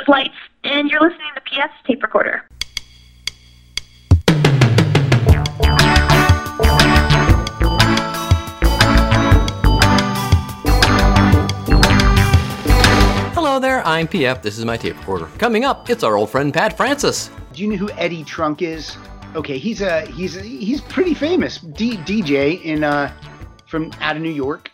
is 0.00 0.08
Lights, 0.08 0.34
and 0.64 0.90
you're 0.90 1.00
listening 1.00 1.28
to 1.34 1.40
PF 1.42 1.70
Tape 1.86 2.02
Recorder. 2.02 2.44
Hello 13.34 13.58
there, 13.58 13.86
I'm 13.86 14.06
PF. 14.06 14.42
This 14.42 14.58
is 14.58 14.64
my 14.64 14.76
tape 14.76 14.96
recorder. 14.98 15.26
Coming 15.38 15.64
up, 15.64 15.90
it's 15.90 16.02
our 16.02 16.16
old 16.16 16.30
friend 16.30 16.52
Pat 16.52 16.76
Francis. 16.76 17.30
Do 17.52 17.62
you 17.62 17.68
know 17.68 17.76
who 17.76 17.90
Eddie 17.92 18.24
Trunk 18.24 18.62
is? 18.62 18.96
Okay, 19.34 19.58
he's 19.58 19.80
a 19.80 20.02
he's 20.06 20.36
a, 20.36 20.42
he's 20.42 20.80
pretty 20.80 21.14
famous 21.14 21.58
D- 21.58 21.96
DJ 21.98 22.62
in 22.62 22.84
uh 22.84 23.12
from 23.66 23.92
out 24.00 24.16
of 24.16 24.22
New 24.22 24.30
York. 24.30 24.70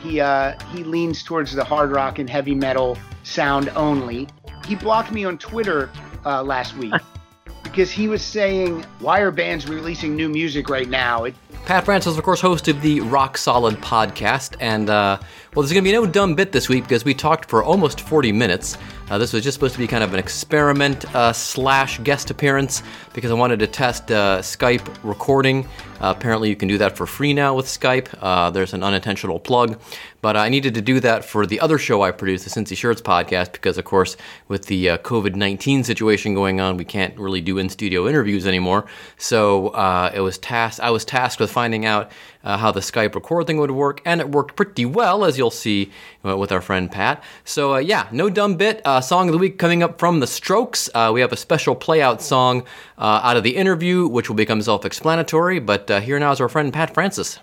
He 0.00 0.20
uh 0.20 0.58
he 0.72 0.82
leans 0.82 1.22
towards 1.22 1.52
the 1.52 1.64
hard 1.64 1.90
rock 1.90 2.18
and 2.18 2.28
heavy 2.28 2.54
metal 2.54 2.98
sound 3.22 3.68
only. 3.70 4.28
He 4.66 4.74
blocked 4.74 5.12
me 5.12 5.24
on 5.24 5.38
Twitter 5.38 5.90
uh, 6.24 6.42
last 6.42 6.76
week 6.76 6.94
because 7.62 7.90
he 7.90 8.08
was 8.08 8.22
saying, 8.22 8.82
"Why 8.98 9.20
are 9.20 9.30
bands 9.30 9.68
releasing 9.68 10.16
new 10.16 10.28
music 10.28 10.68
right 10.68 10.88
now?" 10.88 11.24
It, 11.24 11.34
Pat 11.66 11.84
Francis, 11.84 12.16
of 12.16 12.22
course, 12.22 12.40
host 12.40 12.68
of 12.68 12.80
the 12.80 13.00
Rock 13.00 13.36
Solid 13.36 13.74
podcast. 13.78 14.54
And, 14.60 14.88
uh, 14.88 15.18
well, 15.20 15.62
there's 15.64 15.72
going 15.72 15.82
to 15.82 15.90
be 15.90 15.92
no 15.92 16.06
dumb 16.06 16.36
bit 16.36 16.52
this 16.52 16.68
week 16.68 16.84
because 16.84 17.04
we 17.04 17.12
talked 17.12 17.50
for 17.50 17.64
almost 17.64 18.02
40 18.02 18.30
minutes. 18.30 18.78
Uh, 19.10 19.18
this 19.18 19.32
was 19.32 19.42
just 19.42 19.56
supposed 19.56 19.74
to 19.74 19.80
be 19.80 19.88
kind 19.88 20.04
of 20.04 20.12
an 20.12 20.20
experiment 20.20 21.12
uh, 21.12 21.32
slash 21.32 21.98
guest 22.04 22.30
appearance 22.30 22.84
because 23.14 23.32
I 23.32 23.34
wanted 23.34 23.58
to 23.58 23.66
test 23.66 24.12
uh, 24.12 24.38
Skype 24.42 24.88
recording. 25.02 25.68
Uh, 26.00 26.14
apparently, 26.16 26.48
you 26.48 26.56
can 26.56 26.68
do 26.68 26.78
that 26.78 26.96
for 26.96 27.06
free 27.06 27.32
now 27.32 27.54
with 27.54 27.66
Skype. 27.66 28.08
Uh, 28.20 28.50
there's 28.50 28.72
an 28.72 28.82
unintentional 28.82 29.38
plug. 29.38 29.80
But 30.22 30.36
I 30.36 30.48
needed 30.48 30.74
to 30.74 30.80
do 30.80 30.98
that 31.00 31.24
for 31.24 31.46
the 31.46 31.60
other 31.60 31.78
show 31.78 32.02
I 32.02 32.10
produce, 32.10 32.42
the 32.42 32.50
Cincy 32.50 32.76
Shirts 32.76 33.00
podcast, 33.00 33.52
because, 33.52 33.78
of 33.78 33.84
course, 33.84 34.16
with 34.48 34.66
the 34.66 34.90
uh, 34.90 34.98
COVID 34.98 35.36
19 35.36 35.84
situation 35.84 36.34
going 36.34 36.60
on, 36.60 36.76
we 36.76 36.84
can't 36.84 37.16
really 37.16 37.40
do 37.40 37.58
in 37.58 37.68
studio 37.68 38.08
interviews 38.08 38.46
anymore. 38.46 38.86
So 39.18 39.68
it 40.12 40.20
was 40.20 40.38
tasked, 40.38 40.80
I 40.80 40.90
was 40.90 41.04
tasked 41.04 41.40
with 41.40 41.52
finding 41.52 41.86
out 41.86 42.10
uh, 42.46 42.56
how 42.56 42.70
the 42.70 42.80
Skype 42.80 43.14
record 43.14 43.46
thing 43.46 43.58
would 43.58 43.72
work, 43.72 44.00
and 44.04 44.20
it 44.20 44.30
worked 44.30 44.56
pretty 44.56 44.86
well, 44.86 45.24
as 45.24 45.36
you'll 45.36 45.50
see 45.50 45.90
uh, 46.24 46.36
with 46.38 46.52
our 46.52 46.60
friend 46.60 46.90
Pat. 46.90 47.22
So, 47.44 47.74
uh, 47.74 47.78
yeah, 47.78 48.08
no 48.12 48.30
dumb 48.30 48.54
bit. 48.56 48.80
Uh, 48.84 49.00
song 49.00 49.28
of 49.28 49.32
the 49.32 49.38
week 49.38 49.58
coming 49.58 49.82
up 49.82 49.98
from 49.98 50.20
The 50.20 50.26
Strokes. 50.26 50.88
Uh, 50.94 51.10
we 51.12 51.20
have 51.20 51.32
a 51.32 51.36
special 51.36 51.74
playout 51.74 52.20
song 52.20 52.62
uh, 52.96 53.20
out 53.22 53.36
of 53.36 53.42
the 53.42 53.56
interview, 53.56 54.06
which 54.06 54.28
will 54.28 54.36
become 54.36 54.62
self 54.62 54.84
explanatory, 54.84 55.58
but 55.58 55.90
here 56.04 56.18
now 56.18 56.30
is 56.30 56.40
our 56.40 56.48
friend 56.48 56.72
Pat 56.72 56.94
Francis. 56.94 57.40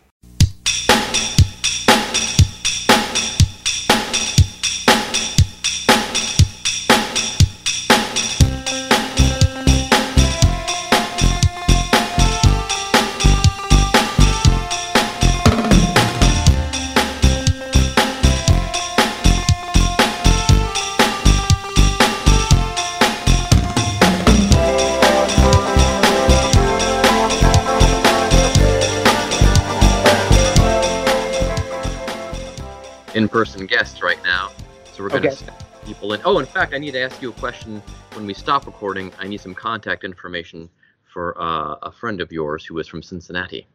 Guests 33.65 34.01
right 34.01 34.21
now, 34.23 34.51
so 34.93 35.03
we're 35.03 35.09
going 35.09 35.23
to 35.23 35.29
Okay. 35.29 35.51
people 35.85 36.13
in. 36.13 36.21
Oh, 36.25 36.39
in 36.39 36.45
fact, 36.45 36.73
I 36.73 36.77
need 36.77 36.91
to 36.91 36.99
ask 37.01 37.21
you 37.21 37.29
a 37.29 37.33
question. 37.33 37.81
When 38.13 38.25
we 38.25 38.33
stop 38.33 38.65
recording, 38.65 39.11
I 39.19 39.27
need 39.27 39.41
some 39.41 39.55
contact 39.55 40.03
information 40.03 40.69
for 41.11 41.39
uh, 41.41 41.75
a 41.81 41.91
friend 41.91 42.21
of 42.21 42.31
yours 42.31 42.65
who 42.65 42.77
is 42.79 42.87
from 42.87 43.01
Cincinnati. 43.03 43.67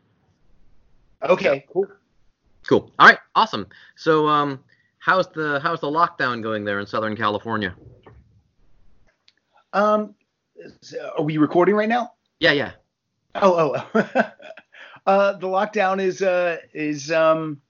okay, 1.22 1.64
cool. 1.72 1.86
Cool. 2.66 2.92
All 2.98 3.08
right. 3.08 3.18
Awesome. 3.34 3.66
So, 3.96 4.28
um, 4.28 4.60
how's 4.98 5.28
the 5.28 5.58
how's 5.62 5.80
the 5.80 5.86
lockdown 5.88 6.42
going 6.42 6.64
there 6.64 6.80
in 6.80 6.86
Southern 6.86 7.16
California? 7.16 7.74
Um, 9.72 10.14
are 11.16 11.22
we 11.22 11.38
recording 11.38 11.74
right 11.74 11.88
now? 11.88 12.12
Yeah, 12.40 12.52
yeah. 12.52 12.72
Oh, 13.36 13.74
oh. 13.94 14.00
uh, 15.06 15.32
the 15.34 15.46
lockdown 15.46 16.00
is 16.00 16.22
uh 16.22 16.58
is 16.72 17.10
um, 17.12 17.60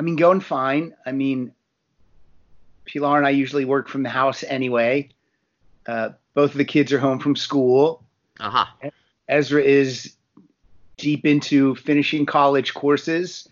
I 0.00 0.02
mean, 0.02 0.16
going 0.16 0.40
fine. 0.40 0.94
I 1.04 1.12
mean, 1.12 1.52
Pilar 2.86 3.18
and 3.18 3.26
I 3.26 3.30
usually 3.30 3.66
work 3.66 3.86
from 3.86 4.02
the 4.02 4.08
house 4.08 4.42
anyway. 4.42 5.10
Uh, 5.86 6.12
both 6.32 6.52
of 6.52 6.56
the 6.56 6.64
kids 6.64 6.90
are 6.94 6.98
home 6.98 7.18
from 7.18 7.36
school. 7.36 8.02
Uh 8.40 8.48
huh. 8.64 8.90
Ezra 9.28 9.62
is 9.62 10.14
deep 10.96 11.26
into 11.26 11.74
finishing 11.74 12.24
college 12.24 12.72
courses, 12.72 13.46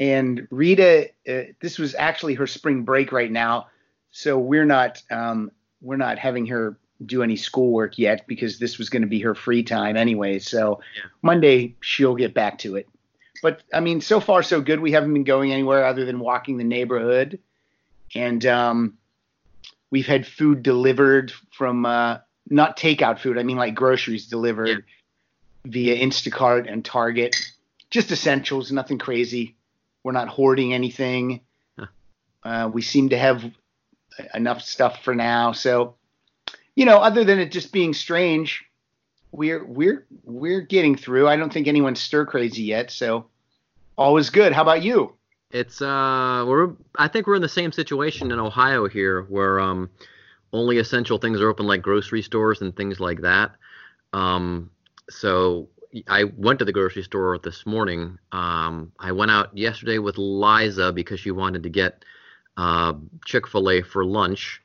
and 0.00 0.48
Rita. 0.50 1.10
Uh, 1.28 1.52
this 1.60 1.78
was 1.78 1.94
actually 1.94 2.34
her 2.34 2.48
spring 2.48 2.82
break 2.82 3.12
right 3.12 3.30
now, 3.30 3.68
so 4.10 4.40
we're 4.40 4.64
not 4.64 5.00
um, 5.12 5.52
we're 5.80 5.98
not 5.98 6.18
having 6.18 6.46
her 6.46 6.76
do 7.04 7.22
any 7.22 7.36
schoolwork 7.36 7.96
yet 7.96 8.26
because 8.26 8.58
this 8.58 8.76
was 8.76 8.90
going 8.90 9.02
to 9.02 9.08
be 9.08 9.20
her 9.20 9.36
free 9.36 9.62
time 9.62 9.96
anyway. 9.96 10.40
So 10.40 10.80
Yeah. 10.96 11.10
Monday 11.22 11.76
she'll 11.80 12.16
get 12.16 12.34
back 12.34 12.58
to 12.58 12.74
it. 12.74 12.88
But 13.42 13.62
I 13.72 13.80
mean, 13.80 14.00
so 14.00 14.20
far 14.20 14.42
so 14.42 14.60
good. 14.60 14.80
We 14.80 14.92
haven't 14.92 15.12
been 15.12 15.24
going 15.24 15.52
anywhere 15.52 15.84
other 15.84 16.04
than 16.04 16.18
walking 16.18 16.56
the 16.56 16.64
neighborhood, 16.64 17.38
and 18.14 18.44
um, 18.46 18.98
we've 19.90 20.06
had 20.06 20.26
food 20.26 20.62
delivered 20.62 21.32
from 21.52 21.86
uh, 21.86 22.18
not 22.48 22.76
takeout 22.76 23.18
food. 23.18 23.38
I 23.38 23.42
mean 23.42 23.56
like 23.56 23.74
groceries 23.74 24.26
delivered 24.26 24.84
via 25.64 25.96
Instacart 25.96 26.70
and 26.70 26.84
Target. 26.84 27.36
Just 27.90 28.10
essentials, 28.10 28.72
nothing 28.72 28.98
crazy. 28.98 29.56
We're 30.02 30.12
not 30.12 30.28
hoarding 30.28 30.72
anything. 30.72 31.40
Huh. 31.78 31.86
Uh, 32.42 32.70
we 32.72 32.82
seem 32.82 33.10
to 33.10 33.18
have 33.18 33.44
enough 34.34 34.62
stuff 34.62 35.02
for 35.02 35.14
now. 35.14 35.52
So, 35.52 35.94
you 36.74 36.84
know, 36.84 36.98
other 36.98 37.24
than 37.24 37.38
it 37.38 37.52
just 37.52 37.72
being 37.72 37.94
strange, 37.94 38.64
we're 39.36 39.64
we're 39.64 40.06
we're 40.24 40.62
getting 40.62 40.96
through. 40.96 41.28
I 41.28 41.36
don't 41.36 41.52
think 41.52 41.68
anyone's 41.68 42.00
stir 42.00 42.26
crazy 42.26 42.62
yet. 42.62 42.90
So, 42.90 43.26
all 43.96 44.16
is 44.16 44.30
good. 44.30 44.52
How 44.52 44.62
about 44.62 44.82
you? 44.82 45.14
It's 45.50 45.80
uh, 45.80 46.44
we're 46.46 46.72
I 46.96 47.08
think 47.08 47.26
we're 47.26 47.36
in 47.36 47.42
the 47.42 47.48
same 47.48 47.72
situation 47.72 48.32
in 48.32 48.38
Ohio 48.38 48.88
here, 48.88 49.22
where 49.22 49.60
um, 49.60 49.90
only 50.52 50.78
essential 50.78 51.18
things 51.18 51.40
are 51.40 51.48
open, 51.48 51.66
like 51.66 51.82
grocery 51.82 52.22
stores 52.22 52.60
and 52.62 52.74
things 52.74 52.98
like 52.98 53.20
that. 53.20 53.52
Um, 54.12 54.70
so 55.08 55.68
I 56.08 56.24
went 56.24 56.58
to 56.58 56.64
the 56.64 56.72
grocery 56.72 57.02
store 57.02 57.38
this 57.38 57.64
morning. 57.66 58.18
Um, 58.32 58.92
I 58.98 59.12
went 59.12 59.30
out 59.30 59.56
yesterday 59.56 59.98
with 59.98 60.18
Liza 60.18 60.92
because 60.92 61.20
she 61.20 61.30
wanted 61.30 61.62
to 61.62 61.68
get 61.68 62.04
uh, 62.56 62.94
Chick 63.24 63.46
Fil 63.46 63.70
A 63.70 63.82
for 63.82 64.04
lunch, 64.04 64.62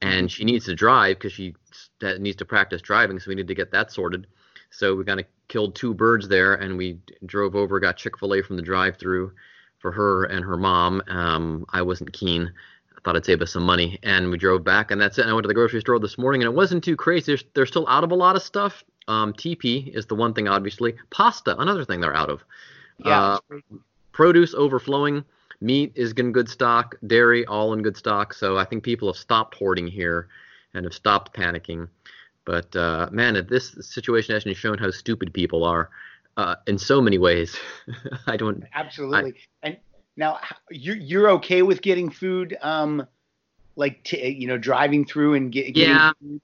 and 0.00 0.30
she 0.30 0.44
needs 0.44 0.66
to 0.66 0.74
drive 0.74 1.18
because 1.18 1.32
she 1.32 1.54
s- 2.02 2.18
needs 2.18 2.36
to 2.36 2.44
practice 2.44 2.82
driving. 2.82 3.18
So 3.18 3.28
we 3.28 3.34
need 3.34 3.48
to 3.48 3.54
get 3.54 3.70
that 3.72 3.92
sorted. 3.92 4.26
So 4.70 4.94
we 4.94 5.04
kind 5.04 5.20
of 5.20 5.26
killed 5.48 5.74
two 5.74 5.94
birds 5.94 6.28
there, 6.28 6.54
and 6.54 6.78
we 6.78 6.98
drove 7.26 7.56
over, 7.56 7.80
got 7.80 7.96
Chick 7.96 8.18
Fil 8.18 8.34
A 8.34 8.42
from 8.42 8.56
the 8.56 8.62
drive-through 8.62 9.32
for 9.78 9.90
her 9.90 10.24
and 10.24 10.44
her 10.44 10.56
mom. 10.56 11.02
Um, 11.08 11.66
I 11.70 11.82
wasn't 11.82 12.12
keen. 12.12 12.52
I 12.96 13.00
thought 13.02 13.16
I'd 13.16 13.24
save 13.24 13.42
us 13.42 13.52
some 13.52 13.64
money, 13.64 13.98
and 14.02 14.30
we 14.30 14.38
drove 14.38 14.62
back, 14.62 14.90
and 14.90 15.00
that's 15.00 15.18
it. 15.18 15.22
And 15.22 15.30
I 15.30 15.34
went 15.34 15.44
to 15.44 15.48
the 15.48 15.54
grocery 15.54 15.80
store 15.80 15.98
this 15.98 16.18
morning, 16.18 16.42
and 16.42 16.48
it 16.52 16.54
wasn't 16.54 16.84
too 16.84 16.96
crazy. 16.96 17.34
They're, 17.34 17.44
they're 17.54 17.66
still 17.66 17.88
out 17.88 18.04
of 18.04 18.12
a 18.12 18.14
lot 18.14 18.36
of 18.36 18.42
stuff. 18.42 18.84
Um, 19.08 19.32
TP 19.32 19.92
is 19.94 20.06
the 20.06 20.14
one 20.14 20.34
thing, 20.34 20.46
obviously. 20.46 20.94
Pasta, 21.10 21.58
another 21.58 21.84
thing 21.84 22.00
they're 22.00 22.14
out 22.14 22.30
of. 22.30 22.44
Yeah. 23.04 23.38
Uh, 23.50 23.58
produce 24.12 24.54
overflowing. 24.54 25.24
Meat 25.60 25.92
is 25.94 26.12
in 26.12 26.32
good 26.32 26.48
stock. 26.48 26.94
Dairy 27.06 27.44
all 27.46 27.72
in 27.72 27.82
good 27.82 27.96
stock. 27.96 28.32
So 28.34 28.56
I 28.56 28.64
think 28.64 28.84
people 28.84 29.08
have 29.08 29.16
stopped 29.16 29.56
hoarding 29.56 29.86
here 29.86 30.28
and 30.74 30.84
have 30.84 30.94
stopped 30.94 31.34
panicking. 31.34 31.88
But 32.44 32.74
uh, 32.74 33.08
man, 33.12 33.46
this 33.48 33.76
situation 33.80 34.34
hasn't 34.34 34.56
shown 34.56 34.78
how 34.78 34.90
stupid 34.90 35.32
people 35.32 35.64
are 35.64 35.90
uh, 36.36 36.56
in 36.66 36.78
so 36.78 37.00
many 37.00 37.18
ways. 37.18 37.56
I 38.26 38.36
don't. 38.36 38.64
Absolutely. 38.74 39.34
and 39.62 39.76
now 40.16 40.38
you're 40.70 40.96
you're 40.96 41.30
okay 41.32 41.62
with 41.62 41.82
getting 41.82 42.10
food, 42.10 42.56
um, 42.62 43.06
like 43.76 44.02
t- 44.04 44.28
you 44.28 44.46
know, 44.46 44.58
driving 44.58 45.04
through 45.04 45.34
and 45.34 45.52
get, 45.52 45.74
getting 45.74 45.94
Yeah. 45.94 46.12
food? 46.20 46.40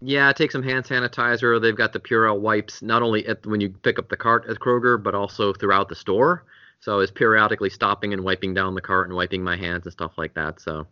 Yeah, 0.00 0.32
take 0.32 0.52
some 0.52 0.62
hand 0.62 0.84
sanitizer. 0.84 1.60
They've 1.60 1.74
got 1.76 1.92
the 1.92 1.98
Purell 1.98 2.38
wipes 2.38 2.82
not 2.82 3.02
only 3.02 3.26
at 3.26 3.44
when 3.44 3.60
you 3.60 3.70
pick 3.70 3.98
up 3.98 4.08
the 4.08 4.16
cart 4.16 4.46
at 4.48 4.58
Kroger, 4.60 5.02
but 5.02 5.14
also 5.14 5.52
throughout 5.52 5.88
the 5.88 5.96
store. 5.96 6.44
So 6.80 6.92
I 6.92 6.96
was 6.96 7.10
periodically 7.10 7.70
stopping 7.70 8.12
and 8.12 8.22
wiping 8.22 8.54
down 8.54 8.76
the 8.76 8.80
cart 8.80 9.08
and 9.08 9.16
wiping 9.16 9.42
my 9.42 9.56
hands 9.56 9.86
and 9.86 9.92
stuff 9.92 10.12
like 10.16 10.34
that. 10.34 10.60
So 10.60 10.86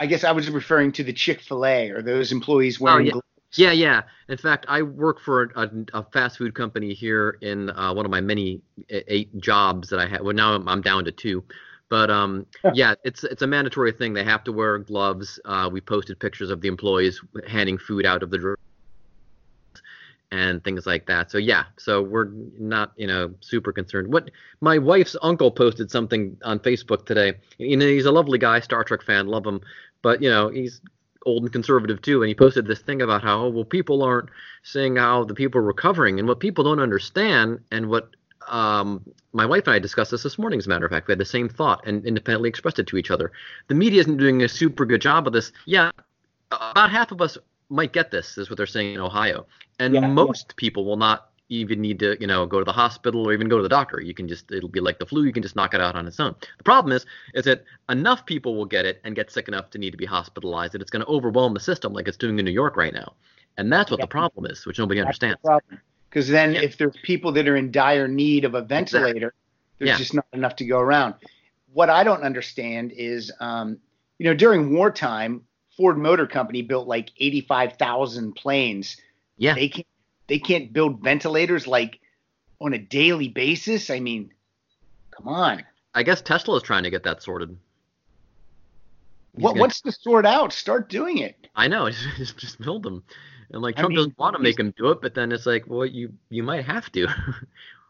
I 0.00 0.06
guess 0.06 0.24
I 0.24 0.32
was 0.32 0.48
referring 0.50 0.92
to 0.92 1.04
the 1.04 1.12
Chick 1.12 1.40
Fil 1.40 1.64
A 1.64 1.90
or 1.90 2.02
those 2.02 2.32
employees 2.32 2.78
wearing. 2.80 3.06
yeah. 3.06 3.12
gloves. 3.12 3.26
Yeah, 3.54 3.72
yeah. 3.72 4.02
In 4.28 4.36
fact, 4.36 4.66
I 4.68 4.82
work 4.82 5.20
for 5.20 5.44
a, 5.56 5.70
a 5.94 6.02
fast 6.04 6.36
food 6.36 6.54
company 6.54 6.92
here 6.92 7.38
in 7.40 7.70
uh, 7.70 7.94
one 7.94 8.04
of 8.04 8.10
my 8.10 8.20
many 8.20 8.60
eight 8.90 9.36
jobs 9.38 9.88
that 9.88 9.98
I 9.98 10.06
had. 10.06 10.22
Well, 10.22 10.34
now 10.34 10.54
I'm, 10.54 10.68
I'm 10.68 10.82
down 10.82 11.06
to 11.06 11.12
two, 11.12 11.42
But 11.88 12.10
um, 12.10 12.46
yeah, 12.74 12.94
it's 13.04 13.24
it's 13.24 13.40
a 13.40 13.46
mandatory 13.46 13.92
thing. 13.92 14.12
They 14.12 14.24
have 14.24 14.44
to 14.44 14.52
wear 14.52 14.78
gloves. 14.78 15.40
Uh, 15.46 15.70
we 15.72 15.80
posted 15.80 16.20
pictures 16.20 16.50
of 16.50 16.60
the 16.60 16.68
employees 16.68 17.20
handing 17.46 17.78
food 17.78 18.04
out 18.04 18.22
of 18.22 18.30
the 18.30 18.56
and 20.30 20.62
things 20.62 20.86
like 20.86 21.06
that. 21.06 21.30
So 21.30 21.38
yeah, 21.38 21.64
so 21.78 22.02
we're 22.02 22.28
not 22.58 22.92
you 22.96 23.06
know 23.06 23.32
super 23.40 23.72
concerned. 23.72 24.12
What 24.12 24.30
my 24.60 24.78
wife's 24.78 25.16
uncle 25.22 25.50
posted 25.50 25.90
something 25.90 26.36
on 26.44 26.58
Facebook 26.58 27.06
today. 27.06 27.34
You 27.56 27.76
know, 27.76 27.86
he's 27.86 28.04
a 28.04 28.12
lovely 28.12 28.38
guy, 28.38 28.60
Star 28.60 28.84
Trek 28.84 29.02
fan, 29.02 29.26
love 29.26 29.46
him, 29.46 29.60
but 30.02 30.22
you 30.22 30.30
know 30.30 30.48
he's 30.48 30.80
old 31.26 31.42
and 31.42 31.52
conservative 31.52 32.00
too, 32.00 32.22
and 32.22 32.28
he 32.28 32.34
posted 32.34 32.66
this 32.66 32.80
thing 32.80 33.02
about 33.02 33.22
how 33.22 33.44
oh, 33.44 33.48
well 33.48 33.64
people 33.64 34.02
aren't 34.02 34.30
seeing 34.62 34.96
how 34.96 35.24
the 35.24 35.34
people 35.34 35.60
are 35.60 35.64
recovering, 35.64 36.18
and 36.18 36.28
what 36.28 36.40
people 36.40 36.64
don't 36.64 36.80
understand, 36.80 37.60
and 37.70 37.88
what 37.88 38.10
um, 38.48 39.04
my 39.32 39.44
wife 39.44 39.66
and 39.66 39.74
I 39.74 39.78
discussed 39.78 40.10
this 40.10 40.22
this 40.22 40.38
morning. 40.38 40.58
As 40.58 40.66
a 40.66 40.68
matter 40.68 40.86
of 40.86 40.90
fact, 40.90 41.08
we 41.08 41.12
had 41.12 41.18
the 41.18 41.24
same 41.24 41.48
thought 41.48 41.86
and 41.86 42.04
independently 42.04 42.48
expressed 42.48 42.78
it 42.78 42.86
to 42.88 42.96
each 42.96 43.10
other. 43.10 43.32
The 43.68 43.74
media 43.74 44.00
isn't 44.00 44.16
doing 44.16 44.42
a 44.42 44.48
super 44.48 44.86
good 44.86 45.00
job 45.00 45.26
of 45.26 45.32
this. 45.32 45.52
Yeah, 45.66 45.90
about 46.50 46.90
half 46.90 47.12
of 47.12 47.20
us 47.20 47.36
might 47.68 47.92
get 47.92 48.10
this, 48.10 48.38
is 48.38 48.48
what 48.48 48.56
they're 48.56 48.66
saying 48.66 48.94
in 48.94 49.00
Ohio, 49.00 49.46
and 49.78 49.94
Yeah, 49.94 50.06
most 50.06 50.56
people 50.56 50.84
will 50.84 50.96
not 50.96 51.27
even 51.48 51.80
need 51.80 51.98
to, 52.00 52.16
you 52.20 52.26
know, 52.26 52.44
go 52.46 52.58
to 52.58 52.64
the 52.64 52.72
hospital 52.72 53.26
or 53.26 53.32
even 53.32 53.48
go 53.48 53.56
to 53.56 53.62
the 53.62 53.68
doctor. 53.68 54.00
You 54.00 54.14
can 54.14 54.28
just, 54.28 54.50
it'll 54.52 54.68
be 54.68 54.80
like 54.80 54.98
the 54.98 55.06
flu. 55.06 55.24
You 55.24 55.32
can 55.32 55.42
just 55.42 55.56
knock 55.56 55.74
it 55.74 55.80
out 55.80 55.96
on 55.96 56.06
its 56.06 56.20
own. 56.20 56.34
The 56.58 56.64
problem 56.64 56.92
is, 56.92 57.06
is 57.34 57.44
that 57.46 57.64
enough 57.88 58.26
people 58.26 58.54
will 58.54 58.66
get 58.66 58.84
it 58.84 59.00
and 59.04 59.14
get 59.16 59.30
sick 59.30 59.48
enough 59.48 59.70
to 59.70 59.78
need 59.78 59.90
to 59.92 59.96
be 59.96 60.04
hospitalized 60.04 60.74
that 60.74 60.82
it's 60.82 60.90
going 60.90 61.04
to 61.04 61.08
overwhelm 61.10 61.54
the 61.54 61.60
system 61.60 61.92
like 61.92 62.06
it's 62.06 62.16
doing 62.18 62.38
in 62.38 62.44
New 62.44 62.50
York 62.50 62.76
right 62.76 62.92
now. 62.92 63.14
And 63.56 63.72
that's 63.72 63.90
what 63.90 63.98
Yeah. 63.98 64.04
the 64.04 64.08
problem 64.08 64.46
is, 64.46 64.66
which 64.66 64.78
nobody 64.78 65.00
understands. 65.00 65.40
Because 66.10 66.28
then, 66.28 66.54
Yeah. 66.54 66.60
if 66.62 66.76
there's 66.76 66.96
people 67.02 67.32
that 67.32 67.48
are 67.48 67.56
in 67.56 67.70
dire 67.70 68.08
need 68.08 68.44
of 68.44 68.54
a 68.54 68.62
ventilator, 68.62 69.34
there's 69.78 69.88
Yeah. 69.88 69.96
just 69.96 70.14
not 70.14 70.26
enough 70.32 70.56
to 70.56 70.64
go 70.64 70.78
around. 70.78 71.14
What 71.72 71.90
I 71.90 72.04
don't 72.04 72.22
understand 72.22 72.92
is, 72.92 73.32
um, 73.40 73.78
you 74.18 74.24
know, 74.24 74.34
during 74.34 74.74
wartime, 74.74 75.42
Ford 75.76 75.96
Motor 75.96 76.26
Company 76.26 76.60
built 76.62 76.88
like 76.88 77.10
85,000 77.18 78.34
planes. 78.34 78.96
Yeah. 79.36 79.54
They 79.54 79.68
can't, 79.68 79.86
they 80.28 80.38
can't 80.38 80.72
build 80.72 81.02
ventilators 81.02 81.66
like 81.66 81.98
on 82.60 82.72
a 82.74 82.78
daily 82.78 83.28
basis. 83.28 83.90
I 83.90 84.00
mean, 84.00 84.32
come 85.10 85.28
on. 85.28 85.64
I 85.94 86.02
guess 86.02 86.20
Tesla 86.20 86.56
is 86.56 86.62
trying 86.62 86.84
to 86.84 86.90
get 86.90 87.02
that 87.04 87.22
sorted. 87.22 87.56
He's 89.34 89.42
What, 89.44 89.50
gonna- 89.52 89.60
what's 89.60 89.80
to 89.82 89.92
sort 89.92 90.26
out? 90.26 90.52
Start 90.52 90.88
doing 90.88 91.18
it. 91.18 91.46
I 91.54 91.68
know, 91.68 91.90
just, 92.16 92.36
just 92.38 92.60
build 92.60 92.82
them. 92.82 93.02
And 93.50 93.62
like 93.62 93.76
I 93.78 93.80
Trump 93.80 93.90
mean, 93.90 93.96
doesn't 93.98 94.18
want 94.18 94.36
to 94.36 94.42
make 94.42 94.58
him 94.58 94.74
do 94.76 94.90
it, 94.90 95.00
but 95.00 95.14
then 95.14 95.32
it's 95.32 95.46
like, 95.46 95.64
well, 95.66 95.86
you 95.86 96.12
you 96.30 96.42
might 96.42 96.64
have 96.64 96.90
to. 96.92 97.08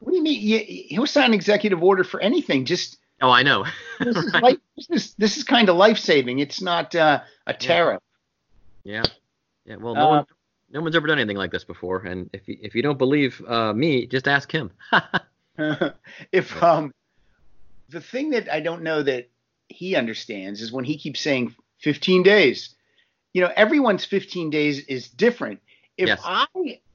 What 0.01 0.13
do 0.13 0.17
you 0.19 0.23
mean? 0.23 0.41
You, 0.41 0.59
he'll 0.91 1.07
sign 1.09 1.25
an 1.31 1.35
executive 1.35 1.83
order 1.83 2.05
for 2.05 2.21
anything. 2.21 2.65
Just 2.67 2.99
oh, 3.21 3.31
I 3.31 3.43
know. 3.43 3.65
this 3.99 4.17
is 4.17 4.33
Right. 4.33 4.43
life, 4.45 4.59
this 4.77 4.91
is 4.91 5.15
this 5.15 5.37
is 5.37 5.43
kind 5.43 5.69
of 5.69 5.75
life 5.75 5.99
saving. 5.99 6.39
It's 6.39 6.63
not 6.63 6.95
uh, 6.95 7.23
a 7.49 7.53
tariff. 7.53 8.01
Yeah, 8.85 9.03
yeah. 9.65 9.75
Well, 9.75 9.97
no 9.97 10.01
Uh, 10.01 10.09
one, 10.19 10.27
no 10.71 10.81
one's 10.81 10.97
ever 10.97 11.07
done 11.07 11.19
anything 11.19 11.37
like 11.37 11.51
this 11.51 11.65
before. 11.65 12.01
And 12.01 12.31
if 12.33 12.47
you, 12.49 12.57
if 12.61 12.75
you 12.75 12.83
don't 12.83 12.99
believe 12.99 13.43
uh, 13.47 13.73
me, 13.73 14.07
just 14.07 14.29
ask 14.29 14.51
him. 14.51 14.71
if 16.33 16.63
um 16.63 16.93
the 17.89 18.01
thing 18.01 18.31
that 18.31 18.53
I 18.53 18.61
don't 18.61 18.83
know 18.83 19.03
that 19.03 19.31
he 19.69 19.97
understands 19.97 20.61
is 20.61 20.73
when 20.73 20.85
he 20.85 20.99
keeps 20.99 21.21
saying 21.21 21.55
15 21.81 22.23
days. 22.23 22.75
You 23.35 23.43
know, 23.43 23.53
everyone's 23.57 24.05
15 24.05 24.51
days 24.51 24.85
is 24.87 25.09
different. 25.09 25.61
If 25.97 26.09
Yes. 26.09 26.21
I 26.25 26.47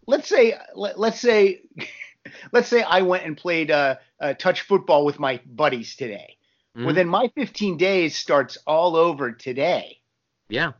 let's 0.07 0.27
say 0.27 0.55
let, 0.75 0.99
let's 0.99 1.19
say 1.19 1.61
let's 2.51 2.67
say 2.67 2.83
I 2.83 3.01
went 3.01 3.25
and 3.25 3.37
played 3.37 3.71
uh, 3.71 3.95
uh 4.19 4.33
touch 4.33 4.61
football 4.61 5.05
with 5.05 5.19
my 5.19 5.39
buddies 5.45 5.95
today. 5.95 6.37
Well, 6.75 6.93
Mhm. 6.93 6.95
then 6.95 7.07
my 7.07 7.27
15 7.35 7.77
days 7.77 8.15
starts 8.17 8.57
all 8.67 8.95
over 8.95 9.31
today. 9.31 9.99
yeah, 10.49 10.73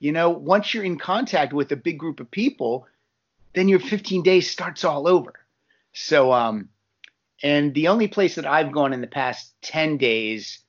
You 0.00 0.12
know, 0.12 0.30
once 0.30 0.72
you're 0.74 0.84
in 0.84 0.98
contact 0.98 1.52
with 1.52 1.72
a 1.72 1.76
big 1.76 1.98
group 1.98 2.20
of 2.20 2.30
people, 2.30 2.86
then 3.54 3.68
your 3.68 3.80
15 3.80 4.22
days 4.22 4.48
starts 4.50 4.84
all 4.84 5.08
over. 5.08 5.34
So, 5.92 6.32
um, 6.32 6.68
and 7.42 7.74
the 7.74 7.88
only 7.88 8.08
place 8.08 8.36
that 8.36 8.46
I've 8.46 8.72
gone 8.72 8.92
in 8.92 9.00
the 9.00 9.06
past 9.06 9.52
10 9.62 9.96
days 9.96 10.60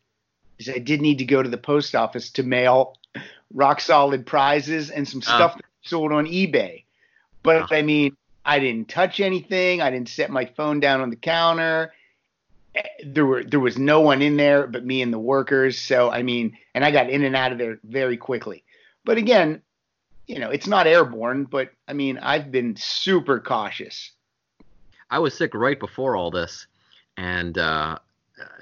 is 0.57 0.69
I 0.69 0.79
did 0.79 1.01
need 1.01 1.19
to 1.19 1.25
go 1.25 1.41
to 1.43 1.49
the 1.49 1.57
post 1.57 1.95
office 1.95 2.31
to 2.31 2.43
mail 2.43 2.97
rock 3.53 3.81
solid 3.81 4.25
prizes 4.25 4.89
and 4.89 5.07
some 5.07 5.19
Oh. 5.19 5.35
stuff 5.35 5.55
that 5.55 5.65
sold 5.83 6.11
on 6.11 6.25
eBay. 6.25 6.83
But 7.43 7.71
Oh. 7.71 7.75
I 7.75 7.81
mean, 7.81 8.15
I 8.45 8.59
didn't 8.59 8.89
touch 8.89 9.19
anything. 9.19 9.81
I 9.81 9.89
didn't 9.91 10.09
set 10.09 10.29
my 10.29 10.45
phone 10.45 10.79
down 10.79 11.01
on 11.01 11.09
the 11.09 11.15
counter. 11.15 11.93
Eh, 12.75 12.81
There 13.05 13.25
were 13.25 13.43
there 13.43 13.59
was 13.59 13.77
no 13.77 14.01
one 14.01 14.21
in 14.21 14.37
there 14.37 14.67
but 14.67 14.85
me 14.85 15.01
and 15.01 15.11
the 15.13 15.19
workers. 15.19 15.77
So 15.77 16.09
I 16.11 16.23
mean, 16.23 16.57
and 16.73 16.83
I 16.85 16.91
got 16.91 17.09
in 17.09 17.23
and 17.23 17.35
out 17.35 17.51
of 17.51 17.57
there 17.57 17.79
very 17.83 18.17
quickly. 18.17 18.63
But 19.05 19.17
again, 19.17 19.61
you 20.27 20.39
know, 20.39 20.49
it's 20.49 20.67
not 20.67 20.87
airborne, 20.87 21.45
but 21.45 21.71
I 21.87 21.93
mean, 21.93 22.17
I've 22.19 22.51
been 22.51 22.75
super 22.75 23.39
cautious. 23.39 24.11
I 25.09 25.19
was 25.19 25.33
sick 25.33 25.55
right 25.55 25.79
before 25.79 26.15
all 26.15 26.29
this, 26.29 26.67
and 27.17 27.57
uh, 27.57 27.97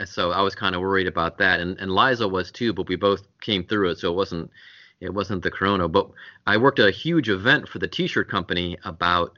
so 0.06 0.32
I 0.32 0.42
was 0.42 0.56
kind 0.56 0.76
of 0.76 0.82
worried 0.82 1.08
about 1.08 1.38
that. 1.40 1.60
And 1.60 1.78
and 1.80 1.94
Liza 1.94 2.28
was 2.28 2.52
too, 2.52 2.72
but 2.74 2.88
we 2.88 2.96
both 2.96 3.28
came 3.42 3.66
through 3.66 3.90
it, 3.92 4.00
so 4.00 4.12
it 4.12 4.16
wasn't 4.16 4.50
it 5.02 5.14
wasn't 5.14 5.44
the 5.44 5.52
corona. 5.52 5.88
But 5.88 6.10
I 6.46 6.58
worked 6.58 6.80
at 6.80 6.88
a 6.88 6.92
huge 6.92 7.30
event 7.30 7.68
for 7.68 7.80
the 7.80 7.88
T-shirt 7.88 8.30
company 8.30 8.78
about 8.86 9.38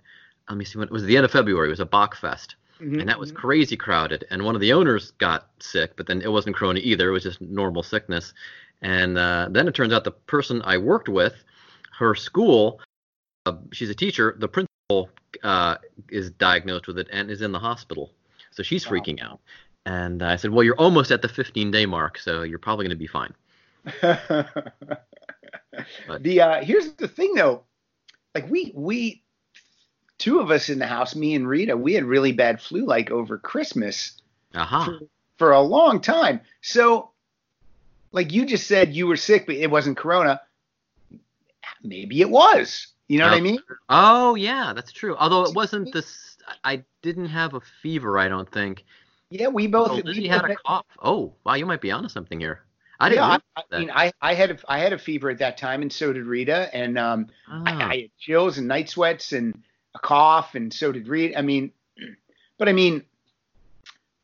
let 0.50 0.58
me 0.58 0.66
see 0.66 0.78
when 0.78 0.88
it 0.88 0.92
was 0.92 1.04
the 1.04 1.18
end 1.18 1.26
of 1.26 1.32
February. 1.32 1.68
It 1.68 1.72
was 1.72 1.80
a 1.80 1.86
Bockfest. 1.86 2.56
and 3.02 3.10
that 3.10 3.20
was 3.20 3.32
crazy 3.32 3.76
crowded. 3.76 4.26
And 4.32 4.44
one 4.44 4.56
of 4.56 4.62
the 4.62 4.72
owners 4.72 5.12
got 5.12 5.50
sick, 5.60 5.98
but 5.98 6.08
then 6.08 6.22
it 6.22 6.32
wasn't 6.32 6.56
corona 6.56 6.80
either; 6.82 7.10
it 7.10 7.12
was 7.12 7.24
just 7.24 7.42
normal 7.42 7.84
sickness. 7.84 8.34
And 8.82 9.18
uh, 9.18 9.48
then 9.52 9.68
it 9.68 9.76
turns 9.76 9.94
out 9.94 10.04
the 10.04 10.12
person 10.12 10.62
I 10.64 10.78
worked 10.78 11.10
with, 11.10 11.34
her 11.98 12.16
school, 12.16 12.80
uh, 13.46 13.54
she's 13.72 13.90
a 13.90 13.96
teacher. 13.96 14.36
The 14.40 14.48
principal 14.48 15.10
uh, 15.44 15.76
is 16.10 16.32
diagnosed 16.32 16.88
with 16.88 16.98
it 16.98 17.08
and 17.12 17.30
is 17.30 17.42
in 17.42 17.52
the 17.52 17.60
hospital, 17.60 18.12
so 18.52 18.64
she's 18.64 18.86
Wow. 18.86 18.94
freaking 18.94 19.22
out. 19.22 19.40
And 19.86 20.24
I 20.24 20.36
said, 20.38 20.52
"Well, 20.52 20.64
you're 20.64 20.78
almost 20.78 21.12
at 21.12 21.22
the 21.22 21.28
15 21.28 21.72
day 21.72 21.86
mark, 21.86 22.18
so 22.18 22.44
you're 22.44 22.60
probably 22.60 22.86
going 22.86 22.98
to 22.98 22.98
be 22.98 23.08
fine." 23.08 23.34
The 26.22 26.42
uh, 26.42 26.64
here's 26.64 26.92
the 26.94 27.08
thing 27.08 27.34
though, 27.36 27.64
like 28.36 28.50
we 28.50 28.72
we 28.76 29.24
two 30.18 30.40
of 30.40 30.52
us 30.52 30.70
in 30.70 30.80
the 30.80 30.88
house, 30.88 31.16
me 31.16 31.36
and 31.36 31.48
Rita, 31.48 31.76
we 31.76 31.94
had 31.94 32.04
really 32.04 32.32
bad 32.32 32.62
flu 32.62 32.86
like 32.86 33.12
over 33.12 33.38
Christmas 33.38 34.22
Aha. 34.54 34.86
for, 34.86 35.00
for 35.38 35.52
a 35.54 35.62
long 35.62 36.02
time. 36.02 36.42
So, 36.62 37.12
like 38.12 38.32
you 38.32 38.46
just 38.46 38.68
said, 38.68 38.94
you 38.94 39.08
were 39.08 39.18
sick, 39.18 39.46
but 39.46 39.56
it 39.56 39.70
wasn't 39.70 39.98
corona. 39.98 40.42
Maybe 41.84 42.22
it 42.22 42.30
was. 42.30 42.88
You 43.08 43.20
know 43.20 43.26
what 43.26 43.34
I 43.34 43.40
Oh. 43.40 43.42
mean? 43.42 43.60
Oh 43.90 44.36
yeah, 44.36 44.74
that's 44.74 44.92
true. 44.92 45.16
Although 45.18 45.44
it 45.46 45.56
wasn't 45.56 45.92
this, 45.94 46.38
I 46.64 46.84
didn't 47.02 47.28
have 47.28 47.54
a 47.54 47.62
fever. 47.82 48.20
I 48.20 48.28
don't 48.28 48.50
think. 48.52 48.86
Yeah, 49.32 49.48
we 49.48 49.68
both. 49.68 49.92
Oh, 49.92 50.02
we 50.04 50.28
had 50.28 50.46
a 50.46 50.56
cough. 50.56 50.86
Oh, 51.02 51.34
wow, 51.44 51.54
you 51.56 51.66
might 51.66 51.82
be 51.82 51.92
onto 51.92 52.10
something 52.10 52.40
here. 52.40 52.64
I 53.00 53.10
didn't. 53.10 53.24
yeah, 53.24 53.38
I, 53.56 53.64
I 53.72 53.80
mean, 53.80 53.92
I, 53.92 54.12
I 54.22 54.34
had 54.34 54.52
a, 54.52 54.58
I 54.68 54.80
had 54.80 54.92
a 54.92 54.98
fever 54.98 55.30
at 55.30 55.38
that 55.40 55.58
time, 55.58 55.82
and 55.82 55.94
so 55.94 56.12
did 56.12 56.26
Rita, 56.26 56.70
and 56.76 56.98
um, 57.00 57.28
I, 57.48 57.72
Ah, 57.72 57.88
I 57.90 57.96
had 58.02 58.12
chills 58.20 58.58
and 58.58 58.68
night 58.68 58.90
sweats 58.90 59.32
and 59.32 59.64
a 59.96 60.00
cough, 60.00 60.56
and 60.56 60.74
so 60.74 60.92
did 60.92 61.08
Rita. 61.08 61.38
I 61.38 61.42
mean, 61.42 61.72
but 62.58 62.68
I 62.68 62.74
mean, 62.74 63.04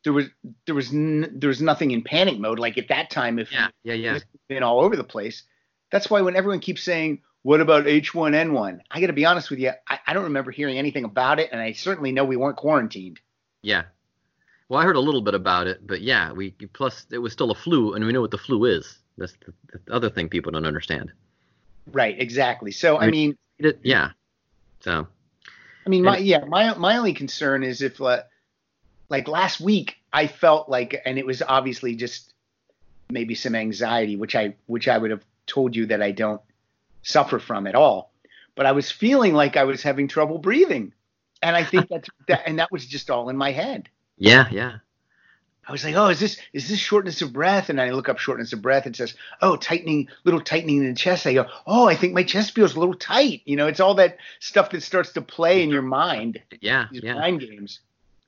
there 0.06 0.14
was 0.14 0.28
there 0.66 0.76
was 0.76 0.94
n- 0.94 1.34
there 1.36 1.50
was 1.50 1.62
nothing 1.62 1.92
in 1.92 2.02
panic 2.04 2.40
mode 2.40 2.60
like 2.60 2.78
at 2.78 2.88
that 2.88 3.10
time. 3.10 3.38
If 3.40 3.52
yeah, 3.52 3.68
yeah, 3.84 3.94
yeah. 3.96 4.16
it's 4.16 4.26
been 4.48 4.64
all 4.64 4.80
over 4.80 4.96
the 4.96 5.04
place, 5.04 5.44
that's 5.92 6.10
why 6.10 6.22
when 6.22 6.38
everyone 6.38 6.62
keeps 6.62 6.82
saying, 6.84 7.22
"What 7.42 7.60
about 7.60 7.86
H1N1?" 7.88 8.80
I 8.90 9.02
got 9.02 9.08
to 9.08 9.14
be 9.14 9.26
honest 9.26 9.50
with 9.50 9.60
you, 9.60 9.72
I, 9.90 10.00
I 10.08 10.14
don't 10.14 10.24
remember 10.24 10.52
hearing 10.52 10.78
anything 10.78 11.04
about 11.04 11.40
it, 11.40 11.50
and 11.52 11.60
I 11.60 11.74
certainly 11.74 12.14
know 12.14 12.24
we 12.24 12.38
weren't 12.38 12.56
quarantined. 12.56 13.20
Yeah. 13.62 13.84
Well, 14.70 14.80
I 14.80 14.86
heard 14.86 14.96
a 14.96 15.00
little 15.02 15.22
bit 15.22 15.34
about 15.34 15.68
it, 15.68 15.86
but 15.86 16.02
yeah, 16.02 16.32
we 16.32 16.52
plus 16.52 17.06
it 17.12 17.18
was 17.18 17.34
still 17.34 17.52
a 17.52 17.56
flu, 17.56 17.94
and 17.94 18.06
we 18.06 18.14
know 18.14 18.22
what 18.22 18.32
the 18.32 18.38
flu 18.38 18.66
is. 18.66 19.00
That's 19.18 19.34
the, 19.46 19.80
the 19.86 19.94
other 19.94 20.10
thing 20.10 20.30
people 20.30 20.52
don't 20.52 20.66
understand. 20.66 21.12
Right, 21.92 22.20
exactly. 22.20 22.72
So 22.72 22.96
I 22.98 23.02
Right. 23.06 23.12
mean, 23.12 23.38
It, 23.60 23.80
yeah. 23.84 24.12
So 24.82 25.08
I 25.86 25.90
mean, 25.90 26.04
my 26.04 26.18
yeah, 26.18 26.46
my 26.46 26.76
my 26.78 26.98
only 26.98 27.14
concern 27.14 27.64
is 27.64 27.82
if 27.82 28.00
uh, 28.02 28.24
like 29.10 29.28
last 29.28 29.60
week 29.60 29.98
I 30.12 30.28
felt 30.28 30.70
like, 30.70 31.02
and 31.06 31.18
it 31.18 31.26
was 31.26 31.42
obviously 31.42 31.96
just 31.96 32.34
maybe 33.10 33.36
some 33.36 33.56
anxiety, 33.56 34.16
which 34.16 34.36
I 34.36 34.56
which 34.66 34.88
I 34.88 34.98
would 34.98 35.12
have 35.12 35.24
told 35.48 35.76
you 35.76 35.88
that 35.88 36.02
I 36.02 36.12
don't 36.12 36.42
suffer 37.04 37.40
from 37.40 37.68
at 37.68 37.76
all, 37.76 38.12
but 38.56 38.66
I 38.66 38.72
was 38.72 38.92
feeling 38.92 39.34
like 39.34 39.58
I 39.58 39.64
was 39.66 39.84
having 39.84 40.08
trouble 40.08 40.38
breathing, 40.38 40.94
and 41.42 41.56
I 41.56 41.64
think 41.64 41.88
that's 41.90 42.10
that, 42.28 42.44
and 42.48 42.60
that 42.60 42.72
was 42.72 42.86
just 42.86 43.10
all 43.10 43.30
in 43.30 43.38
my 43.38 43.52
head. 43.52 43.90
yeah, 44.18 44.48
yeah. 44.52 44.78
I 45.68 45.72
was 45.72 45.84
like, 45.84 45.96
oh, 45.96 46.10
is 46.10 46.20
this 46.20 46.38
is 46.54 46.70
this 46.70 46.78
shortness 46.78 47.24
of 47.24 47.34
breath? 47.34 47.70
And 47.70 47.82
I 47.82 47.90
look 47.90 48.08
up 48.08 48.20
shortness 48.20 48.54
of 48.54 48.62
breath. 48.62 48.86
It 48.86 48.96
says, 48.96 49.16
oh, 49.42 49.56
tightening, 49.56 50.10
little 50.24 50.42
tightening 50.42 50.78
in 50.78 50.90
the 50.90 50.96
chest. 50.96 51.26
I 51.26 51.34
go, 51.34 51.48
oh, 51.66 51.88
I 51.88 51.96
think 51.96 52.14
my 52.14 52.24
chest 52.24 52.54
feels 52.54 52.76
a 52.76 52.80
little 52.80 52.94
tight. 52.94 53.42
You 53.46 53.56
know, 53.56 53.68
it's 53.68 53.80
all 53.80 53.96
that 53.96 54.18
stuff 54.40 54.70
that 54.72 54.84
starts 54.84 55.14
to 55.14 55.22
play 55.22 55.64
in 55.64 55.70
your 55.70 55.82
mind, 55.82 56.40
Yeah, 56.62 56.86
these 56.92 57.02
yeah, 57.04 57.16
mind 57.16 57.40
games. 57.40 57.80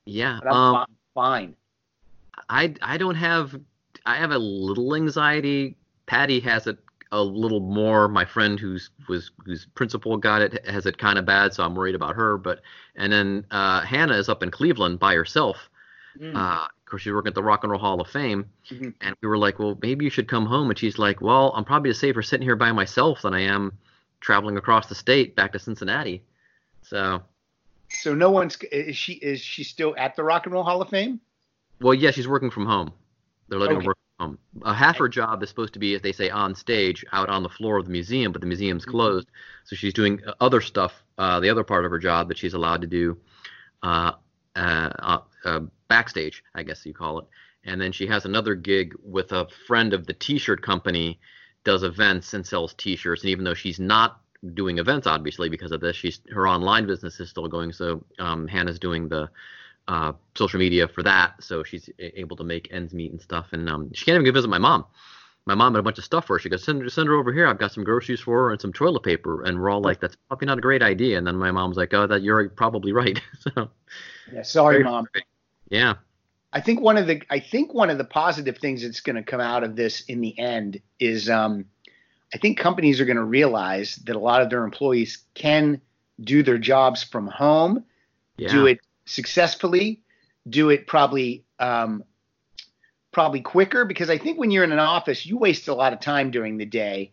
Yeah. 0.08 0.40
But 0.42 0.50
I'm 0.52 0.74
Um, 0.74 0.86
fine. 1.14 1.56
I 2.48 2.74
I 2.82 2.96
don't 2.96 3.14
have 3.16 3.58
I 4.06 4.16
have 4.16 4.30
a 4.30 4.38
little 4.38 4.94
anxiety. 4.94 5.76
Patty 6.06 6.40
has 6.40 6.66
it 6.66 6.78
a 7.12 7.22
little 7.22 7.60
more. 7.60 8.08
My 8.08 8.24
friend 8.24 8.58
who's 8.58 8.90
was 9.08 9.30
whose 9.44 9.66
principal 9.74 10.16
got 10.16 10.42
it 10.42 10.66
has 10.66 10.86
it 10.86 10.98
kind 10.98 11.18
of 11.18 11.24
bad, 11.26 11.52
so 11.54 11.64
I'm 11.64 11.74
worried 11.74 11.94
about 11.94 12.16
her. 12.16 12.38
But 12.38 12.60
and 12.96 13.12
then 13.12 13.46
uh, 13.50 13.80
Hannah 13.82 14.16
is 14.16 14.28
up 14.28 14.42
in 14.42 14.50
Cleveland 14.50 14.98
by 14.98 15.14
herself. 15.14 15.68
Mm. 16.18 16.34
Uh, 16.34 16.64
of 16.64 16.84
course, 16.90 17.02
she's 17.02 17.12
working 17.12 17.28
at 17.28 17.34
the 17.34 17.42
Rock 17.42 17.64
and 17.64 17.70
Roll 17.70 17.80
Hall 17.80 18.00
of 18.00 18.08
Fame, 18.08 18.48
Mhm. 18.70 18.94
and 19.02 19.14
we 19.22 19.28
were 19.28 19.38
like, 19.38 19.58
"Well, 19.58 19.78
maybe 19.82 20.04
you 20.04 20.10
should 20.10 20.26
come 20.28 20.46
home." 20.46 20.70
And 20.70 20.78
she's 20.78 20.98
like, 20.98 21.20
"Well, 21.20 21.52
I'm 21.54 21.64
probably 21.64 21.92
safer 21.92 22.22
sitting 22.22 22.46
here 22.46 22.56
by 22.56 22.72
myself 22.72 23.22
than 23.22 23.34
I 23.34 23.40
am 23.40 23.72
traveling 24.20 24.56
across 24.56 24.88
the 24.88 24.94
state 24.94 25.36
back 25.36 25.52
to 25.52 25.58
Cincinnati." 25.58 26.22
So, 26.82 27.22
So 27.90 28.14
no 28.14 28.30
one's 28.30 28.56
is 28.70 28.96
she 28.96 29.14
is 29.14 29.40
she 29.40 29.64
still 29.64 29.94
at 29.96 30.14
the 30.16 30.22
Rock 30.22 30.44
and 30.46 30.52
Roll 30.52 30.64
Hall 30.64 30.82
of 30.82 30.90
Fame? 30.90 31.20
well, 31.80 31.94
yeah, 31.94 32.10
she's 32.10 32.28
working 32.28 32.50
from 32.50 32.66
home. 32.66 32.92
They're 33.48 33.58
letting 33.58 33.76
Okay. 33.78 33.84
her 33.84 33.88
work 33.90 33.98
from 34.18 34.26
home. 34.30 34.38
Uh, 34.62 34.72
half 34.72 34.98
her 34.98 35.08
job 35.08 35.42
is 35.42 35.48
supposed 35.48 35.72
to 35.74 35.78
be, 35.78 35.94
as 35.94 36.02
they 36.02 36.12
say, 36.12 36.28
on 36.28 36.54
stage, 36.54 37.04
out 37.12 37.28
on 37.28 37.42
the 37.42 37.48
floor 37.48 37.78
of 37.78 37.86
the 37.86 37.90
museum, 37.92 38.32
but 38.32 38.40
the 38.40 38.46
museum's 38.46 38.84
Mhm. 38.84 38.90
closed. 38.90 39.28
So 39.64 39.76
she's 39.76 39.94
doing 39.94 40.20
uh, 40.26 40.34
other 40.40 40.60
stuff, 40.60 41.02
uh, 41.16 41.40
the 41.40 41.48
other 41.50 41.64
part 41.64 41.84
of 41.84 41.90
her 41.90 41.98
job 41.98 42.28
that 42.28 42.36
she's 42.38 42.54
allowed 42.54 42.80
to 42.82 42.86
do 42.86 43.18
uh, 43.82 44.12
uh, 44.56 44.90
uh, 44.98 45.18
uh, 45.44 45.60
backstage, 45.86 46.42
I 46.54 46.64
guess 46.64 46.84
you 46.84 46.92
call 46.92 47.20
it. 47.20 47.26
And 47.64 47.80
then 47.80 47.92
she 47.92 48.06
has 48.08 48.24
another 48.24 48.54
gig 48.56 48.94
with 49.02 49.32
a 49.32 49.46
friend 49.66 49.94
of 49.94 50.04
the 50.06 50.14
T-shirt 50.14 50.62
company, 50.62 51.20
does 51.64 51.84
events 51.84 52.34
and 52.34 52.44
sells 52.44 52.74
T-shirts. 52.74 53.22
And 53.22 53.30
even 53.30 53.44
though 53.44 53.54
she's 53.54 53.78
not 53.78 54.20
doing 54.54 54.78
events, 54.78 55.06
obviously 55.06 55.48
because 55.48 55.72
of 55.72 55.80
this, 55.80 55.96
she's 55.96 56.20
her 56.30 56.46
online 56.46 56.86
business 56.86 57.20
is 57.20 57.30
still 57.30 57.48
going. 57.48 57.72
So 57.72 58.04
um, 58.18 58.46
Hannah's 58.46 58.78
doing 58.78 59.08
the 59.08 59.30
uh, 59.86 60.12
social 60.36 60.58
media 60.58 60.88
for 60.88 61.02
that, 61.02 61.42
so 61.42 61.62
she's 61.64 61.88
able 61.98 62.36
to 62.36 62.44
make 62.44 62.68
ends 62.72 62.94
meet 62.94 63.12
and 63.12 63.20
stuff. 63.20 63.48
And 63.52 63.68
um, 63.68 63.92
she 63.92 64.04
can't 64.04 64.16
even 64.16 64.26
go 64.26 64.32
visit 64.32 64.48
my 64.48 64.58
mom. 64.58 64.84
My 65.46 65.54
mom 65.54 65.74
had 65.74 65.80
a 65.80 65.82
bunch 65.82 65.96
of 65.96 66.04
stuff 66.04 66.26
for 66.26 66.36
her. 66.36 66.38
She 66.38 66.50
goes, 66.50 66.62
send, 66.62 66.92
send 66.92 67.08
her 67.08 67.14
over 67.14 67.32
here. 67.32 67.46
I've 67.46 67.58
got 67.58 67.72
some 67.72 67.82
groceries 67.82 68.20
for 68.20 68.36
her 68.36 68.50
and 68.50 68.60
some 68.60 68.72
toilet 68.72 69.02
paper. 69.02 69.44
And 69.44 69.58
we're 69.58 69.70
all 69.70 69.80
like, 69.80 69.98
that's 69.98 70.14
probably 70.28 70.44
not 70.44 70.58
a 70.58 70.60
great 70.60 70.82
idea. 70.82 71.16
And 71.16 71.26
then 71.26 71.36
my 71.36 71.50
mom's 71.50 71.78
like, 71.78 71.94
oh, 71.94 72.06
that 72.06 72.22
you're 72.22 72.50
probably 72.50 72.92
right. 72.92 73.18
so 73.40 73.70
Yeah, 74.30 74.42
sorry, 74.42 74.84
mom. 74.84 75.08
yeah, 75.70 75.94
I 76.52 76.60
think 76.60 76.80
one 76.80 76.96
of 76.96 77.06
the 77.06 77.22
I 77.30 77.40
think 77.40 77.74
one 77.74 77.90
of 77.90 77.98
the 77.98 78.04
positive 78.04 78.58
things 78.58 78.82
that's 78.82 79.00
going 79.00 79.16
to 79.16 79.22
come 79.22 79.40
out 79.40 79.64
of 79.64 79.76
this 79.76 80.02
in 80.02 80.20
the 80.20 80.38
end 80.38 80.80
is 80.98 81.28
um, 81.28 81.66
I 82.34 82.38
think 82.38 82.58
companies 82.58 83.00
are 83.00 83.04
going 83.04 83.16
to 83.16 83.24
realize 83.24 83.96
that 84.04 84.16
a 84.16 84.18
lot 84.18 84.42
of 84.42 84.50
their 84.50 84.64
employees 84.64 85.18
can 85.34 85.80
do 86.20 86.42
their 86.42 86.58
jobs 86.58 87.02
from 87.02 87.26
home, 87.26 87.84
yeah, 88.36 88.50
do 88.50 88.66
it 88.66 88.80
successfully, 89.06 90.02
do 90.48 90.70
it 90.70 90.86
probably 90.86 91.44
um, 91.58 92.04
probably 93.12 93.40
quicker 93.40 93.84
because 93.84 94.10
I 94.10 94.18
think 94.18 94.38
when 94.38 94.50
you're 94.50 94.64
in 94.64 94.72
an 94.72 94.78
office 94.78 95.24
you 95.24 95.38
waste 95.38 95.68
a 95.68 95.74
lot 95.74 95.92
of 95.92 96.00
time 96.00 96.30
during 96.30 96.58
the 96.58 96.66
day, 96.66 97.12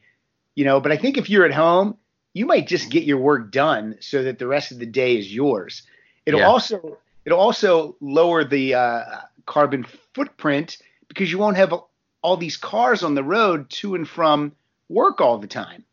you 0.55 0.65
know. 0.65 0.79
But 0.79 0.91
I 0.91 0.98
think 0.98 1.17
if 1.17 1.29
you're 1.29 1.45
at 1.45 1.53
home, 1.53 1.98
you 2.34 2.45
might 2.45 2.67
just 2.67 2.89
get 2.89 3.03
your 3.03 3.17
work 3.17 3.51
done 3.51 3.98
so 4.01 4.24
that 4.24 4.38
the 4.39 4.48
rest 4.48 4.72
of 4.72 4.79
the 4.79 4.86
day 4.86 5.17
is 5.17 5.34
yours. 5.34 5.84
It'll 6.25 6.41
Yeah. 6.41 6.48
also 6.48 6.98
it'll 7.24 7.39
also 7.39 7.95
lower 8.01 8.43
the 8.43 8.74
uh, 8.74 9.03
carbon 9.45 9.86
footprint 10.13 10.77
because 11.07 11.31
you 11.31 11.38
won't 11.38 11.57
have 11.57 11.74
all 12.22 12.38
these 12.38 12.57
cars 12.57 13.03
on 13.03 13.15
the 13.15 13.24
road 13.24 13.69
to 13.69 13.95
and 13.95 14.07
from 14.07 14.51
work 14.89 15.22
all 15.22 15.38
the 15.38 15.48
time. 15.48 15.84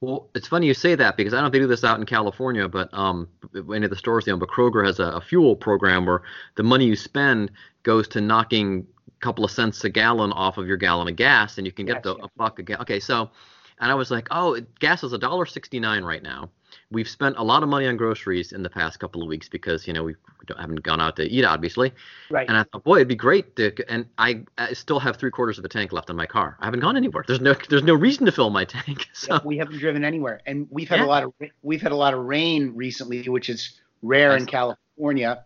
Well, 0.00 0.30
it's 0.34 0.48
funny 0.48 0.66
you 0.66 0.72
say 0.72 0.94
that 0.94 1.16
because 1.16 1.34
I 1.34 1.36
don't 1.36 1.44
know 1.44 1.46
if 1.48 1.52
they 1.52 1.58
do 1.58 1.66
this 1.66 1.84
out 1.84 2.00
in 2.00 2.06
California, 2.06 2.66
but 2.68 2.88
um, 2.94 3.28
any 3.54 3.84
of 3.84 3.90
the 3.90 3.96
stores 3.96 4.24
they 4.24 4.32
own, 4.32 4.38
but 4.38 4.48
Kroger 4.48 4.84
has 4.84 4.98
a, 4.98 5.04
a 5.04 5.20
fuel 5.20 5.54
program 5.54 6.06
where 6.06 6.22
the 6.56 6.62
money 6.62 6.86
you 6.86 6.96
spend 6.96 7.50
goes 7.82 8.08
to 8.08 8.20
knocking 8.22 8.86
a 9.08 9.20
couple 9.20 9.44
of 9.44 9.50
cents 9.50 9.84
a 9.84 9.90
gallon 9.90 10.32
off 10.32 10.56
of 10.56 10.66
your 10.66 10.78
gallon 10.78 11.08
of 11.08 11.16
gas, 11.16 11.58
and 11.58 11.66
you 11.66 11.72
can 11.72 11.84
get 11.84 11.96
Yes, 11.96 12.04
the 12.04 12.14
a 12.14 12.28
buck 12.36 12.58
a 12.58 12.62
gallon. 12.62 12.82
Okay, 12.82 12.98
so, 12.98 13.30
and 13.78 13.90
I 13.90 13.94
was 13.94 14.10
like, 14.10 14.28
oh, 14.30 14.58
gas 14.78 15.04
is 15.04 15.12
a 15.12 15.18
dollar 15.18 15.44
sixty 15.44 15.78
nine 15.78 16.02
right 16.02 16.22
now. 16.22 16.48
We've 16.92 17.08
spent 17.08 17.36
a 17.38 17.42
lot 17.44 17.62
of 17.62 17.68
money 17.68 17.86
on 17.86 17.96
groceries 17.96 18.50
in 18.52 18.64
the 18.64 18.70
past 18.70 18.98
couple 18.98 19.22
of 19.22 19.28
weeks 19.28 19.48
because 19.48 19.86
you 19.86 19.92
know 19.92 20.02
we 20.02 20.16
haven't 20.58 20.82
gone 20.82 21.00
out 21.00 21.14
to 21.16 21.22
eat, 21.22 21.44
obviously. 21.44 21.92
Right. 22.30 22.48
And 22.48 22.56
I 22.56 22.64
thought, 22.64 22.82
boy, 22.82 22.96
it'd 22.96 23.06
be 23.08 23.14
great 23.14 23.54
to. 23.56 23.72
And 23.88 24.06
I, 24.18 24.42
I 24.58 24.72
still 24.72 24.98
have 24.98 25.16
three 25.16 25.30
quarters 25.30 25.56
of 25.58 25.64
a 25.64 25.68
tank 25.68 25.92
left 25.92 26.10
on 26.10 26.16
my 26.16 26.26
car. 26.26 26.56
I 26.60 26.64
haven't 26.64 26.80
gone 26.80 26.96
anywhere. 26.96 27.22
There's 27.26 27.40
no, 27.40 27.54
there's 27.68 27.84
no 27.84 27.94
reason 27.94 28.26
to 28.26 28.32
fill 28.32 28.50
my 28.50 28.64
tank. 28.76 29.06
So 29.12 29.34
Yeah, 29.34 29.40
we 29.44 29.58
haven't 29.58 29.78
driven 29.78 30.02
anywhere, 30.04 30.40
and 30.46 30.66
we've 30.70 30.88
had 30.88 30.98
Yeah. 30.98 31.04
a 31.04 31.06
lot 31.06 31.22
of 31.22 31.32
we've 31.62 31.80
had 31.82 31.92
a 31.92 31.96
lot 31.96 32.12
of 32.14 32.24
rain 32.24 32.72
recently, 32.74 33.22
which 33.28 33.48
is 33.48 33.78
rare 34.02 34.36
in. 34.36 34.46
California. 34.46 35.44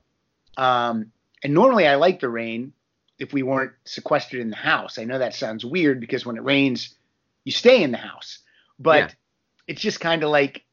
Um, 0.56 1.12
and 1.42 1.52
normally 1.52 1.86
I 1.86 1.96
like 1.96 2.20
the 2.20 2.28
rain 2.30 2.72
if 3.18 3.32
we 3.34 3.42
weren't 3.42 3.72
sequestered 3.84 4.40
in 4.40 4.48
the 4.50 4.56
house. 4.56 4.98
I 4.98 5.04
know 5.04 5.18
that 5.18 5.34
sounds 5.34 5.64
weird 5.64 6.00
because 6.00 6.24
when 6.24 6.36
it 6.36 6.42
rains, 6.42 6.94
you 7.44 7.52
stay 7.52 7.82
in 7.82 7.90
the 7.90 7.98
house, 7.98 8.38
but 8.78 8.96
Yeah. 8.98 9.10
it's 9.66 9.82
just 9.82 10.00
kind 10.00 10.22
of 10.24 10.30
like 10.30 10.64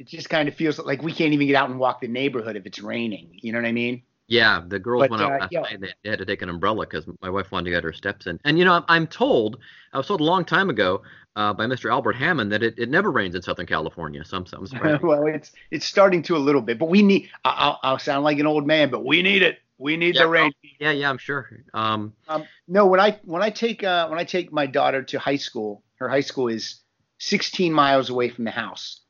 it 0.00 0.06
just 0.08 0.30
kind 0.30 0.48
of 0.48 0.54
feels 0.54 0.78
like 0.78 1.02
we 1.02 1.12
can't 1.12 1.32
even 1.34 1.46
get 1.46 1.56
out 1.56 1.70
and 1.70 1.78
walk 1.78 2.00
the 2.00 2.08
neighborhood 2.08 2.56
if 2.56 2.66
it's 2.66 2.80
raining. 2.80 3.28
You 3.42 3.52
know 3.52 3.58
what 3.60 3.68
I 3.68 3.72
mean? 3.72 4.02
Yeah, 4.28 4.62
the 4.66 4.78
girls 4.78 5.02
But, 5.02 5.10
went 5.10 5.22
out 5.22 5.32
uh, 5.32 5.38
last 5.40 5.52
yeah. 5.52 5.60
night. 5.60 5.80
They, 5.80 5.92
they 6.02 6.10
had 6.10 6.18
to 6.20 6.24
take 6.24 6.40
an 6.42 6.48
umbrella 6.48 6.86
because 6.86 7.04
my 7.20 7.28
wife 7.30 7.50
wanted 7.52 7.64
to 7.66 7.70
get 7.72 7.84
her 7.84 7.92
steps 7.92 8.26
in. 8.26 8.38
And 8.44 8.58
you 8.58 8.64
know, 8.64 8.84
I'm, 8.88 9.06
told, 9.08 9.58
I 9.92 9.98
was 9.98 10.06
told 10.06 10.20
a 10.20 10.24
long 10.24 10.44
time 10.44 10.70
ago 10.70 11.02
uh, 11.36 11.52
by 11.52 11.66
Mr. 11.66 11.90
Albert 11.90 12.14
Hammond 12.14 12.50
that 12.52 12.62
it, 12.62 12.78
it 12.78 12.88
never 12.88 13.10
rains 13.10 13.34
in 13.34 13.42
Southern 13.42 13.66
California. 13.66 14.24
So 14.24 14.36
I'm, 14.38 14.46
I'm 14.56 14.66
surprised. 14.66 15.02
well, 15.02 15.26
it's 15.26 15.52
it's 15.70 15.84
starting 15.84 16.22
to 16.24 16.36
a 16.36 16.38
little 16.38 16.62
bit, 16.62 16.78
but 16.78 16.88
we 16.88 17.02
need. 17.02 17.28
I- 17.44 17.50
I'll, 17.58 17.80
I'll 17.82 17.98
sound 17.98 18.24
like 18.24 18.38
an 18.38 18.46
old 18.46 18.66
man, 18.66 18.90
but 18.90 19.04
we 19.04 19.20
need 19.22 19.42
it. 19.42 19.58
We 19.78 19.96
need 19.96 20.14
Yeah, 20.14 20.22
the 20.22 20.28
rain. 20.28 20.52
yeah, 20.78 20.92
yeah, 20.92 21.10
I'm 21.10 21.18
sure. 21.18 21.50
Um, 21.74 22.12
Um, 22.28 22.44
no, 22.68 22.86
when 22.86 23.00
I 23.00 23.18
when 23.24 23.42
I 23.42 23.50
take 23.50 23.82
uh, 23.84 24.08
when 24.08 24.18
I 24.18 24.24
take 24.24 24.52
my 24.52 24.66
daughter 24.66 25.02
to 25.02 25.18
high 25.18 25.36
school, 25.36 25.82
her 25.96 26.08
high 26.08 26.20
school 26.20 26.48
is 26.48 26.80
16 27.18 27.72
miles 27.72 28.10
away 28.10 28.28
from 28.28 28.44
the 28.44 28.50
house, 28.50 29.00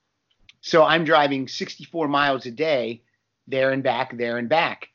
so 0.60 0.84
I'm 0.84 1.04
driving 1.04 1.48
64 1.48 2.08
miles 2.08 2.46
a 2.46 2.50
day, 2.50 3.02
there 3.46 3.70
and 3.72 3.82
back, 3.82 4.16
there 4.16 4.38
and 4.38 4.48
back, 4.48 4.88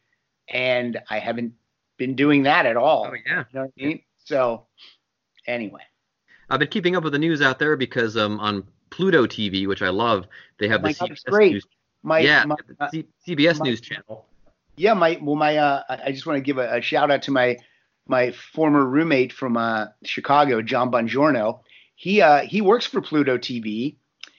and 0.48 1.00
I 1.10 1.19
haven't 1.19 1.53
been 1.98 2.15
doing 2.15 2.43
that 2.43 2.65
at 2.65 2.77
all. 2.77 3.07
oh 3.10 3.13
yeah. 3.25 3.43
You 3.51 3.60
know 3.60 3.62
what 3.65 3.72
I 3.79 3.84
mean? 3.86 4.01
So, 4.25 4.65
anyway, 5.48 5.81
I've 6.50 6.60
been 6.60 6.67
keeping 6.69 6.95
up 6.95 7.03
with 7.03 7.13
the 7.13 7.19
news 7.19 7.41
out 7.41 7.60
there 7.60 7.75
because 7.77 8.17
um, 8.17 8.39
on 8.39 8.63
Pluto 8.89 9.25
TV, 9.25 9.67
which 9.67 9.81
I 9.81 9.89
love, 9.89 10.27
they 10.60 10.67
have 10.67 10.84
Oh 10.84 10.88
the 10.88 10.93
CBS. 10.93 11.51
News. 11.51 11.65
my 12.03 12.19
yeah, 12.19 12.45
my, 12.45 12.55
C- 12.91 13.07
CBS 13.27 13.60
my- 13.60 13.65
News 13.65 13.81
channel. 13.81 14.25
yeah, 14.77 14.93
my 14.93 15.17
well, 15.22 15.36
my 15.36 15.57
uh, 15.57 15.84
I 15.89 16.00
I 16.07 16.12
just 16.12 16.25
want 16.25 16.38
to 16.38 16.41
give 16.41 16.57
a, 16.57 16.77
a 16.77 16.81
shout 16.81 17.12
out 17.12 17.24
to 17.24 17.31
my 17.31 17.57
my 18.07 18.31
former 18.31 18.86
roommate 18.86 19.34
from 19.34 19.57
uh, 19.57 19.88
Chicago, 20.03 20.62
John 20.62 20.91
Bongiorno. 20.91 21.62
He 21.95 22.22
uh, 22.22 22.41
he 22.41 22.62
works 22.62 22.86
for 22.86 23.01
Pluto 23.01 23.38
TV. 23.38 23.95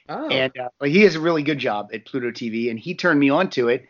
Oh. 0.09 0.29
and 0.29 0.53
uh, 0.59 0.85
he 0.85 1.03
has 1.03 1.15
a 1.17 1.21
really 1.21 1.43
good 1.43 1.59
job 1.59 1.91
at 1.93 2.07
Pluto 2.07 2.31
TV, 2.31 2.71
and 2.71 2.79
he 2.79 2.95
turned 2.95 3.19
me 3.19 3.31
on 3.31 3.51
to 3.51 3.69
it. 3.69 3.87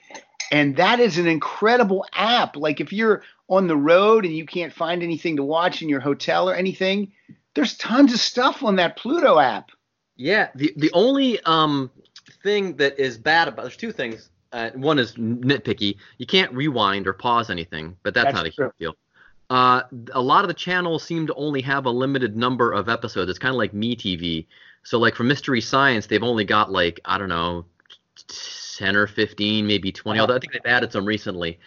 And 0.52 0.76
that 0.76 1.00
is 1.00 1.18
an 1.18 1.26
incredible 1.26 2.06
app. 2.12 2.56
Like 2.56 2.80
if 2.80 2.92
you're 2.92 3.22
on 3.48 3.66
the 3.66 3.76
road 3.76 4.24
and 4.24 4.34
you 4.36 4.46
can't 4.46 4.72
find 4.72 5.02
anything 5.02 5.36
to 5.36 5.42
watch 5.42 5.82
in 5.82 5.88
your 5.88 6.00
hotel 6.00 6.48
or 6.48 6.54
anything, 6.54 7.12
there's 7.54 7.76
tons 7.76 8.12
of 8.14 8.20
stuff 8.20 8.62
on 8.62 8.76
that 8.76 8.96
Pluto 8.96 9.38
app. 9.38 9.70
Yeah, 10.16 10.48
the 10.54 10.72
the 10.76 10.90
only 10.92 11.40
um 11.42 11.90
thing 12.42 12.76
that 12.76 12.98
is 12.98 13.18
bad 13.18 13.48
about 13.48 13.62
there's 13.62 13.76
two 13.76 13.92
things. 13.92 14.30
Uh, 14.52 14.70
one 14.74 14.98
is 14.98 15.14
nitpicky. 15.14 15.96
You 16.18 16.26
can't 16.26 16.52
rewind 16.52 17.06
or 17.06 17.12
pause 17.12 17.50
anything, 17.50 17.96
but 18.04 18.14
that's, 18.14 18.26
That's 18.26 18.36
not 18.36 18.46
a 18.46 18.50
true. 18.50 18.66
huge 18.66 18.74
deal. 18.78 18.94
Uh, 19.50 19.82
a 20.12 20.20
lot 20.20 20.44
of 20.44 20.48
the 20.48 20.54
channels 20.54 21.02
seem 21.02 21.26
to 21.26 21.34
only 21.34 21.60
have 21.62 21.84
a 21.86 21.90
limited 21.90 22.36
number 22.36 22.72
of 22.72 22.88
episodes. 22.88 23.28
It's 23.28 23.38
kind 23.38 23.54
of 23.54 23.58
like 23.58 23.74
Me 23.74 23.94
TV. 23.96 24.46
So 24.86 25.00
like 25.00 25.16
for 25.16 25.24
Mystery 25.24 25.60
Science, 25.60 26.06
they've 26.06 26.22
only 26.22 26.44
got 26.44 26.70
like 26.70 27.00
I 27.04 27.18
don't 27.18 27.28
know, 27.28 27.64
ten 28.76 28.94
or 28.94 29.08
fifteen, 29.08 29.66
maybe 29.66 29.90
20 29.90 30.20
Although 30.20 30.36
I 30.36 30.38
think 30.38 30.52
they've 30.52 30.62
added 30.64 30.92
some 30.92 31.04
recently. 31.04 31.58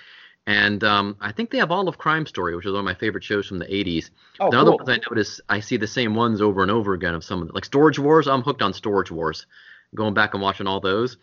And 0.48 0.82
um, 0.86 1.18
I 1.20 1.34
think 1.34 1.52
they 1.52 1.58
have 1.58 1.70
all 1.70 1.90
of 1.90 1.98
Crime 1.98 2.26
Story, 2.26 2.56
which 2.56 2.66
is 2.66 2.72
one 2.72 2.80
of 2.80 2.86
my 2.86 2.94
favorite 2.96 3.24
shows 3.24 3.46
from 3.46 3.60
the 3.60 3.66
80s. 3.66 4.10
Oh, 4.40 4.50
the 4.50 4.58
other 4.58 4.72
cool. 4.72 4.78
ones 4.78 4.90
I 4.90 5.00
notice, 5.10 5.42
I 5.50 5.60
see 5.60 5.76
the 5.78 5.86
same 5.86 6.16
ones 6.16 6.42
over 6.42 6.64
and 6.64 6.72
over 6.72 6.94
again 6.94 7.14
of 7.14 7.24
some 7.24 7.42
of 7.42 7.48
them. 7.48 7.54
Like 7.54 7.66
Storage 7.66 8.00
Wars, 8.00 8.28
I'm 8.28 8.42
hooked 8.42 8.64
on 8.64 8.74
Storage 8.74 9.12
Wars, 9.12 9.46
going 9.94 10.16
back 10.16 10.34
and 10.34 10.42
watching 10.42 10.66
all 10.66 10.80
those. 10.80 11.18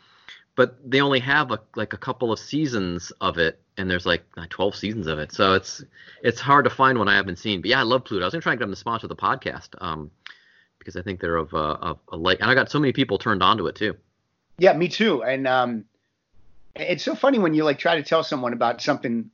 But 0.55 0.79
they 0.89 1.01
only 1.01 1.19
have 1.21 1.51
a, 1.51 1.61
like 1.75 1.93
a 1.95 1.99
couple 1.99 2.31
of 2.31 2.39
seasons 2.39 3.11
of 3.23 3.39
it, 3.39 3.59
and 3.79 3.91
there's 3.91 4.07
like 4.07 4.23
uh, 4.37 4.47
12 4.51 4.77
seasons 4.77 5.07
of 5.07 5.19
it. 5.19 5.33
So 5.33 5.55
it's 5.55 5.83
it's 6.23 6.41
hard 6.41 6.65
to 6.65 6.71
find 6.71 6.99
one 6.99 7.09
I 7.09 7.17
haven't 7.17 7.39
seen. 7.39 7.63
But 7.63 7.71
yeah, 7.71 7.81
I 7.81 7.85
love 7.85 8.05
Pluto. 8.05 8.23
I 8.23 8.27
was 8.27 8.35
gonna 8.35 8.43
try 8.43 8.53
and 8.53 8.61
get 8.61 8.67
them 8.67 8.73
to 8.73 8.79
sponsor 8.79 9.09
the 9.09 9.17
podcast, 9.17 9.71
um, 9.79 10.11
because 10.87 10.97
I 10.97 11.03
think 11.03 11.21
they're 11.21 11.37
of 11.37 11.53
uh, 11.53 11.77
of 11.81 11.99
a 12.11 12.17
like, 12.17 12.41
and 12.41 12.49
I 12.49 12.55
got 12.55 12.71
so 12.71 12.79
many 12.79 12.93
people 12.93 13.19
turned 13.19 13.43
onto 13.43 13.67
it 13.67 13.75
too. 13.75 13.97
Yeah, 14.59 14.73
me 14.73 14.89
too. 14.89 15.25
And 15.25 15.47
um, 15.49 15.85
it's 16.77 17.03
so 17.03 17.17
funny 17.17 17.39
when 17.41 17.55
you 17.55 17.65
like 17.65 17.79
try 17.81 17.97
to 17.97 18.03
tell 18.05 18.23
someone 18.23 18.53
about 18.53 18.81
something, 18.81 19.29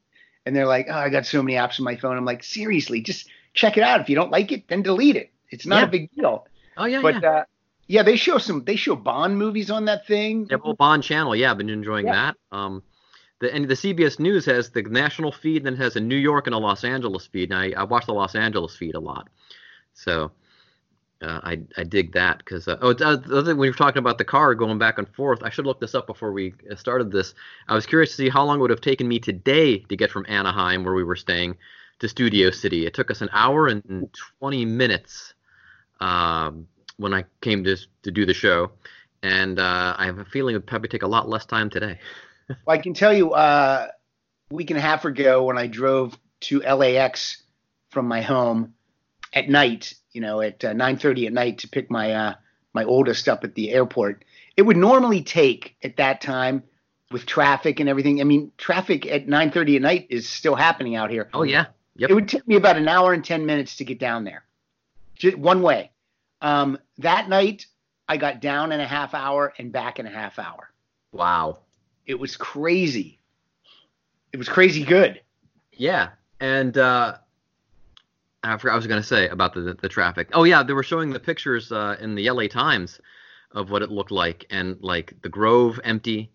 and 0.46 0.56
they're 0.56 0.66
like, 0.66 0.86
"Oh, 0.88 0.94
I 0.94 1.10
got 1.10 1.26
so 1.26 1.42
many 1.42 1.58
apps 1.58 1.78
on 1.78 1.84
my 1.84 1.96
phone." 1.96 2.16
I'm 2.16 2.24
like, 2.24 2.42
seriously, 2.42 3.02
just 3.02 3.28
check 3.52 3.76
it 3.76 3.82
out. 3.82 4.00
If 4.00 4.08
you 4.08 4.16
don't 4.16 4.30
like 4.30 4.50
it, 4.50 4.66
then 4.68 4.80
delete 4.82 5.16
it. 5.16 5.30
It's 5.50 5.66
not 5.66 5.80
Yeah. 5.80 5.84
a 5.84 5.90
big 5.90 6.10
deal. 6.12 6.46
Oh 6.78 6.86
yeah, 6.86 7.02
but 7.02 7.22
yeah. 7.22 7.30
uh, 7.30 7.44
yeah, 7.86 8.02
they 8.02 8.16
show 8.16 8.38
some. 8.38 8.64
They 8.64 8.76
show 8.76 8.96
Bond 8.96 9.36
movies 9.36 9.70
on 9.70 9.84
that 9.84 10.06
thing. 10.06 10.48
Yeah, 10.50 10.56
well, 10.64 10.74
Bond 10.74 11.02
Channel. 11.02 11.36
Yeah, 11.36 11.50
I've 11.50 11.58
been 11.58 11.68
enjoying 11.68 12.06
Yeah. 12.06 12.32
that. 12.50 12.56
Um, 12.56 12.82
the 13.40 13.54
and 13.54 13.68
the 13.68 13.74
CBS 13.74 14.18
News 14.18 14.46
has 14.46 14.70
the 14.70 14.82
national 14.82 15.32
feed, 15.32 15.64
then 15.64 15.74
it 15.74 15.80
has 15.80 15.96
a 15.96 16.00
New 16.00 16.16
York 16.16 16.46
and 16.46 16.54
a 16.54 16.58
Los 16.58 16.82
Angeles 16.82 17.26
feed. 17.26 17.52
And 17.52 17.74
I, 17.74 17.80
I 17.82 17.84
watch 17.84 18.06
the 18.06 18.14
Los 18.14 18.34
Angeles 18.34 18.74
feed 18.74 18.94
a 18.94 19.00
lot, 19.00 19.28
so 19.92 20.30
uh, 21.22 21.40
I 21.42 21.60
I 21.76 21.84
dig 21.84 22.12
that 22.12 22.38
because 22.38 22.66
uh, 22.68 22.78
oh 22.82 22.92
the 22.92 23.06
other 23.06 23.44
thing 23.44 23.56
when 23.56 23.66
you're 23.66 23.74
talking 23.74 23.98
about 23.98 24.18
the 24.18 24.24
car 24.24 24.54
going 24.54 24.78
back 24.78 24.98
and 24.98 25.08
forth, 25.08 25.42
I 25.42 25.50
should 25.50 25.66
look 25.66 25.80
this 25.80 25.94
up 25.94 26.06
before 26.06 26.32
we 26.32 26.54
uh, 26.70 26.76
started 26.76 27.10
this. 27.10 27.34
I 27.68 27.74
was 27.74 27.86
curious 27.86 28.10
to 28.10 28.16
see 28.16 28.28
how 28.28 28.44
long 28.44 28.58
it 28.58 28.60
would 28.62 28.70
have 28.70 28.80
taken 28.80 29.06
me 29.06 29.18
today 29.18 29.78
to 29.78 29.96
get 29.96 30.10
from 30.10 30.26
Anaheim, 30.28 30.84
where 30.84 30.94
we 30.94 31.04
were 31.04 31.16
staying, 31.16 31.56
to 32.00 32.08
Studio 32.08 32.50
City. 32.50 32.86
It 32.86 32.94
took 32.94 33.10
us 33.10 33.20
an 33.20 33.30
hour 33.32 33.68
and 33.68 34.08
20 34.40 34.64
minutes 34.64 35.34
um, 36.00 36.66
when 36.96 37.14
I 37.14 37.24
came 37.40 37.62
to 37.64 37.76
to 38.02 38.10
do 38.10 38.26
the 38.26 38.34
show, 38.34 38.72
and 39.22 39.58
uh, 39.58 39.94
I 39.96 40.06
have 40.06 40.18
a 40.18 40.24
feeling 40.24 40.54
it 40.54 40.58
would 40.58 40.66
probably 40.66 40.88
take 40.88 41.04
a 41.04 41.08
lot 41.08 41.28
less 41.28 41.46
time 41.46 41.70
today. 41.70 41.98
Well, 42.66 42.76
I 42.76 42.82
can 42.82 42.92
tell 42.92 43.14
you, 43.14 43.32
uh, 43.32 43.86
a 44.50 44.54
week 44.54 44.70
and 44.70 44.78
a 44.78 44.82
half 44.82 45.06
ago, 45.06 45.44
when 45.44 45.56
I 45.56 45.68
drove 45.68 46.18
to 46.40 46.60
LAX 46.60 47.42
from 47.88 48.08
my 48.08 48.20
home 48.20 48.74
at 49.32 49.48
night, 49.48 49.94
you 50.12 50.20
know, 50.20 50.40
at 50.40 50.64
uh, 50.64 50.72
9:30 50.72 51.26
at 51.26 51.32
night 51.32 51.58
to 51.58 51.68
pick 51.68 51.90
my 51.90 52.12
uh, 52.12 52.34
my 52.72 52.84
oldest 52.84 53.28
up 53.28 53.44
at 53.44 53.54
the 53.54 53.70
airport, 53.70 54.24
it 54.56 54.62
would 54.62 54.76
normally 54.76 55.22
take 55.22 55.76
at 55.82 55.96
that 55.96 56.20
time 56.20 56.62
with 57.10 57.26
traffic 57.26 57.80
and 57.80 57.88
everything. 57.88 58.20
I 58.20 58.24
mean, 58.24 58.52
traffic 58.56 59.06
at 59.06 59.26
9:30 59.26 59.76
at 59.76 59.82
night 59.82 60.06
is 60.10 60.28
still 60.28 60.54
happening 60.54 60.96
out 60.96 61.10
here. 61.10 61.28
Oh 61.32 61.42
yeah, 61.42 61.66
yep. 61.96 62.10
It 62.10 62.14
would 62.14 62.28
take 62.28 62.46
me 62.46 62.56
about 62.56 62.76
an 62.76 62.88
hour 62.88 63.12
and 63.12 63.24
10 63.24 63.46
minutes 63.46 63.76
to 63.76 63.84
get 63.84 63.98
down 63.98 64.24
there, 64.24 64.44
just 65.14 65.36
one 65.36 65.62
way. 65.62 65.90
Um, 66.40 66.78
that 66.98 67.28
night, 67.28 67.66
I 68.08 68.16
got 68.16 68.40
down 68.40 68.72
in 68.72 68.80
a 68.80 68.86
half 68.86 69.14
hour 69.14 69.52
and 69.58 69.72
back 69.72 69.98
in 69.98 70.06
a 70.06 70.10
half 70.10 70.38
hour. 70.38 70.70
Wow. 71.12 71.58
It 72.06 72.18
was 72.18 72.36
crazy. 72.36 73.20
It 74.32 74.38
was 74.38 74.48
crazy 74.48 74.82
good. 74.84 75.20
Yeah, 75.72 76.10
and 76.40 76.76
uh, 76.76 77.18
I 78.44 78.56
forgot 78.56 78.72
I 78.72 78.76
was 78.76 78.86
going 78.86 79.00
to 79.00 79.06
say 79.06 79.28
about 79.28 79.54
the 79.54 79.76
the 79.80 79.88
traffic. 79.88 80.28
Oh 80.32 80.44
yeah, 80.44 80.62
they 80.62 80.72
were 80.72 80.82
showing 80.82 81.10
the 81.12 81.20
pictures 81.20 81.70
uh, 81.72 81.96
in 82.00 82.14
the 82.14 82.28
LA 82.30 82.46
Times 82.48 83.00
of 83.52 83.70
what 83.70 83.82
it 83.82 83.90
looked 83.90 84.10
like, 84.10 84.46
and 84.50 84.76
like 84.80 85.14
the 85.22 85.28
Grove 85.28 85.78
empty, 85.84 86.30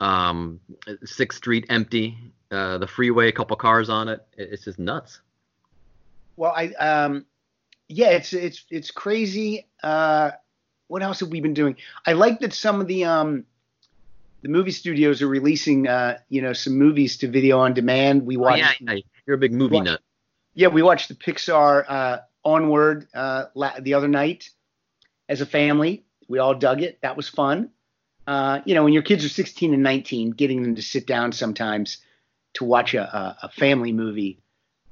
um, 0.00 0.60
Sixth 1.04 1.38
Street 1.38 1.64
empty, 1.70 2.18
uh, 2.50 2.78
the 2.78 2.86
freeway, 2.86 3.28
a 3.28 3.32
couple 3.32 3.56
cars 3.56 3.88
on 3.88 4.08
it. 4.08 4.20
It- 4.36 4.50
It's 4.52 4.64
just 4.64 4.78
nuts. 4.78 5.20
Well, 6.36 6.52
I 6.54 6.66
um, 6.74 7.24
yeah, 7.88 8.10
it's 8.10 8.32
it's 8.32 8.64
it's 8.70 8.90
crazy. 8.90 9.66
Uh, 9.82 10.32
what 10.88 11.02
else 11.02 11.20
have 11.20 11.30
we 11.30 11.40
been 11.40 11.54
doing? 11.54 11.76
I 12.06 12.12
like 12.12 12.40
that 12.40 12.52
some 12.52 12.80
of 12.80 12.86
the 12.86 13.04
um, 13.06 13.46
the 14.42 14.48
movie 14.50 14.70
studios 14.72 15.22
are 15.22 15.28
releasing 15.28 15.88
uh, 15.88 16.18
you 16.28 16.42
know, 16.42 16.52
some 16.52 16.74
movies 16.74 17.16
to 17.18 17.28
video 17.28 17.58
on 17.60 17.72
demand. 17.72 18.26
We 18.26 18.36
Oh, 18.36 18.54
yeah, 18.54 18.72
yeah, 18.80 19.00
you're 19.26 19.36
a 19.36 19.38
big 19.38 19.52
movie 19.52 19.80
nut. 19.80 20.00
Yeah, 20.56 20.68
we 20.68 20.82
watched 20.82 21.08
the 21.08 21.14
Pixar 21.14 21.84
uh, 21.86 22.18
Onward 22.44 23.06
uh, 23.14 23.44
la- 23.54 23.78
the 23.78 23.94
other 23.94 24.08
night 24.08 24.50
as 25.28 25.40
a 25.42 25.46
family. 25.46 26.04
We 26.28 26.38
all 26.38 26.54
dug 26.54 26.82
it. 26.82 26.98
That 27.02 27.16
was 27.16 27.28
fun. 27.28 27.70
Uh, 28.26 28.60
you 28.64 28.74
know, 28.74 28.82
when 28.82 28.92
your 28.94 29.02
kids 29.02 29.24
are 29.24 29.28
16 29.28 29.74
and 29.74 29.82
19, 29.82 30.30
getting 30.30 30.62
them 30.62 30.74
to 30.74 30.82
sit 30.82 31.06
down 31.06 31.30
sometimes 31.32 31.98
to 32.54 32.64
watch 32.64 32.94
a, 32.94 33.02
a, 33.02 33.38
a 33.44 33.48
family 33.50 33.92
movie, 33.92 34.40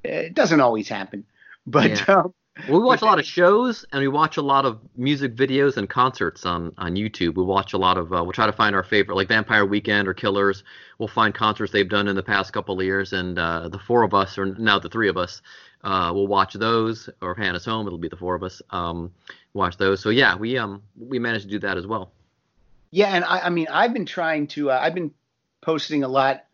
it 0.03 0.33
doesn't 0.35 0.61
always 0.61 0.87
happen. 0.87 1.25
But 1.65 1.89
Yeah. 2.07 2.15
um, 2.19 2.33
Well, 2.69 2.79
we 2.79 2.85
watch 2.85 3.01
a 3.01 3.05
lot 3.05 3.19
of 3.19 3.25
shows 3.25 3.85
and 3.91 4.01
we 4.01 4.07
watch 4.07 4.37
a 4.37 4.41
lot 4.41 4.65
of 4.65 4.79
music 4.95 5.35
videos 5.35 5.75
and 5.75 5.89
concerts 5.89 6.45
on, 6.45 6.73
on 6.77 6.95
YouTube. 6.95 7.35
We 7.35 7.43
watch 7.43 7.73
a 7.73 7.77
lot 7.77 7.97
of, 7.97 8.13
uh, 8.13 8.23
we'll 8.23 8.31
try 8.31 8.45
to 8.45 8.53
find 8.53 8.75
our 8.75 8.83
favorite, 8.83 9.15
like 9.15 9.27
Vampire 9.27 9.65
Weekend 9.65 10.07
or 10.07 10.13
Killers. 10.13 10.63
We'll 10.97 11.09
find 11.09 11.33
concerts 11.33 11.73
they've 11.73 11.87
done 11.87 12.07
in 12.07 12.15
the 12.15 12.23
past 12.23 12.53
couple 12.53 12.79
of 12.79 12.85
years, 12.85 13.11
and 13.11 13.37
uh, 13.37 13.67
the 13.67 13.77
four 13.77 14.03
of 14.03 14.13
us, 14.13 14.37
or 14.37 14.45
now 14.45 14.79
the 14.79 14.87
three 14.87 15.09
of 15.09 15.17
us, 15.17 15.41
uh, 15.83 16.11
will 16.13 16.27
watch 16.27 16.53
those. 16.53 17.09
Or 17.21 17.31
if 17.31 17.37
Hannah's 17.37 17.65
home, 17.65 17.87
it'll 17.87 17.99
be 17.99 18.07
the 18.07 18.15
four 18.15 18.35
of 18.35 18.43
us. 18.43 18.61
Um, 18.69 19.11
watch 19.53 19.77
those. 19.77 20.01
So 20.01 20.09
yeah, 20.09 20.35
we 20.35 20.57
um 20.57 20.81
we 20.97 21.19
managed 21.19 21.45
to 21.45 21.51
do 21.51 21.59
that 21.59 21.77
as 21.77 21.85
well. 21.85 22.11
Yeah, 22.91 23.07
and 23.07 23.25
I, 23.25 23.39
I 23.41 23.49
mean, 23.49 23.67
I've 23.69 23.93
been 23.93 24.05
trying 24.05 24.47
to. 24.47 24.71
Uh, 24.71 24.79
I've 24.81 24.95
been 24.95 25.11
posting 25.61 26.03
a 26.03 26.07
lot, 26.07 26.45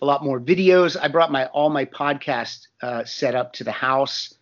a 0.00 0.06
lot 0.06 0.24
more 0.24 0.40
videos. 0.40 0.96
I 1.00 1.08
brought 1.08 1.30
my 1.30 1.46
all 1.46 1.68
my 1.68 1.84
podcast 1.84 2.68
uh, 2.82 3.04
set 3.04 3.34
up 3.34 3.52
to 3.54 3.64
the 3.64 3.72
house, 3.72 4.34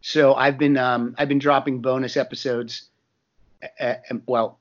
so 0.00 0.34
I've 0.34 0.58
been 0.58 0.76
um, 0.76 1.14
I've 1.18 1.28
been 1.28 1.38
dropping 1.38 1.80
bonus 1.80 2.16
episodes. 2.16 2.88
Well, 4.26 4.58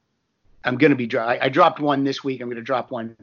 I'm 0.63 0.78
gonna 0.78 0.95
be. 0.95 1.08
dro- 1.08 1.23
I, 1.23 1.45
I 1.45 1.49
dropped 1.49 1.80
one 1.80 2.04
this 2.04 2.23
week. 2.23 2.41
I'm 2.41 2.49
gonna 2.49 2.62
drop 2.62 2.91
one. 2.91 3.15